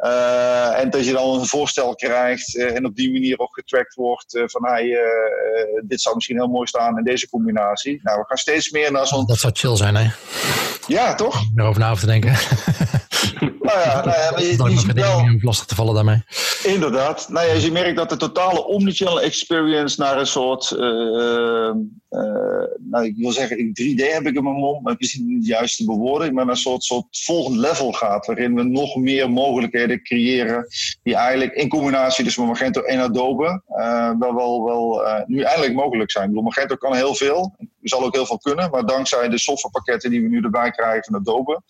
Uh, 0.02 0.80
en 0.80 0.90
dat 0.90 1.06
je 1.06 1.12
dan 1.12 1.40
een 1.40 1.46
voorstel 1.46 1.96
krijgt 1.96 2.56
uh, 2.56 2.76
en 2.76 2.86
op 2.86 2.96
die 2.96 3.12
manier 3.12 3.40
ook 3.40 3.54
getrackt 3.54 3.96
wordt 3.96 4.36
uh, 4.36 4.44
van 4.46 4.66
hey, 4.66 4.98
dit 5.84 6.02
zou 6.02 6.16
misschien 6.16 6.38
heel 6.38 6.48
mooi 6.48 6.68
staan 6.68 6.98
in 6.98 7.04
deze 7.04 7.30
combinatie. 7.30 8.00
Nou, 8.04 8.20
we 8.20 8.26
gaan 8.28 8.38
steeds 8.38 8.70
meer 8.70 8.92
naar 8.92 9.08
zo'n... 9.08 9.26
Dat 9.26 9.38
zou 9.38 9.54
chill 9.56 9.76
zijn, 9.76 9.96
hè? 9.96 10.10
Ja, 10.88 11.16
toch? 11.16 11.44
Erover 11.56 11.80
na 11.80 11.96
te 11.96 12.06
denken. 12.06 12.32
nou 13.62 13.80
ja, 13.80 14.06
nou 14.06 14.18
ja 14.18 14.40
je, 14.40 14.94
wel... 14.94 15.38
lastig 15.42 15.66
te 15.66 15.76
vallen 15.76 15.96
daarmee. 15.96 16.24
Inderdaad. 16.64 17.30
Nou 17.30 17.48
ja, 17.48 17.54
je 17.54 17.72
merkt 17.72 17.98
dat 17.98 18.10
de 18.10 18.18
totale 18.18 18.66
omnichannel 18.66 19.22
experience 19.22 20.02
naar 20.02 20.18
een 20.18 20.28
soort 20.28 20.70
nou, 22.80 23.06
ik 23.06 23.18
wil 23.18 23.32
zeggen, 23.32 23.58
in 23.58 23.70
3D 23.82 24.12
heb 24.14 24.26
ik 24.26 24.36
in 24.36 24.44
mijn 24.44 24.56
mond, 24.56 24.84
maar 24.84 24.96
misschien 24.98 25.28
niet 25.28 25.42
de 25.42 25.48
juiste 25.48 25.86
bewoording, 25.86 26.34
maar 26.34 26.46
naar 26.46 26.54
een 26.54 26.62
soort, 26.62 26.84
soort 26.84 27.06
volgend 27.12 27.56
level 27.56 27.92
gaat, 27.92 28.26
waarin 28.26 28.56
we 28.56 28.64
nog 28.64 28.96
meer 28.96 29.30
mogelijkheden 29.30 30.04
creëren, 30.04 30.68
die 31.04 31.16
eigenlijk 31.16 31.54
in 31.54 31.70
combinatie 31.70 32.24
dus 32.24 32.38
met 32.38 32.48
Magento 32.48 32.82
en 32.82 33.00
Adobe 33.00 33.62
uh, 33.70 34.12
wel, 34.20 34.36
wel, 34.36 34.64
wel 34.64 35.06
uh, 35.06 35.22
nu 35.26 35.42
eindelijk 35.42 35.74
mogelijk 35.74 36.12
zijn. 36.12 36.36
Ik 36.36 36.42
Magento 36.42 36.76
kan 36.76 36.96
heel 36.96 37.16
veel, 37.16 37.56
zal 37.82 38.04
ook 38.04 38.16
heel 38.16 38.26
veel 38.26 38.40
kunnen, 38.40 38.70
maar 38.70 38.86
dankzij 38.86 39.30
de 39.30 39.40
softwarepakketten 39.40 40.10
die 40.10 40.22
we 40.22 40.28
nu 40.28 40.42
erbij 40.42 40.72
krijgen 40.72 41.04
van 41.04 41.16
Adobe, 41.16 41.62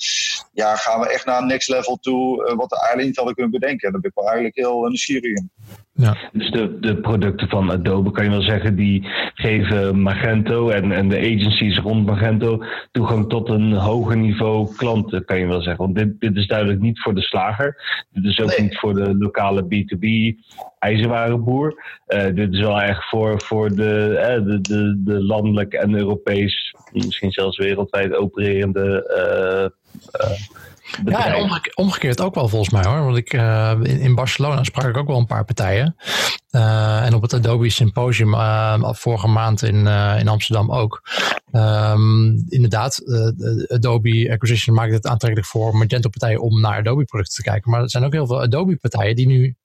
ja, 0.54 0.76
gaan 0.76 1.00
we 1.00 1.10
echt 1.10 1.26
naar 1.26 1.42
een 1.42 1.48
next 1.48 1.70
level 1.70 1.98
toe, 1.98 2.56
wat 2.56 2.70
we 2.70 2.76
eigenlijk 2.76 3.08
niet 3.08 3.16
hadden 3.16 3.36
kunnen 3.36 3.52
bedenken. 3.52 3.86
En 3.86 3.92
daar 3.92 4.02
ben 4.02 4.10
ik 4.10 4.16
wel 4.16 4.26
eigenlijk 4.26 4.56
heel 4.56 4.82
nieuwsgierig 4.82 5.36
in. 5.36 5.52
Ja. 5.94 6.18
Dus 6.32 6.52
de, 6.52 6.80
de 6.80 6.96
producten 6.96 7.50
van 7.50 7.72
Adobe 7.72 8.12
kan 8.12 8.24
je 8.24 8.30
wel 8.30 8.42
zeggen, 8.42 8.76
die 8.76 9.08
geven 9.34 10.02
Magento 10.02 10.70
en, 10.70 10.92
en 10.92 11.10
de 11.10 11.18
agencies 11.18 11.78
rond 11.78 12.06
Magento 12.06 12.64
toegang 12.92 13.30
tot 13.30 13.50
een 13.50 13.74
hoger 13.74 14.18
niveau 14.18 14.76
klanten, 14.76 15.26
kan 15.26 15.40
je 15.40 15.48
wel 15.48 15.62
zeggen. 15.62 15.84
Want 15.84 15.98
dit, 15.98 16.20
dit 16.20 16.36
is 16.36 16.48
duidelijk 16.48 16.82
niet 16.82 17.02
voor 17.02 17.16
de 17.16 17.22
slager. 17.22 17.82
Dit 18.12 18.26
is 18.26 18.40
ook 18.40 18.60
niet 18.60 18.78
voor 18.78 18.94
de 18.94 19.18
lokale 19.18 19.64
B2B 19.64 20.36
ijzerwarenboer. 20.80 21.84
Uh, 22.08 22.36
dit 22.36 22.54
is 22.54 22.60
wel 22.60 22.82
echt 22.82 23.10
voor, 23.10 23.42
voor 23.42 23.70
de, 23.70 24.42
de, 24.46 24.62
de, 24.62 25.02
de 25.04 25.24
landelijk 25.24 25.74
en 25.74 25.96
Europees, 25.96 26.76
misschien 26.92 27.32
zelfs 27.32 27.58
wereldwijd 27.58 28.16
opererende 28.16 29.04
uh, 29.18 29.90
ja, 31.06 31.36
en 31.36 31.62
omgekeerd 31.74 32.22
ook 32.22 32.36
wel 32.36 32.48
volgens 32.48 32.70
mij 32.70 32.86
hoor. 32.86 33.04
Want 33.04 33.18
ik, 33.18 33.34
uh, 33.34 33.72
in, 33.82 34.00
in, 34.00 34.16
Barcelona 34.16 34.64
sprak 34.64 34.86
ik 34.86 34.98
ook 34.98 35.08
wel 35.08 35.18
een 35.18 35.26
paar 35.26 35.46
partijen. 35.46 35.96
Uh, 36.52 37.06
en 37.06 37.14
op 37.14 37.22
het 37.22 37.34
Adobe 37.34 37.70
Symposium 37.70 38.34
uh, 38.34 38.94
vorige 38.94 39.28
maand 39.28 39.62
in, 39.64 39.88
in 40.18 40.28
Amsterdam 40.28 40.72
ook. 40.72 41.02
Um, 41.52 42.46
inderdaad, 42.50 43.02
Adobe 43.68 44.32
Acquisition 44.32 44.76
maakt 44.76 44.94
het 44.94 45.08
aantrekkelijk 45.08 45.50
voor 45.50 45.76
Magento 45.78 46.10
partijen 46.10 46.42
om 46.42 46.62
naar 46.62 46.78
Adobe 46.78 47.06
producten 47.06 47.44
te 47.44 47.50
kijken. 47.50 47.72
Maar 47.72 47.82
er 47.82 47.90
zijn 47.90 48.04
ook 48.04 48.14
heel 48.14 48.28
veel 48.28 48.42
Adobe 48.42 48.76
partijen 48.76 49.16
die 49.16 49.28
nu 49.28 49.56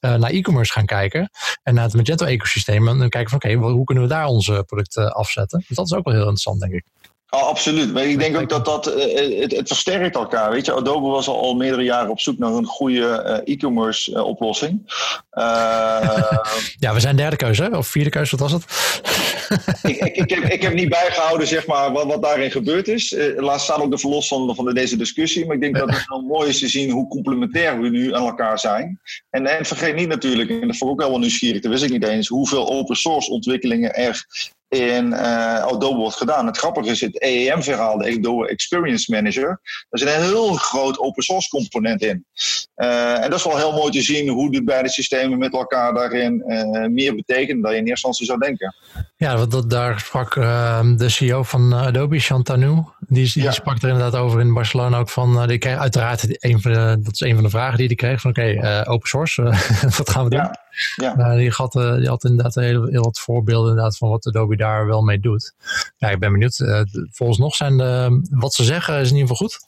naar 0.00 0.30
e-commerce 0.30 0.72
gaan 0.72 0.86
kijken. 0.86 1.30
En 1.62 1.74
naar 1.74 1.84
het 1.84 1.94
Magento 1.94 2.26
ecosysteem. 2.26 2.88
En 2.88 2.98
dan 2.98 3.08
kijken 3.08 3.30
van 3.30 3.38
oké, 3.38 3.58
okay, 3.58 3.72
hoe 3.72 3.84
kunnen 3.84 4.04
we 4.04 4.10
daar 4.10 4.26
onze 4.26 4.64
producten 4.66 5.12
afzetten. 5.12 5.64
Dus 5.68 5.76
dat 5.76 5.86
is 5.86 5.92
ook 5.94 6.04
wel 6.04 6.14
heel 6.14 6.22
interessant 6.22 6.60
denk 6.60 6.72
ik. 6.72 6.84
Oh, 7.34 7.42
absoluut. 7.42 7.92
Maar 7.92 8.04
ik 8.04 8.18
denk 8.18 8.36
ook 8.36 8.48
dat 8.48 8.64
dat 8.64 8.88
uh, 8.88 9.40
het, 9.40 9.56
het, 9.56 9.68
versterkt 9.68 10.14
elkaar. 10.14 10.50
Weet 10.50 10.66
je, 10.66 10.72
Adobe 10.72 11.08
was 11.08 11.28
al, 11.28 11.40
al 11.40 11.54
meerdere 11.54 11.82
jaren 11.82 12.10
op 12.10 12.20
zoek 12.20 12.38
naar 12.38 12.52
een 12.52 12.64
goede 12.64 13.42
uh, 13.46 13.54
e-commerce 13.54 14.10
uh, 14.10 14.24
oplossing. 14.24 14.82
ja, 16.84 16.94
we 16.94 17.00
zijn 17.00 17.16
derde 17.16 17.36
keuze, 17.36 17.70
of 17.72 17.86
vierde 17.86 18.10
keuze, 18.10 18.36
wat 18.36 18.50
was 18.50 18.52
het? 18.52 18.64
ik, 19.92 19.96
ik, 19.96 20.16
ik, 20.16 20.30
heb, 20.30 20.44
ik 20.44 20.62
heb 20.62 20.74
niet 20.74 20.88
bijgehouden 20.88 21.46
zeg 21.46 21.66
maar, 21.66 21.92
wat, 21.92 22.06
wat 22.06 22.22
daarin 22.22 22.50
gebeurd 22.50 22.88
is. 22.88 23.14
laat 23.36 23.60
staan 23.60 23.82
ook 23.82 23.90
de 23.90 23.98
verlos 23.98 24.28
van, 24.28 24.54
van 24.54 24.74
deze 24.74 24.96
discussie. 24.96 25.46
Maar 25.46 25.54
ik 25.54 25.62
denk 25.62 25.78
dat 25.78 25.90
het 25.90 26.04
wel 26.08 26.20
mooi 26.20 26.48
is 26.48 26.58
te 26.58 26.68
zien 26.68 26.90
hoe 26.90 27.08
complementair 27.08 27.80
we 27.80 27.88
nu 27.88 28.14
aan 28.14 28.26
elkaar 28.26 28.58
zijn. 28.58 29.00
En, 29.30 29.46
en 29.46 29.64
vergeet 29.64 29.94
niet 29.94 30.08
natuurlijk, 30.08 30.50
en 30.50 30.66
dat 30.66 30.76
vond 30.76 30.92
ik 30.92 31.04
ook 31.04 31.10
wel 31.10 31.18
nieuwsgierig, 31.18 31.60
dat 31.60 31.70
wist 31.70 31.84
ik 31.84 31.90
niet 31.90 32.04
eens, 32.04 32.28
hoeveel 32.28 32.68
open 32.68 32.96
source 32.96 33.30
ontwikkelingen 33.30 33.94
er 33.94 34.26
in 34.72 35.14
Adobe 35.14 35.96
wordt 35.96 36.16
gedaan. 36.16 36.46
Het 36.46 36.58
grappige 36.58 36.90
is 36.90 37.00
het 37.00 37.22
EEM-verhaal, 37.22 37.98
de 37.98 38.16
Adobe 38.18 38.48
Experience 38.48 39.12
Manager. 39.12 39.60
Daar 39.90 40.00
zit 40.00 40.08
een 40.08 40.22
heel 40.22 40.54
groot 40.54 40.98
open 40.98 41.22
source 41.22 41.48
component 41.48 42.02
in. 42.02 42.24
en 42.74 43.30
dat 43.30 43.38
is 43.38 43.44
wel 43.44 43.56
heel 43.56 43.72
mooi 43.72 43.92
te 43.92 44.02
zien 44.02 44.28
hoe 44.28 44.50
de 44.50 44.64
beide 44.64 44.88
systemen 44.88 45.38
met 45.38 45.52
elkaar 45.52 45.94
daarin 45.94 46.44
meer 46.92 47.14
betekenen 47.14 47.62
dan 47.62 47.72
je 47.72 47.78
in 47.78 47.86
eerste 47.86 48.08
instantie 48.08 48.26
zou 48.26 48.38
denken. 48.38 48.74
Ja, 49.16 49.36
want 49.36 49.50
dat, 49.50 49.70
daar 49.70 50.00
sprak 50.00 50.36
ehm, 50.36 50.96
de 50.96 51.08
CEO 51.08 51.42
van 51.42 51.72
Adobe, 51.74 52.18
Chantanu, 52.18 52.82
die, 52.98 53.32
die 53.32 53.52
sprak 53.52 53.82
er 53.82 53.88
inderdaad 53.88 54.20
over 54.20 54.40
in 54.40 54.54
Barcelona 54.54 54.98
ook 54.98 55.10
van, 55.10 55.46
die 55.46 55.58
kreeg 55.58 55.78
uiteraard 55.78 56.44
een 56.44 56.60
van 56.60 56.72
de, 56.72 56.96
dat 57.00 57.12
is 57.12 57.20
een 57.20 57.34
van 57.34 57.44
de 57.44 57.50
vragen 57.50 57.78
die 57.78 57.86
hij 57.86 57.96
kreeg 57.96 58.20
van 58.20 58.30
oké, 58.30 58.82
open 58.88 59.08
source, 59.08 59.42
wat 59.98 60.10
gaan 60.10 60.24
we 60.24 60.30
doen? 60.30 60.38
Ja. 60.38 60.61
Ja. 60.96 61.34
die, 61.34 61.50
had, 61.50 61.72
die 61.72 62.08
had 62.08 62.24
inderdaad 62.24 62.54
heel, 62.54 62.90
wat 62.90 63.20
voorbeelden 63.20 63.70
inderdaad 63.70 63.96
van 63.96 64.08
wat 64.08 64.26
Adobe 64.26 64.56
daar 64.56 64.86
wel 64.86 65.02
mee 65.02 65.20
doet. 65.20 65.54
Ja, 65.96 66.08
ik 66.08 66.18
ben 66.18 66.32
benieuwd. 66.32 66.56
volgens 67.10 67.38
nog 67.38 67.54
zijn 67.54 67.76
de, 67.76 68.20
wat 68.30 68.54
ze 68.54 68.64
zeggen 68.64 69.00
is 69.00 69.10
in 69.10 69.16
ieder 69.16 69.36
geval 69.36 69.46
goed, 69.48 69.60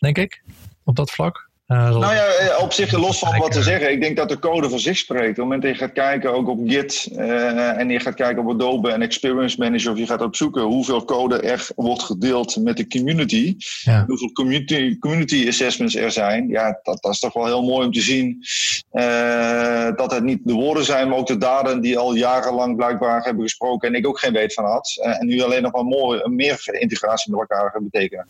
denk 0.00 0.18
ik, 0.18 0.42
op 0.84 0.96
dat 0.96 1.10
vlak. 1.10 1.49
Uh, 1.70 1.90
nou 1.90 2.14
ja, 2.14 2.24
eh, 2.24 2.62
op 2.62 2.72
zich 2.72 2.92
los 2.92 3.18
van 3.18 3.38
wat 3.38 3.52
te 3.52 3.62
zeggen. 3.62 3.92
Ik 3.92 4.00
denk 4.00 4.16
dat 4.16 4.28
de 4.28 4.38
code 4.38 4.68
voor 4.68 4.78
zich 4.78 4.96
spreekt. 4.96 5.28
Op 5.28 5.36
het 5.36 5.36
moment 5.36 5.62
dat 5.62 5.70
je 5.70 5.76
gaat 5.76 5.92
kijken 5.92 6.32
ook 6.32 6.48
op 6.48 6.58
Git 6.64 7.08
uh, 7.12 7.78
en 7.78 7.88
je 7.88 8.00
gaat 8.00 8.14
kijken 8.14 8.42
op 8.42 8.50
Adobe 8.50 8.90
en 8.90 9.02
Experience 9.02 9.58
Manager 9.58 9.90
of 9.92 9.98
je 9.98 10.06
gaat 10.06 10.22
opzoeken 10.22 10.62
hoeveel 10.62 11.04
code 11.04 11.40
er 11.40 11.68
wordt 11.76 12.02
gedeeld 12.02 12.56
met 12.56 12.76
de 12.76 12.86
community. 12.86 13.56
Ja. 13.82 14.04
Hoeveel 14.06 14.32
community, 14.32 14.98
community 14.98 15.44
assessments 15.48 15.94
er 15.94 16.10
zijn. 16.10 16.48
Ja, 16.48 16.78
dat, 16.82 17.02
dat 17.02 17.12
is 17.12 17.18
toch 17.18 17.32
wel 17.32 17.46
heel 17.46 17.62
mooi 17.62 17.86
om 17.86 17.92
te 17.92 18.00
zien 18.00 18.44
uh, 18.92 19.96
dat 19.96 20.10
het 20.10 20.24
niet 20.24 20.40
de 20.44 20.52
woorden 20.52 20.84
zijn, 20.84 21.08
maar 21.08 21.18
ook 21.18 21.26
de 21.26 21.38
daden 21.38 21.80
die 21.80 21.98
al 21.98 22.14
jarenlang 22.14 22.76
blijkbaar 22.76 23.24
hebben 23.24 23.42
gesproken 23.42 23.88
en 23.88 23.94
ik 23.94 24.06
ook 24.06 24.18
geen 24.18 24.32
weet 24.32 24.54
van 24.54 24.64
had. 24.64 24.98
en 25.00 25.26
nu 25.26 25.42
alleen 25.42 25.62
nog 25.62 25.72
maar 25.72 25.84
mooi, 25.84 26.28
meer 26.28 26.68
integratie 26.70 27.30
met 27.30 27.40
elkaar 27.40 27.70
gaan 27.70 27.88
betekenen. 27.90 28.26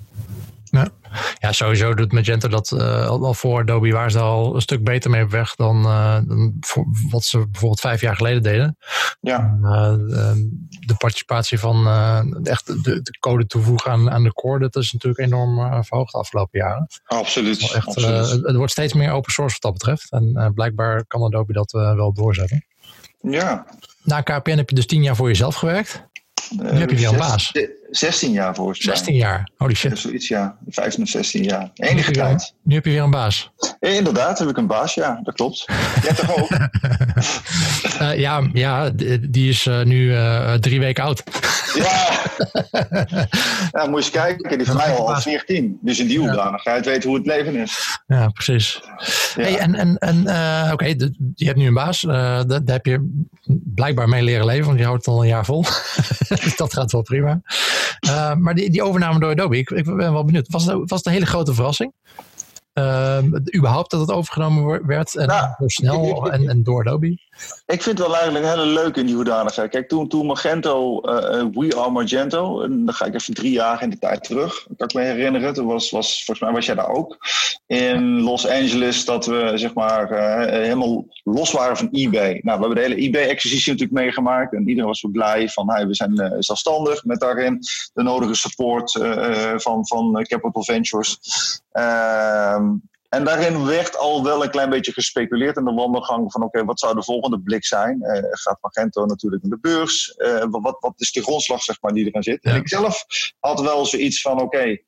Ja. 0.70 0.88
ja, 1.38 1.52
sowieso 1.52 1.94
doet 1.94 2.12
Magento 2.12 2.48
dat 2.48 2.70
uh, 2.70 3.06
al 3.06 3.34
voor 3.34 3.60
Adobe 3.60 3.92
waren 3.92 4.10
ze 4.10 4.18
al 4.18 4.54
een 4.54 4.60
stuk 4.60 4.84
beter 4.84 5.10
mee 5.10 5.22
op 5.22 5.30
weg 5.30 5.54
dan, 5.54 5.84
uh, 5.84 6.18
dan 6.26 6.54
wat 7.10 7.24
ze 7.24 7.38
bijvoorbeeld 7.38 7.80
vijf 7.80 8.00
jaar 8.00 8.16
geleden 8.16 8.42
deden. 8.42 8.76
Ja. 9.20 9.58
Uh, 9.62 9.94
de 10.68 10.94
participatie 10.98 11.58
van 11.58 11.88
echt 12.44 12.66
de, 12.66 13.02
de, 13.02 13.16
code 13.20 13.46
toevoegen 13.46 13.90
aan, 13.90 14.10
aan 14.10 14.22
de 14.22 14.32
core, 14.32 14.58
dat 14.58 14.76
is 14.76 14.92
natuurlijk 14.92 15.20
enorm 15.20 15.84
verhoogd 15.84 16.12
de 16.12 16.18
afgelopen 16.18 16.60
jaren. 16.60 16.86
Absoluut. 17.04 17.60
Echt, 17.60 17.86
absoluut. 17.86 18.46
het 18.46 18.56
wordt 18.56 18.72
steeds 18.72 18.92
meer 18.92 19.12
open 19.12 19.32
source 19.32 19.58
wat 19.60 19.72
dat 19.72 19.72
betreft. 19.72 20.12
En 20.12 20.52
blijkbaar 20.54 21.06
kan 21.06 21.22
Adobe 21.22 21.52
dat 21.52 21.72
wel 21.72 22.12
doorzetten. 22.12 22.64
Ja. 23.20 23.66
Na 24.02 24.20
KPN 24.20 24.56
heb 24.56 24.68
je 24.68 24.74
dus 24.74 24.86
tien 24.86 25.02
jaar 25.02 25.16
voor 25.16 25.28
jezelf 25.28 25.54
gewerkt. 25.54 26.08
Nu 26.56 26.68
heb 26.68 26.90
je 26.90 26.96
weer 26.96 27.08
een 27.08 27.18
baas. 27.18 27.52
16 27.90 28.32
jaar 28.32 28.54
volgens 28.54 28.86
mij. 28.86 28.94
16 28.94 29.14
jaar, 29.14 29.50
holy 29.56 29.74
shit. 29.74 29.98
Zoiets, 29.98 30.28
ja. 30.28 30.56
15 30.68 31.02
of 31.02 31.08
16 31.08 31.42
jaar. 31.42 31.70
Enige 31.74 32.10
tijd. 32.10 32.54
Nu 32.62 32.74
heb 32.74 32.84
je 32.84 32.90
weer 32.90 33.02
een 33.02 33.10
baas. 33.10 33.50
Ja, 33.80 33.88
inderdaad, 33.88 34.38
heb 34.38 34.48
ik 34.48 34.56
een 34.56 34.66
baas, 34.66 34.94
ja, 34.94 35.20
dat 35.22 35.34
klopt. 35.34 35.64
Jij 36.02 36.14
toch 36.14 36.36
ook? 36.42 36.50
uh, 38.00 38.18
ja, 38.26 38.48
ja, 38.52 38.90
die 39.20 39.48
is 39.48 39.66
uh, 39.66 39.82
nu 39.82 40.10
uh, 40.10 40.54
drie 40.54 40.80
weken 40.80 41.04
oud. 41.04 41.22
ja. 41.74 42.08
ja, 43.72 43.86
moet 43.86 43.88
je 43.88 43.96
eens 43.96 44.10
kijken. 44.10 44.58
Die 44.58 44.66
van 44.66 44.76
mij 44.76 44.94
al, 44.94 45.14
al 45.14 45.20
14. 45.20 45.78
Dus 45.82 45.98
in 45.98 46.06
die 46.06 46.18
hoedanigheid 46.18 46.84
ja. 46.84 46.90
weet 46.90 47.04
hoe 47.04 47.16
het 47.16 47.26
leven 47.26 47.56
is. 47.56 47.98
Ja, 48.06 48.28
precies. 48.28 48.80
Ja. 49.36 49.42
Hey, 49.42 49.58
en 49.58 49.74
en, 49.74 49.98
en 49.98 50.20
oké, 50.72 50.72
okay, 50.72 51.10
je 51.34 51.46
hebt 51.46 51.58
nu 51.58 51.66
een 51.66 51.74
baas. 51.74 52.00
daar, 52.00 52.46
daar 52.46 52.62
heb 52.64 52.86
je 52.86 53.24
blijkbaar 53.74 54.08
mee 54.08 54.22
leren 54.22 54.46
leven, 54.46 54.66
want 54.66 54.78
je 54.78 54.84
houdt 54.84 55.04
het 55.04 55.14
al 55.14 55.22
een 55.22 55.28
jaar 55.28 55.44
vol. 55.44 55.64
dat 56.56 56.72
gaat 56.72 56.92
wel 56.92 57.02
prima. 57.02 57.40
Uh, 58.06 58.34
maar 58.34 58.54
die, 58.54 58.70
die 58.70 58.82
overname 58.82 59.18
door 59.18 59.30
Adobe, 59.30 59.56
ik, 59.56 59.70
ik 59.70 59.84
ben 59.84 60.12
wel 60.12 60.24
benieuwd. 60.24 60.48
Was 60.48 60.66
het, 60.66 60.76
was 60.76 60.98
het 60.98 61.06
een 61.06 61.12
hele 61.12 61.26
grote 61.26 61.54
verrassing? 61.54 61.92
Uh, 62.74 63.18
überhaupt 63.56 63.90
dat 63.90 64.00
het 64.00 64.10
overgenomen 64.10 64.86
werd 64.86 65.16
en 65.16 65.26
nou, 65.26 65.54
zo 65.58 65.68
snel 65.68 66.30
en, 66.30 66.48
en 66.48 66.62
door 66.62 66.86
Adobe? 66.86 67.18
Ik 67.66 67.82
vind 67.82 67.98
het 67.98 68.06
wel 68.06 68.16
eigenlijk 68.16 68.44
een 68.44 68.50
hele 68.50 68.72
leuke 68.72 69.00
in 69.00 69.06
die 69.06 69.14
hoedanigheid. 69.14 69.70
Kijk, 69.70 69.88
toen, 69.88 70.08
toen 70.08 70.26
Magento, 70.26 71.00
uh, 71.04 71.44
We 71.52 71.76
Are 71.76 71.90
Magento, 71.90 72.62
en 72.62 72.84
dan 72.84 72.94
ga 72.94 73.04
ik 73.04 73.14
even 73.14 73.34
drie 73.34 73.52
jaar 73.52 73.82
in 73.82 73.90
de 73.90 73.98
tijd 73.98 74.24
terug, 74.24 74.66
kan 74.76 74.88
ik 74.88 74.94
me 74.94 75.02
herinneren. 75.02 75.54
Toen 75.54 75.66
was, 75.66 75.90
was, 75.90 76.24
volgens 76.24 76.40
mij 76.40 76.54
was 76.54 76.66
jij 76.66 76.74
daar 76.74 76.88
ook. 76.88 77.16
In 77.66 78.20
Los 78.20 78.46
Angeles, 78.46 79.04
dat 79.04 79.26
we 79.26 79.52
zeg 79.54 79.74
maar 79.74 80.12
uh, 80.12 80.52
helemaal 80.52 81.06
los 81.24 81.52
waren 81.52 81.76
van 81.76 81.88
eBay. 81.90 82.40
Nou, 82.42 82.58
we 82.58 82.66
hebben 82.66 82.74
de 82.74 82.80
hele 82.80 83.06
eBay-exercitie 83.06 83.72
natuurlijk 83.72 84.00
meegemaakt. 84.00 84.52
En 84.52 84.68
iedereen 84.68 84.88
was 84.88 85.00
zo 85.00 85.08
blij 85.08 85.48
van, 85.48 85.70
hey, 85.70 85.86
we 85.86 85.94
zijn 85.94 86.36
zelfstandig 86.38 87.04
met 87.04 87.20
daarin 87.20 87.58
de 87.92 88.02
nodige 88.02 88.34
support 88.34 88.92
van, 89.56 89.86
van 89.86 90.26
Capital 90.28 90.64
Ventures. 90.64 91.18
En 93.10 93.24
daarin 93.24 93.64
werd 93.64 93.98
al 93.98 94.24
wel 94.24 94.42
een 94.42 94.50
klein 94.50 94.70
beetje 94.70 94.92
gespeculeerd 94.92 95.56
in 95.56 95.64
de 95.64 95.72
wandelgang 95.72 96.32
van 96.32 96.42
oké, 96.42 96.64
wat 96.64 96.78
zou 96.78 96.94
de 96.94 97.02
volgende 97.02 97.40
blik 97.40 97.64
zijn? 97.64 97.98
Uh, 98.00 98.18
gaat 98.30 98.58
Magento 98.60 99.06
natuurlijk 99.06 99.42
naar 99.42 99.58
de 99.60 99.68
beurs? 99.68 100.14
Uh, 100.16 100.44
wat, 100.50 100.76
wat 100.80 100.94
is 100.96 101.12
de 101.12 101.22
grondslag 101.22 101.62
zeg 101.62 101.76
maar, 101.80 101.92
die 101.92 102.06
erin 102.06 102.22
zit? 102.22 102.38
Ja. 102.42 102.50
En 102.50 102.56
ik 102.56 102.68
zelf 102.68 103.04
had 103.38 103.60
wel 103.60 103.86
zoiets 103.86 104.20
van 104.20 104.40
oké, 104.40 104.78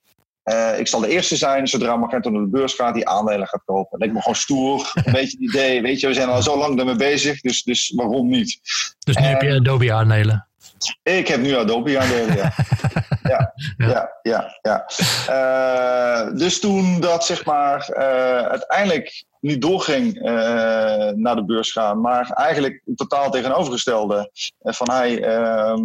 uh, 0.44 0.78
ik 0.78 0.86
zal 0.86 1.00
de 1.00 1.08
eerste 1.08 1.36
zijn 1.36 1.68
zodra 1.68 1.96
Magento 1.96 2.30
naar 2.30 2.42
de 2.42 2.48
beurs 2.48 2.74
gaat, 2.74 2.94
die 2.94 3.08
aandelen 3.08 3.46
gaat 3.46 3.62
kopen. 3.64 3.90
Dat 3.90 3.98
lijkt 3.98 4.14
me 4.14 4.20
gewoon 4.20 4.36
stoer. 4.36 4.90
Een 4.94 5.12
beetje 5.12 5.36
het 5.40 5.50
idee, 5.50 5.82
weet 5.82 6.00
je, 6.00 6.06
we 6.06 6.14
zijn 6.14 6.28
al 6.28 6.42
zo 6.42 6.58
lang 6.58 6.78
ermee 6.78 6.96
bezig, 6.96 7.40
dus, 7.40 7.62
dus 7.62 7.92
waarom 7.96 8.28
niet? 8.28 8.60
Dus 8.98 9.16
nu 9.16 9.24
heb 9.24 9.42
je 9.42 9.54
Adobe 9.54 9.92
aandelen? 9.92 10.48
Ik 11.02 11.28
heb 11.28 11.40
nu 11.40 11.56
Adobe 11.56 11.98
aandelen, 11.98 12.36
ja. 12.42 12.52
ja, 13.22 13.52
ja, 13.76 14.12
ja, 14.22 14.58
ja. 14.62 14.86
Uh, 15.30 16.36
dus 16.38 16.60
toen 16.60 17.00
dat 17.00 17.24
zeg 17.24 17.44
maar 17.44 17.88
uh, 17.90 18.46
uiteindelijk 18.46 19.24
niet 19.40 19.62
doorging 19.62 20.16
uh, 20.16 20.22
naar 21.14 21.36
de 21.36 21.44
beurs 21.44 21.72
gaan, 21.72 22.00
maar 22.00 22.30
eigenlijk 22.30 22.82
totaal 22.96 23.30
tegenovergestelde 23.30 24.30
van 24.60 24.90
hij 24.90 25.22
ehm, 25.22 25.80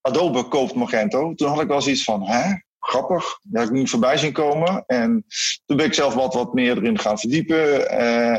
Adobe 0.00 0.48
koopt 0.48 0.74
Magento. 0.74 1.34
Toen 1.34 1.48
had 1.48 1.60
ik 1.60 1.68
wel 1.68 1.82
zoiets 1.82 2.04
van, 2.04 2.22
hè? 2.26 2.54
Grappig, 2.80 3.38
daar 3.42 3.62
heb 3.62 3.70
ik 3.72 3.78
niet 3.78 3.90
voorbij 3.90 4.16
zien 4.16 4.32
komen. 4.32 4.84
En 4.86 5.24
toen 5.66 5.76
ben 5.76 5.86
ik 5.86 5.94
zelf 5.94 6.14
wat, 6.14 6.34
wat 6.34 6.54
meer 6.54 6.76
erin 6.76 6.98
gaan 6.98 7.18
verdiepen. 7.18 7.90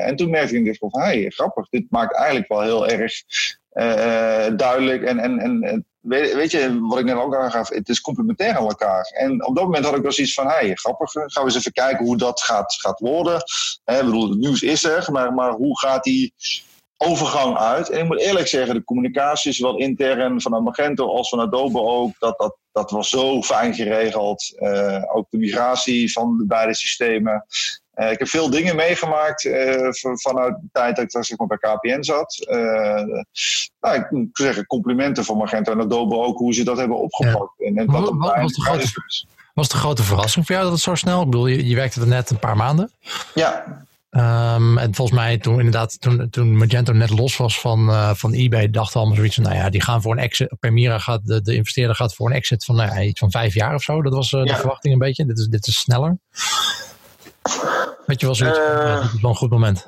en 0.02 0.16
toen 0.16 0.30
merkte 0.30 0.58
ik 0.58 0.78
van, 0.78 0.90
hé, 0.92 1.06
hey, 1.06 1.30
grappig, 1.30 1.70
dit 1.70 1.86
maakt 1.90 2.16
eigenlijk 2.16 2.48
wel 2.48 2.62
heel 2.62 2.88
erg 2.88 3.14
duidelijk. 4.58 5.04
En, 5.04 5.20
en, 5.20 5.40
en 5.40 5.86
weet, 6.08 6.52
je, 6.52 6.80
wat 6.82 7.00
ik 7.00 7.06
net 7.06 7.16
ook 7.16 7.36
aangaf, 7.36 7.70
het 7.70 7.90
is 7.90 8.02
complementair 8.02 8.58
aan 8.58 8.68
elkaar. 8.68 9.06
En 9.06 9.46
op 9.46 9.56
dat 9.56 9.64
moment 9.64 9.86
had 9.86 9.96
ik 9.96 10.02
wel 10.02 10.12
zoiets 10.12 10.34
van, 10.34 10.48
hé, 10.48 10.54
hey, 10.54 10.76
grappig, 10.76 11.12
gaan 11.12 11.28
we 11.34 11.42
eens 11.42 11.56
even 11.56 11.72
kijken 11.72 12.06
hoe 12.06 12.18
dat 12.18 12.42
gaat, 12.42 12.74
gaat 12.74 13.00
worden. 13.00 13.36
ik 13.86 14.06
bedoel, 14.06 14.30
het 14.30 14.40
nieuws 14.40 14.62
is 14.62 14.84
er, 14.84 15.12
maar, 15.12 15.34
maar 15.34 15.52
hoe 15.52 15.80
gaat 15.80 16.04
die 16.04 16.34
overgang 16.98 17.58
uit? 17.58 17.90
En 17.90 18.00
ik 18.00 18.06
moet 18.08 18.20
eerlijk 18.20 18.48
zeggen, 18.48 18.76
de 18.76 18.84
communicatie 18.84 19.52
is 19.52 19.60
wel 19.60 19.78
intern 19.78 20.42
vanuit 20.42 20.64
Magento 20.64 21.08
als 21.08 21.30
van 21.30 21.40
Adobe 21.40 21.82
ook, 21.82 22.20
dat, 22.20 22.38
dat, 22.38 22.58
dat 22.72 22.92
was 22.92 23.10
zo 23.10 23.42
fijn 23.42 23.74
geregeld. 23.74 24.54
Uh, 24.60 25.04
ook 25.16 25.26
de 25.30 25.38
migratie 25.38 26.12
van 26.12 26.38
de 26.38 26.46
beide 26.46 26.76
systemen. 26.76 27.46
Uh, 27.96 28.12
ik 28.12 28.20
heb 28.20 28.28
veel 28.28 28.50
dingen 28.50 28.76
meegemaakt 28.76 29.44
uh, 29.44 29.88
vanuit 30.14 30.56
de 30.62 30.68
tijd 30.72 30.96
dat 30.96 31.06
ik 31.06 31.26
zeg 31.26 31.38
maar, 31.38 31.48
bij 31.48 31.58
KPN 31.58 32.04
zat. 32.04 32.48
Uh, 32.50 33.24
nou, 33.80 33.96
ik 33.96 34.12
moet 34.12 34.30
zeggen, 34.34 34.66
complimenten 34.66 35.24
voor 35.24 35.38
Magento 35.38 35.72
en 35.72 35.80
Adobe 35.80 36.16
ook, 36.16 36.38
hoe 36.38 36.54
ze 36.54 36.64
dat 36.64 36.78
hebben 36.78 37.00
opgepakt. 37.00 37.54
Ja. 37.58 37.68
En, 37.68 37.78
en 37.78 37.86
wat, 37.86 38.14
wat 38.18 38.36
was, 38.36 38.54
de 38.54 38.62
grote, 38.62 38.88
was 39.54 39.70
de 39.70 39.78
grote 39.78 40.04
verrassing 40.04 40.46
voor 40.46 40.56
jou 40.56 40.68
dat 40.68 40.76
het 40.76 40.84
zo 40.84 40.96
snel? 40.96 41.22
Ik 41.22 41.30
bedoel, 41.30 41.48
je, 41.48 41.68
je 41.68 41.76
werkte 41.76 42.02
er 42.02 42.08
net 42.08 42.30
een 42.30 42.40
paar 42.40 42.58
maanden. 42.58 42.92
Ja. 43.34 43.84
Um, 44.10 44.78
en 44.78 44.96
volgens 44.96 45.18
mij 45.18 45.38
toen 45.38 45.58
inderdaad, 45.58 46.02
toen, 46.02 46.30
toen 46.30 46.58
Magento 46.58 46.94
net 46.94 47.10
los 47.10 47.38
was 47.38 47.60
van, 47.60 47.90
uh, 47.90 48.14
van 48.14 48.34
eBay, 48.34 48.70
dachten 48.70 49.00
allemaal 49.00 49.18
zoiets 49.18 49.36
van, 49.36 49.44
nou 49.44 49.56
ja, 49.56 49.70
die 49.70 49.82
gaan 49.82 50.02
voor 50.02 50.12
een 50.12 50.24
exit, 50.24 50.56
Permira 50.60 51.00
gaat, 51.00 51.22
de, 51.24 51.42
de 51.42 51.56
investeerder 51.56 51.96
gaat 51.96 52.16
voor 52.16 52.30
een 52.30 52.36
exit 52.36 52.66
van 52.66 52.76
nou 52.76 52.96
ja, 52.96 53.02
iets 53.02 53.20
van 53.20 53.32
vijf 53.32 53.54
jaar 53.54 53.74
of 53.74 53.84
zo. 53.84 54.02
Dat 54.02 54.14
was 54.14 54.32
uh, 54.32 54.44
de 54.44 54.56
verwachting 54.56 54.94
een 54.94 55.00
beetje. 55.00 55.26
Dit 55.26 55.40
is, 55.40 55.48
dit 55.48 55.68
is 55.68 55.78
sneller. 55.78 56.18
Weet 58.06 58.20
je 58.20 58.26
wel 58.26 58.36
zoiets, 58.36 58.60
uh, 58.60 59.02
het 59.02 59.14
is 59.14 59.22
wel 59.22 59.32
een 59.32 59.38
goed 59.38 59.50
moment. 59.50 59.88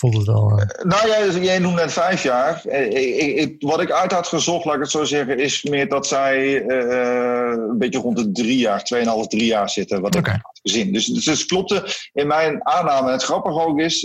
Voelt 0.00 0.16
het 0.16 0.26
wel. 0.26 0.50
Uh... 0.50 0.84
Nou, 0.84 1.08
jij, 1.08 1.30
jij 1.30 1.58
noemde 1.58 1.80
net 1.80 1.92
vijf 1.92 2.22
jaar. 2.22 2.66
Ik, 2.66 3.36
ik, 3.36 3.56
wat 3.58 3.80
ik 3.80 3.90
uit 3.90 4.12
had 4.12 4.26
gezocht, 4.26 4.64
laat 4.64 4.74
ik 4.74 4.80
het 4.80 4.90
zo 4.90 5.04
zeggen, 5.04 5.38
is 5.38 5.62
meer 5.62 5.88
dat 5.88 6.06
zij 6.06 6.64
een 6.64 7.78
beetje 7.78 7.98
rond 7.98 8.16
de 8.16 8.32
drie 8.32 8.58
jaar, 8.58 8.84
tweeënhalf, 8.84 9.26
drie 9.26 9.44
jaar 9.44 9.70
zitten. 9.70 10.00
Wat 10.00 10.16
okay. 10.16 10.34
ik 10.34 10.40
gezien. 10.62 10.92
Dus, 10.92 11.06
dus 11.06 11.24
het 11.24 11.44
klopte 11.46 11.84
in 12.12 12.26
mijn 12.26 12.66
aanname. 12.66 13.10
Het 13.10 13.22
grappige 13.22 13.60
ook 13.60 13.78
is, 13.80 14.00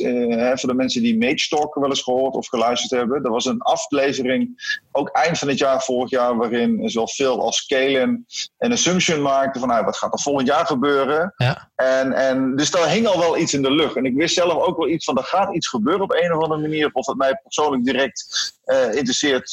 voor 0.53 0.69
de 0.69 0.75
mensen 0.75 1.01
die 1.01 1.17
Mage 1.17 1.47
Talk 1.49 1.75
wel 1.75 1.89
eens 1.89 2.03
gehoord 2.03 2.36
of 2.36 2.47
geluisterd 2.47 2.91
hebben. 2.91 3.23
Er 3.23 3.31
was 3.31 3.45
een 3.45 3.62
aflevering, 3.62 4.49
ook 4.91 5.10
eind 5.10 5.38
van 5.38 5.47
het 5.47 5.58
jaar, 5.58 5.81
vorig 5.81 6.10
jaar, 6.10 6.36
waarin 6.36 6.89
zowel 6.89 7.08
Phil 7.08 7.41
als 7.41 7.65
Kalen 7.65 8.25
een 8.58 8.71
assumption 8.71 9.21
maakten 9.21 9.60
van 9.60 9.69
nou, 9.69 9.86
wat 9.86 9.97
gaat 9.97 10.13
er 10.13 10.19
volgend 10.19 10.47
jaar 10.47 10.65
gebeuren. 10.65 11.34
Ja. 11.38 11.71
En, 11.75 12.13
en, 12.13 12.55
dus 12.55 12.71
daar 12.71 12.89
hing 12.89 13.08
al 13.08 13.19
wel 13.19 13.38
iets 13.38 13.53
in 13.53 13.62
de 13.62 13.71
lucht. 13.71 13.95
En 13.95 14.05
ik 14.05 14.15
wist 14.15 14.36
zelf 14.36 14.53
ook 14.53 14.77
wel 14.77 14.89
iets 14.89 15.05
van, 15.05 15.17
er 15.17 15.23
gaat 15.23 15.55
iets 15.55 15.67
gebeuren 15.67 15.84
op 15.93 16.12
een 16.12 16.34
of 16.34 16.43
andere 16.43 16.62
manier. 16.62 16.89
Of 16.91 17.06
het 17.06 17.17
mij 17.17 17.39
persoonlijk 17.43 17.84
direct 17.84 18.54
uh, 18.65 18.95
interesseert, 18.95 19.49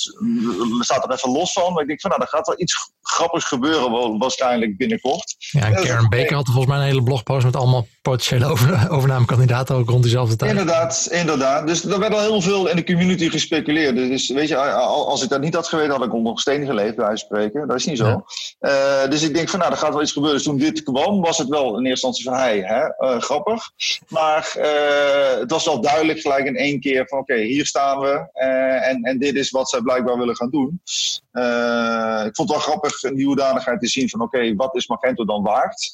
staat 0.81 1.05
er 1.05 1.13
even 1.13 1.31
los 1.31 1.53
van. 1.53 1.73
Maar 1.73 1.83
ik 1.83 1.89
denk 1.89 2.01
van, 2.01 2.11
nou, 2.11 2.23
er 2.23 2.29
gaat 2.29 2.47
wel 2.47 2.61
iets 2.61 2.91
grappigs 3.03 3.45
gebeuren 3.45 4.19
waarschijnlijk 4.19 4.77
binnenkort. 4.77 5.37
Ja, 5.39 5.67
en 5.67 5.75
Karen 5.75 6.09
Baker 6.09 6.35
had 6.35 6.47
volgens 6.47 6.67
mij 6.67 6.77
een 6.77 6.83
hele 6.83 7.03
blogpost 7.03 7.45
met 7.45 7.57
allemaal 7.57 7.87
potentiële 8.03 8.47
over, 8.47 8.91
overnamekandidaten 8.91 9.77
ook 9.77 9.89
rond 9.89 10.03
diezelfde 10.03 10.37
tijd. 10.37 10.51
Inderdaad, 10.51 11.09
inderdaad. 11.11 11.67
Dus 11.67 11.85
er 11.85 11.99
werd 11.99 12.15
al 12.15 12.21
heel 12.21 12.41
veel 12.41 12.69
in 12.69 12.77
de 12.77 12.85
community 12.85 13.29
gespeculeerd. 13.29 13.97
Dus 13.97 14.29
weet 14.29 14.49
je, 14.49 14.57
als 14.57 15.23
ik 15.23 15.29
dat 15.29 15.41
niet 15.41 15.55
had 15.55 15.69
geweten, 15.69 15.93
had 15.93 16.05
ik 16.05 16.15
onder 16.15 16.39
steen 16.39 16.67
geleefd 16.67 16.97
bij 16.97 17.17
spreken. 17.17 17.69
Dat 17.69 17.77
is 17.77 17.87
niet 17.87 17.99
zo. 17.99 18.25
Uh, 18.61 19.09
dus 19.09 19.23
ik 19.23 19.35
denk 19.35 19.49
van, 19.49 19.59
nou, 19.59 19.73
er 19.73 19.79
gaat 19.79 19.93
wel 19.93 20.03
iets 20.03 20.13
gebeuren. 20.13 20.37
Dus 20.37 20.47
toen 20.47 20.59
dit 20.59 20.83
kwam, 20.83 21.21
was 21.21 21.39
het 21.39 21.49
wel 21.49 21.79
in 21.79 21.87
eerste 21.87 22.07
instantie 22.07 22.25
van, 22.25 22.35
hey, 22.35 22.59
hè, 22.59 23.15
uh, 23.15 23.21
grappig. 23.21 23.71
Maar 24.09 24.53
het 25.39 25.51
was 25.51 25.65
wel 25.65 25.81
duidelijk 25.81 26.21
gelijk 26.21 26.47
in 26.47 26.57
één 26.57 26.81
keer 26.81 27.07
van, 27.07 27.19
oké, 27.19 27.33
okay, 27.33 27.45
hier 27.45 27.67
staan 27.67 27.99
we. 27.99 28.29
en, 28.83 29.02
en 29.03 29.19
dit 29.19 29.35
is 29.35 29.51
wat 29.51 29.71
zij 29.71 29.81
blijkbaar 29.81 30.19
willen 30.19 30.37
gaan 30.37 30.51
doen. 30.51 30.81
ik 32.27 32.37
vond 32.37 32.49
het 32.49 32.59
wel 32.59 32.59
grappig 32.59 33.11
nieuwe 33.11 33.37
danigheid 33.37 33.81
te 33.81 33.89
zien 33.89 34.09
van, 34.09 34.21
oké, 34.21 34.55
wat 34.55 34.77
is 34.77 34.87
Magento 34.87 35.25
dan 35.25 35.43
waard? 35.43 35.93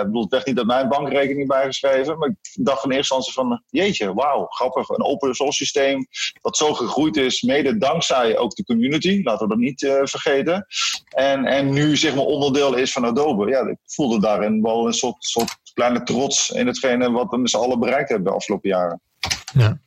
ik 0.00 0.06
bedoel, 0.06 0.22
het 0.22 0.30
werd 0.30 0.46
niet 0.46 0.58
op 0.58 0.66
mijn 0.66 0.88
bankrekening 0.88 1.48
bijgeschreven. 1.48 2.18
Maar 2.18 2.28
ik 2.28 2.64
dacht 2.64 2.84
in 2.84 2.90
eerste 2.90 3.14
instantie 3.14 3.32
van, 3.32 3.62
jeetje, 3.70 4.14
wauw, 4.14 4.46
grappig. 4.46 4.88
Een 4.88 5.04
open 5.04 5.34
source 5.34 5.56
systeem 5.56 6.06
dat 6.42 6.56
zo 6.56 6.74
gegroeid 6.74 7.16
is, 7.16 7.42
mede 7.42 7.78
dankzij 7.78 8.38
ook 8.38 8.54
de 8.54 8.64
community. 8.64 9.20
Laten 9.22 9.48
we 9.48 9.54
dat 9.54 9.62
niet 9.62 9.82
uh, 9.82 10.00
vergeten. 10.02 10.66
En, 11.08 11.44
en 11.44 11.72
nu 11.72 11.96
zeg 11.96 12.14
maar 12.14 12.24
onderdeel 12.24 12.74
is 12.74 12.92
van 12.92 13.04
Adobe. 13.04 13.50
Ja, 13.50 13.60
ik 13.60 13.78
voelde 13.86 14.20
daarin 14.20 14.62
wel 14.62 14.86
een 14.86 14.92
soort, 14.92 15.24
soort 15.24 15.56
kleine 15.74 16.02
trots 16.02 16.50
in 16.50 16.66
hetgene 16.66 17.10
wat 17.10 17.30
we 17.30 17.38
met 17.38 17.50
z'n 17.50 17.56
allen 17.56 17.78
bereikt 17.78 18.08
hebben 18.08 18.28
de 18.28 18.36
afgelopen 18.36 18.68
jaren. 18.68 19.00
Ja. 19.54 19.78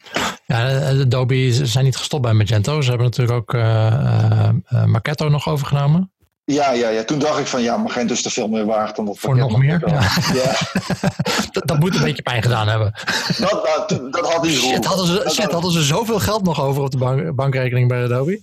ja, 0.46 0.90
Adobe 0.90 1.66
zijn 1.66 1.86
niet 1.86 1.98
gestopt 1.98 2.24
bij 2.24 2.34
Magento. 2.34 2.82
Ze 2.82 2.90
hebben 2.90 3.08
natuurlijk 3.08 3.38
ook 3.38 3.54
uh, 3.54 4.50
Marketo 4.86 5.30
nog 5.30 5.48
overgenomen. 5.48 6.12
Ja, 6.52 6.72
ja, 6.72 6.90
ja, 6.90 7.04
toen 7.04 7.20
dacht 7.20 7.40
ik 7.40 7.46
van 7.46 7.62
ja, 7.62 7.78
Magento 7.78 8.14
is 8.14 8.26
er 8.26 8.32
veel 8.32 8.48
meer 8.48 8.66
waard 8.66 8.96
dan 8.96 9.06
dat 9.06 9.20
Voor 9.20 9.38
nog 9.38 9.58
meer? 9.58 9.82
Ja. 9.88 10.02
ja. 10.34 10.56
dat, 11.52 11.68
dat, 11.68 11.80
moet 11.80 11.96
een 11.96 12.04
beetje 12.04 12.22
pijn 12.22 12.42
gedaan 12.42 12.68
hebben. 12.68 12.94
Dat, 13.38 13.70
dat, 13.88 14.14
dat 14.14 14.34
had 14.34 14.44
niet 14.44 14.52
shit, 14.52 14.86
hadden 14.86 15.06
ze, 15.06 15.30
shit, 15.30 15.52
hadden 15.52 15.72
ze 15.72 15.84
zoveel 15.84 16.20
geld 16.20 16.44
nog 16.44 16.62
over 16.62 16.84
op 16.84 16.92
de 16.92 16.98
bank, 16.98 17.36
bankrekening 17.36 17.88
bij 17.88 18.04
Adobe? 18.04 18.42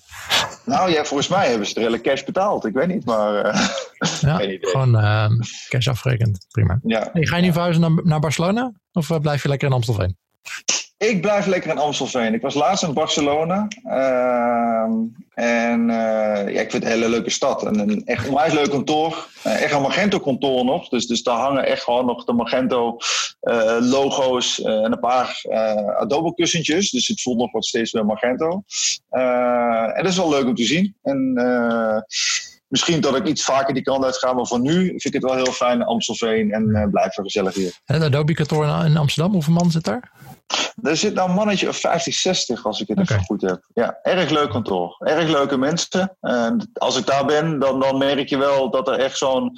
Nou 0.65 0.91
ja, 0.91 1.05
volgens 1.05 1.29
mij 1.29 1.49
hebben 1.49 1.67
ze 1.67 1.75
er 1.75 1.81
hele 1.81 2.01
cash 2.01 2.25
betaald. 2.25 2.65
Ik 2.65 2.75
weet 2.75 2.89
niet, 2.89 3.05
maar... 3.05 3.47
Uh, 3.47 3.69
ja, 4.21 4.59
gewoon 4.61 4.97
uh, 4.97 5.27
cash 5.69 5.89
afgerekend. 5.89 6.47
Prima. 6.51 6.79
Ja. 6.83 7.09
Hey, 7.13 7.27
ga 7.27 7.37
je 7.37 7.43
nu 7.43 7.53
verhuizen 7.53 7.83
naar, 7.83 8.05
naar 8.05 8.21
Barcelona? 8.21 8.73
Of 8.93 9.11
eh, 9.11 9.19
blijf 9.19 9.43
je 9.43 9.49
lekker 9.49 9.69
in 9.69 9.75
Amstelveen? 9.75 10.17
Ik 10.99 11.21
blijf 11.21 11.47
lekker 11.47 11.71
in 11.71 11.79
Amstelveen. 11.79 12.35
Ik 12.35 12.43
was 12.43 12.55
laatst 12.55 12.83
in 12.83 12.93
Barcelona. 12.93 13.69
Uh, 13.85 14.89
en 15.35 15.81
uh, 15.89 16.55
ja, 16.55 16.61
ik 16.61 16.71
vind 16.71 16.73
het 16.73 16.83
een 16.83 16.89
hele 16.89 17.09
leuke 17.09 17.31
stad. 17.31 17.67
En 17.67 17.79
een 17.79 18.05
echt 18.05 18.29
onwijs 18.29 18.53
leuk 18.53 18.71
kantoor. 18.71 19.29
Uh, 19.47 19.63
echt 19.63 19.73
een 19.73 19.83
Magento 19.83 20.19
kantoor 20.19 20.65
nog. 20.65 20.89
Dus, 20.89 21.07
dus 21.07 21.23
daar 21.23 21.39
hangen 21.39 21.67
echt 21.67 21.83
gewoon 21.83 22.07
nog 22.07 22.25
de 22.25 22.33
Magento 22.33 22.97
uh, 23.43 23.77
logo's 23.81 24.63
en 24.63 24.93
een 24.93 25.01
paar 25.01 25.45
Adobe 25.97 26.35
kussentjes. 26.35 26.91
Dus 26.91 27.07
het 27.09 27.23
voelt 27.23 27.39
nog 27.39 27.53
wat 27.53 27.65
steeds 27.65 27.93
meer 27.93 28.07
Magento. 28.07 28.63
en 29.11 30.03
dat 30.03 30.13
is 30.13 30.17
wel 30.17 30.31
leuk 30.31 30.47
om 30.47 30.55
te 30.55 30.65
zien. 30.65 30.97
En 31.03 31.33
misschien 32.69 33.01
dat 33.01 33.17
ik 33.17 33.27
iets 33.27 33.45
vaker 33.45 33.75
die 33.75 33.83
kant 33.83 34.05
uit 34.05 34.17
ga. 34.17 34.33
Maar 34.33 34.47
voor 34.47 34.61
nu 34.61 34.87
vind 34.87 35.05
ik 35.05 35.13
het 35.13 35.23
wel 35.23 35.35
heel 35.35 35.53
fijn 35.53 35.83
Amstelveen. 35.83 36.53
En 36.53 36.69
uh, 36.69 36.87
blijf 36.91 37.17
er 37.17 37.25
gezellig 37.25 37.55
hier. 37.55 37.81
En 37.85 38.03
Adobe 38.03 38.35
kantoor 38.35 38.65
in 38.65 38.97
Amsterdam, 38.97 39.33
hoeveel 39.33 39.53
man 39.53 39.71
zit 39.71 39.85
daar? 39.85 40.13
Er 40.83 40.97
zit 40.97 41.15
nou 41.15 41.29
een 41.29 41.35
mannetje 41.35 41.69
of 41.69 41.77
50, 41.77 42.15
60 42.15 42.65
als 42.65 42.81
ik 42.81 42.89
het 42.89 42.99
okay. 42.99 43.17
even 43.17 43.27
goed 43.27 43.43
heb. 43.43 43.63
Ja, 43.75 43.99
erg 44.03 44.31
leuk 44.31 44.51
kantoor. 44.51 44.97
Erg 44.99 45.29
leuke 45.29 45.59
mensen. 45.59 46.17
En 46.21 46.71
als 46.73 46.99
ik 46.99 47.07
daar 47.07 47.25
ben, 47.25 47.59
dan, 47.59 47.81
dan 47.81 47.99
merk 47.99 48.29
je 48.29 48.39
wel 48.39 48.71
dat 48.71 48.89
er 48.89 48.99
echt 48.99 49.19
zo'n 49.19 49.53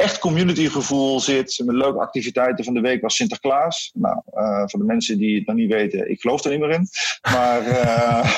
echt 0.00 0.18
communitygevoel 0.18 1.20
zit. 1.20 1.62
Met 1.64 1.74
leuke 1.74 1.98
activiteiten 1.98 2.64
van 2.64 2.74
de 2.74 2.80
week 2.80 3.00
was 3.00 3.14
Sinterklaas. 3.14 3.90
Nou, 3.94 4.22
uh, 4.34 4.62
voor 4.66 4.78
de 4.78 4.86
mensen 4.86 5.18
die 5.18 5.36
het 5.36 5.46
nog 5.46 5.56
niet 5.56 5.72
weten, 5.72 6.10
ik 6.10 6.20
geloof 6.20 6.44
er 6.44 6.50
niet 6.50 6.60
meer 6.60 6.70
in. 6.70 6.88
Maar 7.32 7.66
uh, 7.66 8.36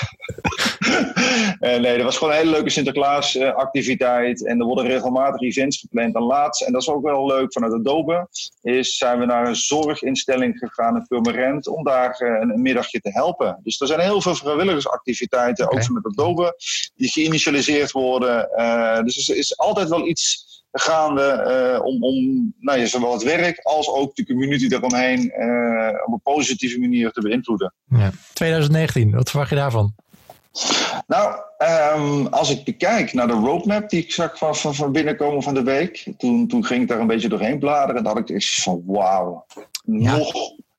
nee, 1.60 1.96
er 1.96 2.04
was 2.04 2.16
gewoon 2.16 2.32
een 2.32 2.38
hele 2.38 2.50
leuke 2.50 2.70
Sinterklaas 2.70 3.40
activiteit. 3.40 4.46
En 4.46 4.60
er 4.60 4.66
worden 4.66 4.86
regelmatig 4.86 5.40
events 5.40 5.80
gepland. 5.80 6.14
En 6.14 6.22
laatst, 6.22 6.62
en 6.62 6.72
dat 6.72 6.82
is 6.82 6.88
ook 6.88 7.02
wel 7.02 7.26
leuk 7.26 7.52
vanuit 7.52 7.72
Adobe, 7.72 8.28
is 8.62 8.96
zijn 8.96 9.18
we 9.18 9.24
naar 9.24 9.46
een 9.46 9.56
zorginstelling 9.56 10.58
gegaan 10.58 10.96
in 10.96 11.06
Purmerend 11.06 11.68
om 11.68 11.84
daar 11.84 12.20
een, 12.20 12.50
een, 12.50 12.62
middagje 12.62 13.00
te 13.00 13.10
helpen. 13.12 13.60
Dus 13.62 13.80
er 13.80 13.86
zijn 13.86 14.00
heel 14.00 14.20
veel 14.20 14.34
vrijwilligersactiviteiten, 14.34 15.64
okay. 15.64 15.82
ook 15.82 15.88
met 15.88 16.06
Adobe, 16.06 16.56
die 16.94 17.10
geïnitialiseerd 17.10 17.92
worden. 17.92 18.48
Uh, 18.56 19.02
dus 19.02 19.28
er 19.28 19.36
is 19.36 19.58
altijd 19.58 19.88
wel 19.88 20.06
iets 20.06 20.50
gaande 20.72 21.44
uh, 21.74 21.84
om, 21.84 22.02
om 22.02 22.54
nou 22.58 22.78
ja, 22.78 22.86
zowel 22.86 23.12
het 23.12 23.22
werk 23.22 23.58
als 23.62 23.88
ook 23.88 24.14
de 24.14 24.26
community 24.26 24.68
daaromheen 24.68 25.32
uh, 25.38 25.88
op 26.06 26.12
een 26.12 26.20
positieve 26.22 26.80
manier 26.80 27.10
te 27.10 27.20
beïnvloeden. 27.20 27.74
Ja. 27.88 28.10
2019, 28.32 29.10
wat 29.10 29.30
verwacht 29.30 29.50
je 29.50 29.56
daarvan? 29.56 29.94
Nou, 31.06 31.40
um, 31.96 32.26
als 32.26 32.50
ik 32.50 32.64
bekijk 32.64 33.12
naar 33.12 33.26
de 33.26 33.32
roadmap 33.32 33.90
die 33.90 34.02
ik 34.02 34.12
zag 34.12 34.38
van, 34.38 34.56
van, 34.56 34.74
van 34.74 34.92
binnenkomen 34.92 35.42
van 35.42 35.54
de 35.54 35.62
week, 35.62 36.12
toen, 36.18 36.48
toen 36.48 36.64
ging 36.64 36.82
ik 36.82 36.88
daar 36.88 37.00
een 37.00 37.06
beetje 37.06 37.28
doorheen 37.28 37.58
bladeren 37.58 37.96
en 37.96 38.06
had 38.06 38.18
ik 38.18 38.30
echt 38.30 38.62
van 38.62 38.82
wauw, 38.86 39.46
nog 39.84 40.32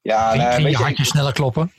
ja, 0.04 0.30
ging, 0.30 0.44
nou, 0.44 0.54
ging 0.54 0.70
je 0.70 0.84
hartje 0.84 1.06
sneller 1.06 1.34
kloppen? 1.34 1.72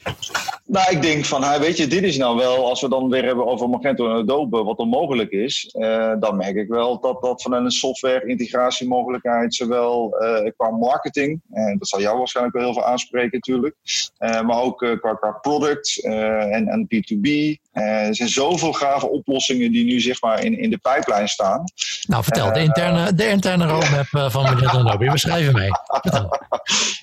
Nou, 0.66 0.90
ik 0.90 1.02
denk 1.02 1.24
van, 1.24 1.58
weet 1.60 1.76
je, 1.76 1.86
dit 1.86 2.02
is 2.02 2.16
nou 2.16 2.36
wel, 2.36 2.68
als 2.68 2.80
we 2.80 2.88
dan 2.88 3.10
weer 3.10 3.24
hebben 3.24 3.46
over 3.46 3.68
Magento 3.68 4.10
en 4.10 4.16
Adobe, 4.16 4.62
wat 4.62 4.78
onmogelijk 4.78 5.30
is, 5.30 5.74
uh, 5.78 6.12
dan 6.20 6.36
merk 6.36 6.56
ik 6.56 6.68
wel 6.68 7.00
dat 7.00 7.22
dat 7.22 7.42
vanuit 7.42 7.64
een 7.64 7.70
software 7.70 8.26
integratiemogelijkheid, 8.26 9.54
zowel 9.54 10.22
uh, 10.22 10.50
qua 10.56 10.70
marketing, 10.70 11.40
en 11.50 11.78
dat 11.78 11.88
zal 11.88 12.00
jou 12.00 12.18
waarschijnlijk 12.18 12.56
wel 12.56 12.64
heel 12.64 12.74
veel 12.74 12.84
aanspreken 12.84 13.30
natuurlijk, 13.32 13.76
maar 14.18 14.62
ook 14.62 14.78
qua, 14.78 15.14
qua 15.14 15.32
product 15.32 16.04
en, 16.04 16.68
en 16.68 16.88
B2B. 16.94 17.60
Er 17.82 18.14
zijn 18.14 18.28
zoveel 18.28 18.72
gave 18.72 19.08
oplossingen 19.08 19.72
die 19.72 19.84
nu 19.84 20.00
zeg 20.00 20.20
maar 20.20 20.44
in, 20.44 20.58
in 20.58 20.70
de 20.70 20.78
pijplijn 20.78 21.28
staan. 21.28 21.64
Nou, 22.06 22.22
vertel, 22.22 22.52
de 22.52 22.60
interne, 22.60 23.14
de 23.14 23.28
interne 23.28 23.66
roadmap 23.66 24.06
van 24.32 24.46
en 24.46 24.68
Adobe, 24.68 25.10
we 25.10 25.18
schrijven 25.18 25.52
mee. 25.52 25.70
Vertel. 25.86 26.28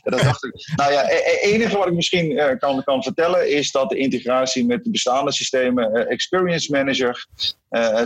Ja, 0.03 0.11
dat 0.11 0.21
dacht 0.21 0.43
ik. 0.43 0.73
Nou 0.75 0.91
ja, 0.91 1.01
het 1.01 1.11
e-, 1.11 1.51
enige 1.53 1.77
wat 1.77 1.87
ik 1.87 1.93
misschien 1.93 2.57
kan, 2.59 2.83
kan 2.83 3.03
vertellen 3.03 3.51
is 3.51 3.71
dat 3.71 3.89
de 3.89 3.97
integratie 3.97 4.65
met 4.65 4.83
de 4.83 4.89
bestaande 4.89 5.31
systemen, 5.31 6.07
Experience 6.07 6.71
Manager, 6.71 7.25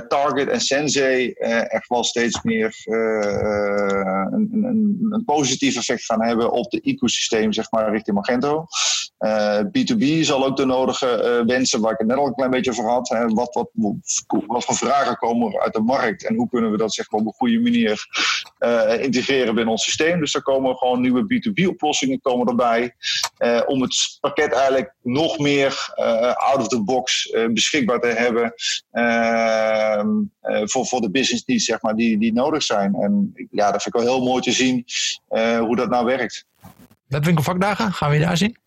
Target 0.07 0.47
en 0.47 0.61
Sensei, 0.61 1.31
echt 1.31 1.87
wel 1.87 2.03
steeds 2.03 2.41
meer 2.43 2.75
een, 2.85 4.49
een, 4.51 5.07
een, 5.09 5.23
positief 5.25 5.75
effect 5.75 6.05
gaan 6.05 6.23
hebben 6.23 6.51
op 6.51 6.71
de 6.71 6.81
ecosysteem, 6.81 7.53
zeg 7.53 7.71
maar, 7.71 7.91
richting 7.91 8.15
Magento. 8.15 8.65
B2B 9.67 10.19
zal 10.21 10.45
ook 10.45 10.57
de 10.57 10.65
nodige 10.65 11.43
wensen, 11.47 11.81
waar 11.81 11.91
ik 11.91 11.97
het 11.97 12.07
net 12.07 12.17
al 12.17 12.27
een 12.27 12.33
klein 12.33 12.49
beetje 12.51 12.71
over 12.71 12.89
had. 12.89 13.09
Hè, 13.09 13.27
wat, 13.27 13.53
wat, 13.53 13.69
wat 14.47 14.65
voor 14.65 14.75
vragen 14.75 15.17
komen 15.17 15.59
uit 15.59 15.73
de 15.73 15.81
markt 15.81 16.25
en 16.25 16.35
hoe 16.35 16.49
kunnen 16.49 16.71
we 16.71 16.77
dat 16.77 16.93
zeg 16.93 17.11
maar, 17.11 17.19
op 17.19 17.27
een 17.27 17.33
goede 17.33 17.59
manier 17.59 18.05
integreren 18.99 19.55
binnen 19.55 19.73
ons 19.73 19.83
systeem. 19.83 20.19
Dus 20.19 20.33
er 20.33 20.41
komen 20.41 20.75
gewoon 20.75 21.01
nieuwe 21.01 21.23
B2B-oplossingen 21.23 22.21
komen 22.21 22.47
erbij. 22.47 22.95
Om 23.65 23.81
het 23.81 24.17
pakket 24.19 24.53
eigenlijk 24.53 24.93
nog 25.01 25.39
meer 25.39 25.93
out 26.35 26.59
of 26.59 26.67
the 26.67 26.83
box 26.83 27.35
beschikbaar 27.51 27.99
te 27.99 28.07
hebben 28.07 28.53
voor, 30.63 30.85
voor 30.85 31.01
de 31.01 31.11
business 31.11 31.45
needs 31.45 31.65
zeg 31.65 31.81
maar, 31.81 31.95
die, 31.95 32.17
die 32.17 32.33
nodig 32.33 32.63
zijn. 32.63 32.95
En 32.95 33.33
ja, 33.51 33.71
dat 33.71 33.81
vind 33.81 33.95
ik 33.95 34.01
wel 34.01 34.15
heel 34.15 34.25
mooi 34.25 34.41
te 34.41 34.51
zien 34.51 34.85
hoe 35.59 35.75
dat 35.75 35.89
nou 35.89 36.05
werkt. 36.05 36.45
Webwinkelvakdagen, 37.07 37.93
gaan 37.93 38.09
we 38.09 38.15
je 38.15 38.25
daar 38.25 38.37
zien? 38.37 38.57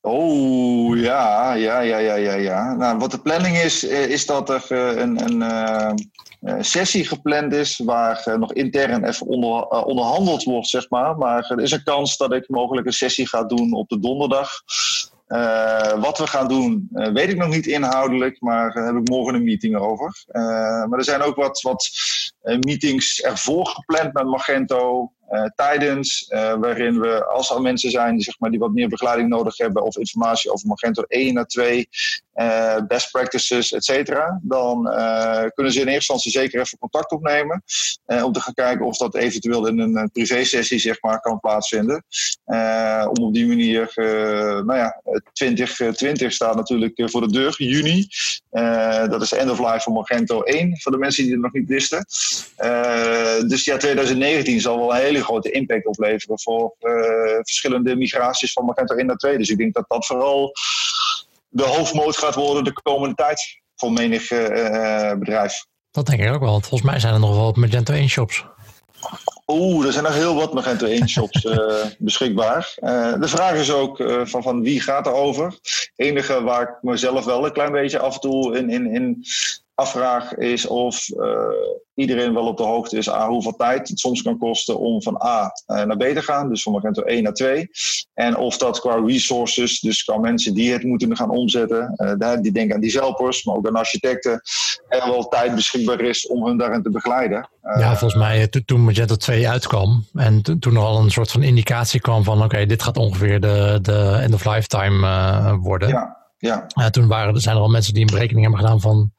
Oh 0.00 0.96
ja, 0.96 1.54
ja, 1.54 1.80
ja, 1.80 1.98
ja, 1.98 2.14
ja. 2.14 2.34
ja. 2.34 2.74
Nou, 2.74 2.98
wat 2.98 3.10
de 3.10 3.18
planning 3.18 3.56
is, 3.56 3.84
is 3.84 4.26
dat 4.26 4.50
er 4.50 4.72
een, 4.98 5.40
een 5.40 6.64
sessie 6.64 7.04
gepland 7.04 7.52
is 7.52 7.80
waar 7.84 8.36
nog 8.38 8.52
intern 8.52 9.04
even 9.04 9.26
onder, 9.26 9.68
onderhandeld 9.68 10.42
wordt, 10.42 10.68
zeg 10.68 10.88
maar. 10.88 11.16
Maar 11.16 11.44
er 11.50 11.60
is 11.60 11.70
een 11.70 11.82
kans 11.82 12.16
dat 12.16 12.32
ik 12.32 12.48
mogelijk 12.48 12.86
een 12.86 12.92
sessie 12.92 13.28
ga 13.28 13.44
doen 13.44 13.72
op 13.72 13.88
de 13.88 14.00
donderdag. 14.00 14.50
Uh, 15.28 16.00
wat 16.00 16.18
we 16.18 16.26
gaan 16.26 16.48
doen, 16.48 16.88
uh, 16.92 17.12
weet 17.12 17.28
ik 17.28 17.36
nog 17.36 17.48
niet 17.48 17.66
inhoudelijk, 17.66 18.40
maar 18.40 18.72
daar 18.72 18.86
heb 18.86 18.96
ik 18.96 19.08
morgen 19.08 19.34
een 19.34 19.44
meeting 19.44 19.76
over. 19.76 20.24
Uh, 20.28 20.42
maar 20.84 20.98
er 20.98 21.04
zijn 21.04 21.22
ook 21.22 21.36
wat, 21.36 21.60
wat 21.60 21.90
meetings 22.42 23.20
ervoor 23.20 23.66
gepland 23.66 24.12
met 24.12 24.24
Magento. 24.24 25.12
tijdens, 25.54 26.26
waarin 26.60 27.00
we 27.00 27.26
als 27.26 27.50
er 27.50 27.60
mensen 27.60 27.90
zijn 27.90 28.14
die, 28.14 28.24
zeg 28.24 28.38
maar, 28.38 28.50
die 28.50 28.58
wat 28.58 28.72
meer 28.72 28.88
begeleiding 28.88 29.28
nodig 29.28 29.56
hebben 29.56 29.82
of 29.82 29.96
informatie 29.96 30.52
over 30.52 30.68
Magento 30.68 31.02
1 31.02 31.34
naar 31.34 31.46
2, 31.46 31.88
best 32.88 33.10
practices, 33.10 33.72
et 33.72 33.84
cetera, 33.84 34.40
dan 34.42 34.82
kunnen 35.54 35.72
ze 35.72 35.80
in 35.80 35.86
eerste 35.86 35.92
instantie 35.94 36.30
zeker 36.30 36.60
even 36.60 36.78
contact 36.78 37.12
opnemen 37.12 37.62
om 38.06 38.32
te 38.32 38.40
gaan 38.40 38.54
kijken 38.54 38.86
of 38.86 38.96
dat 38.96 39.14
eventueel 39.14 39.66
in 39.66 39.78
een 39.78 40.10
privé-sessie 40.12 40.78
zeg 40.78 41.02
maar, 41.02 41.20
kan 41.20 41.40
plaatsvinden. 41.40 42.04
om 43.08 43.24
op 43.24 43.34
die 43.34 43.46
manier, 43.46 43.92
nou 44.64 44.76
ja, 44.76 45.02
2020 45.32 46.32
staat 46.32 46.56
natuurlijk 46.56 47.02
voor 47.10 47.20
de 47.20 47.32
deur, 47.32 47.54
juni. 47.58 48.06
dat 49.08 49.22
is 49.22 49.32
end 49.32 49.50
of 49.50 49.58
life 49.58 49.80
voor 49.80 49.92
Magento 49.92 50.42
1, 50.42 50.80
voor 50.80 50.92
de 50.92 50.98
mensen 50.98 51.22
die 51.22 51.32
het 51.32 51.42
nog 51.42 51.52
niet 51.52 51.68
wisten. 51.68 52.06
dus 53.48 53.64
ja, 53.64 53.76
2019 53.76 54.60
zal 54.60 54.78
wel 54.78 54.94
een 54.94 55.00
hele 55.00 55.22
grote 55.22 55.50
impact 55.50 55.86
opleveren 55.86 56.40
voor 56.40 56.74
verschillende 57.42 57.96
migraties 57.96 58.52
van 58.52 58.64
Magento 58.64 58.94
1 58.94 59.06
naar 59.06 59.16
2. 59.16 59.38
Dus 59.38 59.48
ik 59.48 59.58
denk 59.58 59.74
dat 59.74 59.84
dat 59.88 60.06
vooral 60.06 60.52
de 61.54 61.64
hoofdmoot 61.64 62.16
gaat 62.16 62.34
worden 62.34 62.64
de 62.64 62.72
komende 62.82 63.14
tijd 63.14 63.60
voor 63.74 63.92
menig 63.92 64.28
bedrijf. 65.18 65.64
Dat 65.90 66.06
denk 66.06 66.20
ik 66.20 66.32
ook 66.32 66.40
wel. 66.40 66.50
Want 66.50 66.66
volgens 66.66 66.90
mij 66.90 67.00
zijn 67.00 67.14
er 67.14 67.20
nog 67.20 67.36
wel 67.36 67.52
Magento 67.56 67.92
1 67.92 68.08
shops. 68.08 68.44
Oeh, 69.46 69.86
er 69.86 69.92
zijn 69.92 70.04
nog 70.04 70.14
heel 70.14 70.34
wat 70.34 70.54
Magento 70.54 70.86
1 70.86 71.08
shops 71.08 71.44
uh, 71.44 71.84
beschikbaar. 71.98 72.74
Uh, 72.78 73.14
de 73.20 73.28
vraag 73.28 73.54
is 73.54 73.72
ook 73.72 74.00
uh, 74.00 74.20
van, 74.24 74.42
van 74.42 74.62
wie 74.62 74.80
gaat 74.80 75.06
er 75.06 75.12
over. 75.12 75.44
Het 75.46 75.92
enige 75.96 76.42
waar 76.42 76.62
ik 76.62 76.76
mezelf 76.80 77.24
wel 77.24 77.44
een 77.44 77.52
klein 77.52 77.72
beetje 77.72 77.98
af 77.98 78.14
en 78.14 78.20
toe 78.20 78.56
in, 78.56 78.70
in, 78.70 78.94
in 78.94 79.24
afvraag 79.74 80.34
is 80.34 80.66
of 80.66 81.08
iedereen 81.94 82.34
wel 82.34 82.46
op 82.46 82.56
de 82.56 82.62
hoogte 82.62 82.96
is 82.96 83.10
aan 83.10 83.30
hoeveel 83.30 83.56
tijd 83.56 83.88
het 83.88 83.98
soms 83.98 84.22
kan 84.22 84.38
kosten 84.38 84.78
om 84.78 85.02
van 85.02 85.22
A 85.24 85.50
naar 85.66 85.96
B 85.96 86.02
te 86.02 86.22
gaan. 86.22 86.48
Dus 86.48 86.62
van 86.62 86.72
Magento 86.72 87.02
1 87.02 87.22
naar 87.22 87.32
2. 87.32 87.68
En 88.14 88.36
of 88.36 88.56
dat 88.56 88.80
qua 88.80 89.02
resources, 89.06 89.80
dus 89.80 90.04
qua 90.04 90.18
mensen 90.18 90.54
die 90.54 90.72
het 90.72 90.82
moeten 90.82 91.16
gaan 91.16 91.30
omzetten, 91.30 91.94
die 92.42 92.52
denken 92.52 92.74
aan 92.74 92.80
developers, 92.80 93.44
maar 93.44 93.54
ook 93.54 93.66
aan 93.66 93.76
architecten, 93.76 94.40
er 94.88 95.10
wel 95.10 95.28
tijd 95.28 95.54
beschikbaar 95.54 96.00
is 96.00 96.26
om 96.26 96.46
hun 96.46 96.56
daarin 96.56 96.82
te 96.82 96.90
begeleiden. 96.90 97.48
Ja, 97.78 97.96
volgens 97.96 98.20
mij 98.20 98.48
toen 98.64 98.84
Magento 98.84 99.14
2 99.14 99.48
uitkwam 99.48 100.06
en 100.14 100.42
toen 100.42 100.74
er 100.74 100.78
al 100.78 100.98
een 100.98 101.10
soort 101.10 101.30
van 101.30 101.42
indicatie 101.42 102.00
kwam 102.00 102.24
van 102.24 102.42
oké, 102.42 102.66
dit 102.66 102.82
gaat 102.82 102.96
ongeveer 102.96 103.40
de, 103.40 103.78
de 103.82 104.18
end 104.20 104.34
of 104.34 104.44
lifetime 104.44 105.58
worden. 105.58 105.88
Ja. 105.88 106.23
Ja. 106.44 106.66
Uh, 106.78 106.86
toen 106.86 107.06
waren, 107.06 107.40
zijn 107.40 107.56
er 107.56 107.62
al 107.62 107.68
mensen 107.68 107.94
die 107.94 108.02
een 108.02 108.10
berekening 108.10 108.42
hebben 108.42 108.60
gedaan 108.60 108.80
van. 108.80 109.12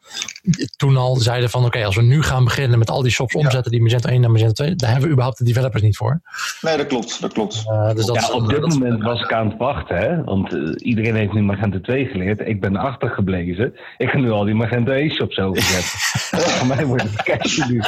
Toen 0.76 0.97
al 0.97 1.15
zeiden 1.15 1.49
van: 1.49 1.65
oké, 1.65 1.86
als 1.86 1.95
we 1.95 2.01
nu 2.01 2.23
gaan 2.23 2.43
beginnen 2.43 2.80
met 2.80 2.89
al 2.89 3.01
die 3.01 3.11
shops 3.11 3.36
omzetten 3.36 3.71
die 3.71 3.82
Magento 3.82 4.09
1 4.09 4.21
naar 4.21 4.32
Magento 4.32 4.53
2, 4.53 4.76
daar 4.76 4.89
hebben 4.89 5.07
we 5.07 5.13
überhaupt 5.13 5.38
de 5.38 5.43
developers 5.43 5.82
niet 5.82 5.97
voor. 5.97 6.21
Nee, 6.61 6.78
dat 6.78 6.88
klopt. 6.88 7.21
Dat 7.21 7.34
klopt. 7.34 7.63
Uh, 7.67 7.93
dus 7.93 8.05
dat 8.05 8.15
ja, 8.15 8.32
op 8.32 8.49
dit 8.49 8.61
moment 8.61 9.03
was 9.03 9.21
ik 9.21 9.34
aan 9.34 9.49
het 9.49 9.57
wachten, 9.57 9.97
hè? 9.97 10.23
want 10.23 10.53
uh, 10.53 10.71
iedereen 10.76 11.15
heeft 11.15 11.34
nu 11.34 11.41
Magento 11.41 11.82
2 11.82 12.05
geleerd. 12.05 12.39
Ik 12.39 12.61
ben 12.61 12.76
achtergeblezen. 12.76 13.73
Ik 13.97 14.09
ga 14.09 14.17
nu 14.17 14.32
al 14.32 14.43
die 14.43 14.55
Magento 14.55 14.91
1 14.91 15.11
shops 15.11 15.38
overzetten. 15.39 15.99
Voor 16.57 16.67
mij 16.67 16.86
wordt 16.86 17.03
het 17.03 17.23
cash 17.23 17.57
nu. 17.67 17.82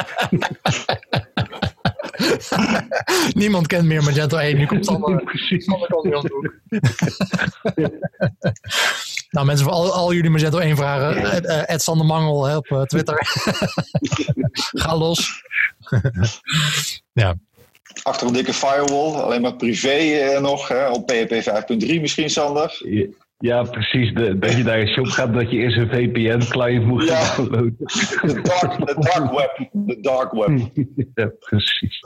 Niemand 3.34 3.66
kent 3.66 3.84
meer 3.84 4.02
Magento 4.02 4.36
1. 4.36 4.56
Nu 4.56 4.66
komt 4.66 4.86
Sander, 4.86 5.22
Sander 5.58 5.88
komt 5.88 6.02
weer 6.02 6.16
om 6.16 6.22
de 6.22 6.34
hoek. 6.34 6.54
nou 9.30 9.46
mensen, 9.46 9.66
voor 9.66 9.74
al, 9.74 9.92
al 9.92 10.12
jullie 10.12 10.30
Magento 10.30 10.58
1 10.58 10.76
vragen. 10.76 11.16
Uh, 11.44 11.70
Ed 11.70 11.82
Sander 11.82 12.06
Mangel 12.06 12.56
op 12.56 12.66
uh, 12.66 12.82
Twitter. 12.82 13.26
Ga 14.82 14.96
los. 14.96 15.42
ja. 17.12 17.34
Achter 18.02 18.26
een 18.26 18.32
dikke 18.32 18.52
firewall. 18.52 19.20
Alleen 19.20 19.40
maar 19.40 19.56
privé 19.56 19.98
uh, 19.98 20.40
nog. 20.40 20.68
Hè, 20.68 20.88
op 20.88 21.06
PHP 21.06 21.32
5.3 21.86 22.00
misschien, 22.00 22.30
Sander. 22.30 22.82
Ja, 23.40 23.62
precies. 23.62 24.14
De, 24.14 24.38
dat 24.38 24.52
je 24.52 24.62
naar 24.62 24.78
een 24.78 24.88
shop 24.88 25.06
gaat, 25.06 25.34
dat 25.34 25.50
je 25.50 25.56
eerst 25.56 25.76
een 25.76 25.88
VPN-client 25.88 26.84
moet 26.84 27.04
ja. 27.04 27.36
downloaden. 27.36 27.76
De 27.78 28.40
dark, 28.42 28.86
de 28.86 28.96
dark 28.98 29.30
web. 29.30 29.68
De 29.72 30.00
dark 30.00 30.32
web. 30.32 30.70
Ja, 31.14 31.30
precies. 31.38 32.00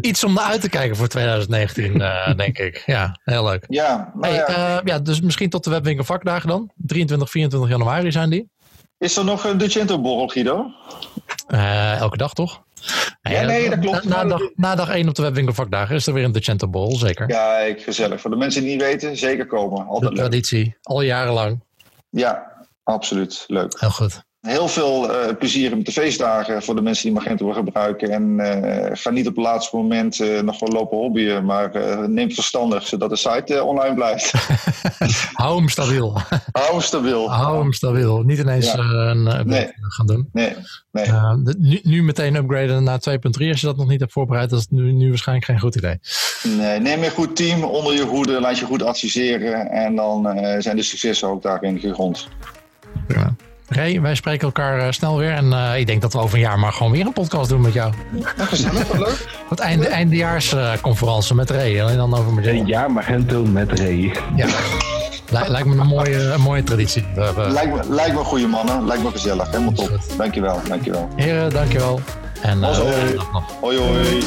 Iets 0.00 0.24
om 0.24 0.34
naar 0.34 0.44
uit 0.44 0.60
te 0.60 0.68
kijken 0.68 0.96
voor 0.96 1.08
2019, 1.08 1.96
uh, 1.96 2.34
denk 2.36 2.58
ik. 2.58 2.82
Ja, 2.86 3.18
heel 3.24 3.44
leuk. 3.44 3.64
Ja, 3.68 4.12
hey, 4.20 4.32
ja. 4.32 4.48
Uh, 4.48 4.78
ja, 4.84 4.98
dus 4.98 5.20
misschien 5.20 5.50
tot 5.50 5.64
de 5.64 5.70
webwinkel 5.70 6.04
vakdagen 6.04 6.48
dan. 6.48 6.70
23, 6.76 7.30
24 7.30 7.70
januari 7.70 8.12
zijn 8.12 8.30
die. 8.30 8.50
Is 8.98 9.16
er 9.16 9.24
nog 9.24 9.44
een 9.44 9.58
Decento-borrel, 9.58 10.28
Guido? 10.28 10.66
Uh, 11.48 12.00
elke 12.00 12.16
dag 12.16 12.32
toch? 12.32 12.62
Ja, 13.22 13.42
nee, 13.42 13.70
dat 13.70 13.78
klopt. 13.78 14.04
Na, 14.04 14.24
dag, 14.24 14.40
na 14.54 14.74
dag 14.74 14.88
1 14.88 15.08
op 15.08 15.14
de 15.14 15.22
webwinkelvakdagen 15.22 15.94
is 15.94 16.06
er 16.06 16.14
weer 16.14 16.24
een 16.24 16.32
Decento 16.32 16.68
Bol, 16.68 16.96
zeker. 16.96 17.26
Kijk, 17.26 17.82
gezellig. 17.82 18.20
Voor 18.20 18.30
de 18.30 18.36
mensen 18.36 18.62
die 18.62 18.70
niet 18.70 18.82
weten, 18.82 19.16
zeker 19.16 19.46
komen. 19.46 19.86
Altijd 19.86 20.10
de 20.10 20.18
traditie, 20.18 20.64
leuk. 20.64 20.78
al 20.82 21.02
jarenlang. 21.02 21.64
Ja, 22.10 22.52
absoluut. 22.84 23.44
Leuk. 23.46 23.80
Heel 23.80 23.90
goed. 23.90 24.22
Heel 24.42 24.68
veel 24.68 25.10
uh, 25.10 25.36
plezier 25.38 25.76
met 25.76 25.86
de 25.86 25.92
feestdagen 25.92 26.62
voor 26.62 26.74
de 26.74 26.82
mensen 26.82 27.04
die 27.04 27.12
Magento 27.12 27.46
willen 27.46 27.64
gebruiken. 27.64 28.10
En 28.10 28.38
uh, 28.38 28.90
ga 28.92 29.10
niet 29.10 29.26
op 29.28 29.36
het 29.36 29.44
laatste 29.44 29.76
moment 29.76 30.18
uh, 30.18 30.40
nog 30.40 30.58
gewoon 30.58 30.74
lopen 30.74 30.98
hobbyen, 30.98 31.44
maar 31.44 31.70
neem 32.08 32.24
het 32.26 32.34
verstandig 32.34 32.86
zodat 32.86 33.10
de 33.10 33.16
site 33.16 33.64
online 33.64 33.94
blijft. 33.94 34.32
Hou 35.32 35.56
hem 35.58 35.68
stabiel. 35.68 36.20
Hou 36.52 36.70
hem 36.70 36.80
stabiel. 36.80 37.30
Hou 37.30 37.58
hem 37.62 37.72
stabiel. 37.72 38.22
Niet 38.22 38.38
ineens 38.38 38.72
Ja. 38.72 38.78
een 38.78 39.22
Nee. 39.46 39.72
gaan 39.78 40.06
doen. 40.06 40.28
Nee, 40.32 40.52
nee. 40.92 41.06
nu, 41.58 41.80
nu 41.82 42.02
meteen 42.02 42.34
upgraden 42.34 42.84
naar 42.84 43.00
2.3 43.10 43.48
als 43.48 43.60
je 43.60 43.66
dat 43.66 43.76
nog 43.76 43.88
niet 43.88 44.00
hebt 44.00 44.12
voorbereid. 44.12 44.50
Dat 44.50 44.58
is 44.58 44.66
nu, 44.70 44.92
nu 44.92 45.08
waarschijnlijk 45.08 45.46
geen 45.46 45.60
goed 45.60 45.74
idee. 45.76 45.98
nee. 46.42 46.80
Neem 46.80 47.02
een 47.02 47.10
goed 47.10 47.36
team 47.36 47.64
onder 47.64 47.94
je 47.94 48.04
hoede, 48.04 48.40
laat 48.40 48.58
je 48.58 48.64
goed 48.64 48.82
adviseren. 48.82 49.70
En 49.70 49.96
dan 49.96 50.26
eh, 50.28 50.60
zijn 50.60 50.76
de 50.76 50.82
successen 50.82 51.28
ook 51.28 51.42
daarin 51.42 51.78
gegrond. 51.78 52.28
Prima. 53.06 53.34
Ray, 53.68 54.00
wij 54.00 54.14
spreken 54.14 54.46
elkaar 54.46 54.78
eh, 54.80 54.86
snel 54.90 55.18
weer. 55.18 55.30
En 55.32 55.52
eh, 55.52 55.78
ik 55.78 55.86
denk 55.86 56.02
dat 56.02 56.12
we 56.12 56.18
over 56.18 56.34
een 56.34 56.40
jaar 56.40 56.58
maar 56.58 56.72
gewoon 56.72 56.92
weer 56.92 57.06
een 57.06 57.12
podcast 57.12 57.48
doen 57.48 57.60
met 57.60 57.72
jou. 57.72 57.92
Ja, 58.36 58.44
gezellig, 58.44 58.88
wat 58.88 58.98
leuk. 58.98 59.26
Het 59.48 59.58
einde, 59.58 59.88
eindejaarsconferentie 59.88 61.34
met 61.34 61.50
Ray. 61.50 61.80
Alleen 61.82 61.96
dan 61.96 62.14
over 62.14 62.48
Een 62.48 62.66
jaar 62.66 62.90
Magento 62.92 63.44
met 63.44 63.78
Ray. 63.78 64.16
Ja. 64.36 64.46
Li- 65.30 65.48
lijkt 65.48 65.66
me 65.68 65.80
een 65.80 65.86
mooie, 65.86 66.18
een 66.32 66.40
mooie 66.40 66.62
traditie. 66.64 67.04
Lijkt 67.36 67.72
me, 67.74 67.80
lijkt 67.94 68.14
me 68.14 68.24
goede 68.24 68.46
mannen, 68.46 68.86
lijkt 68.86 69.02
me 69.02 69.10
gezellig. 69.10 69.50
Helemaal 69.50 69.72
top. 69.72 69.98
Dankjewel, 70.16 70.60
dankjewel. 70.68 71.08
Heren, 71.16 71.50
dankjewel. 71.50 72.00
En 72.42 72.58
uh, 72.58 72.76
Hoi. 72.78 73.16
Hoi 73.60 73.78
hoi. 73.78 74.22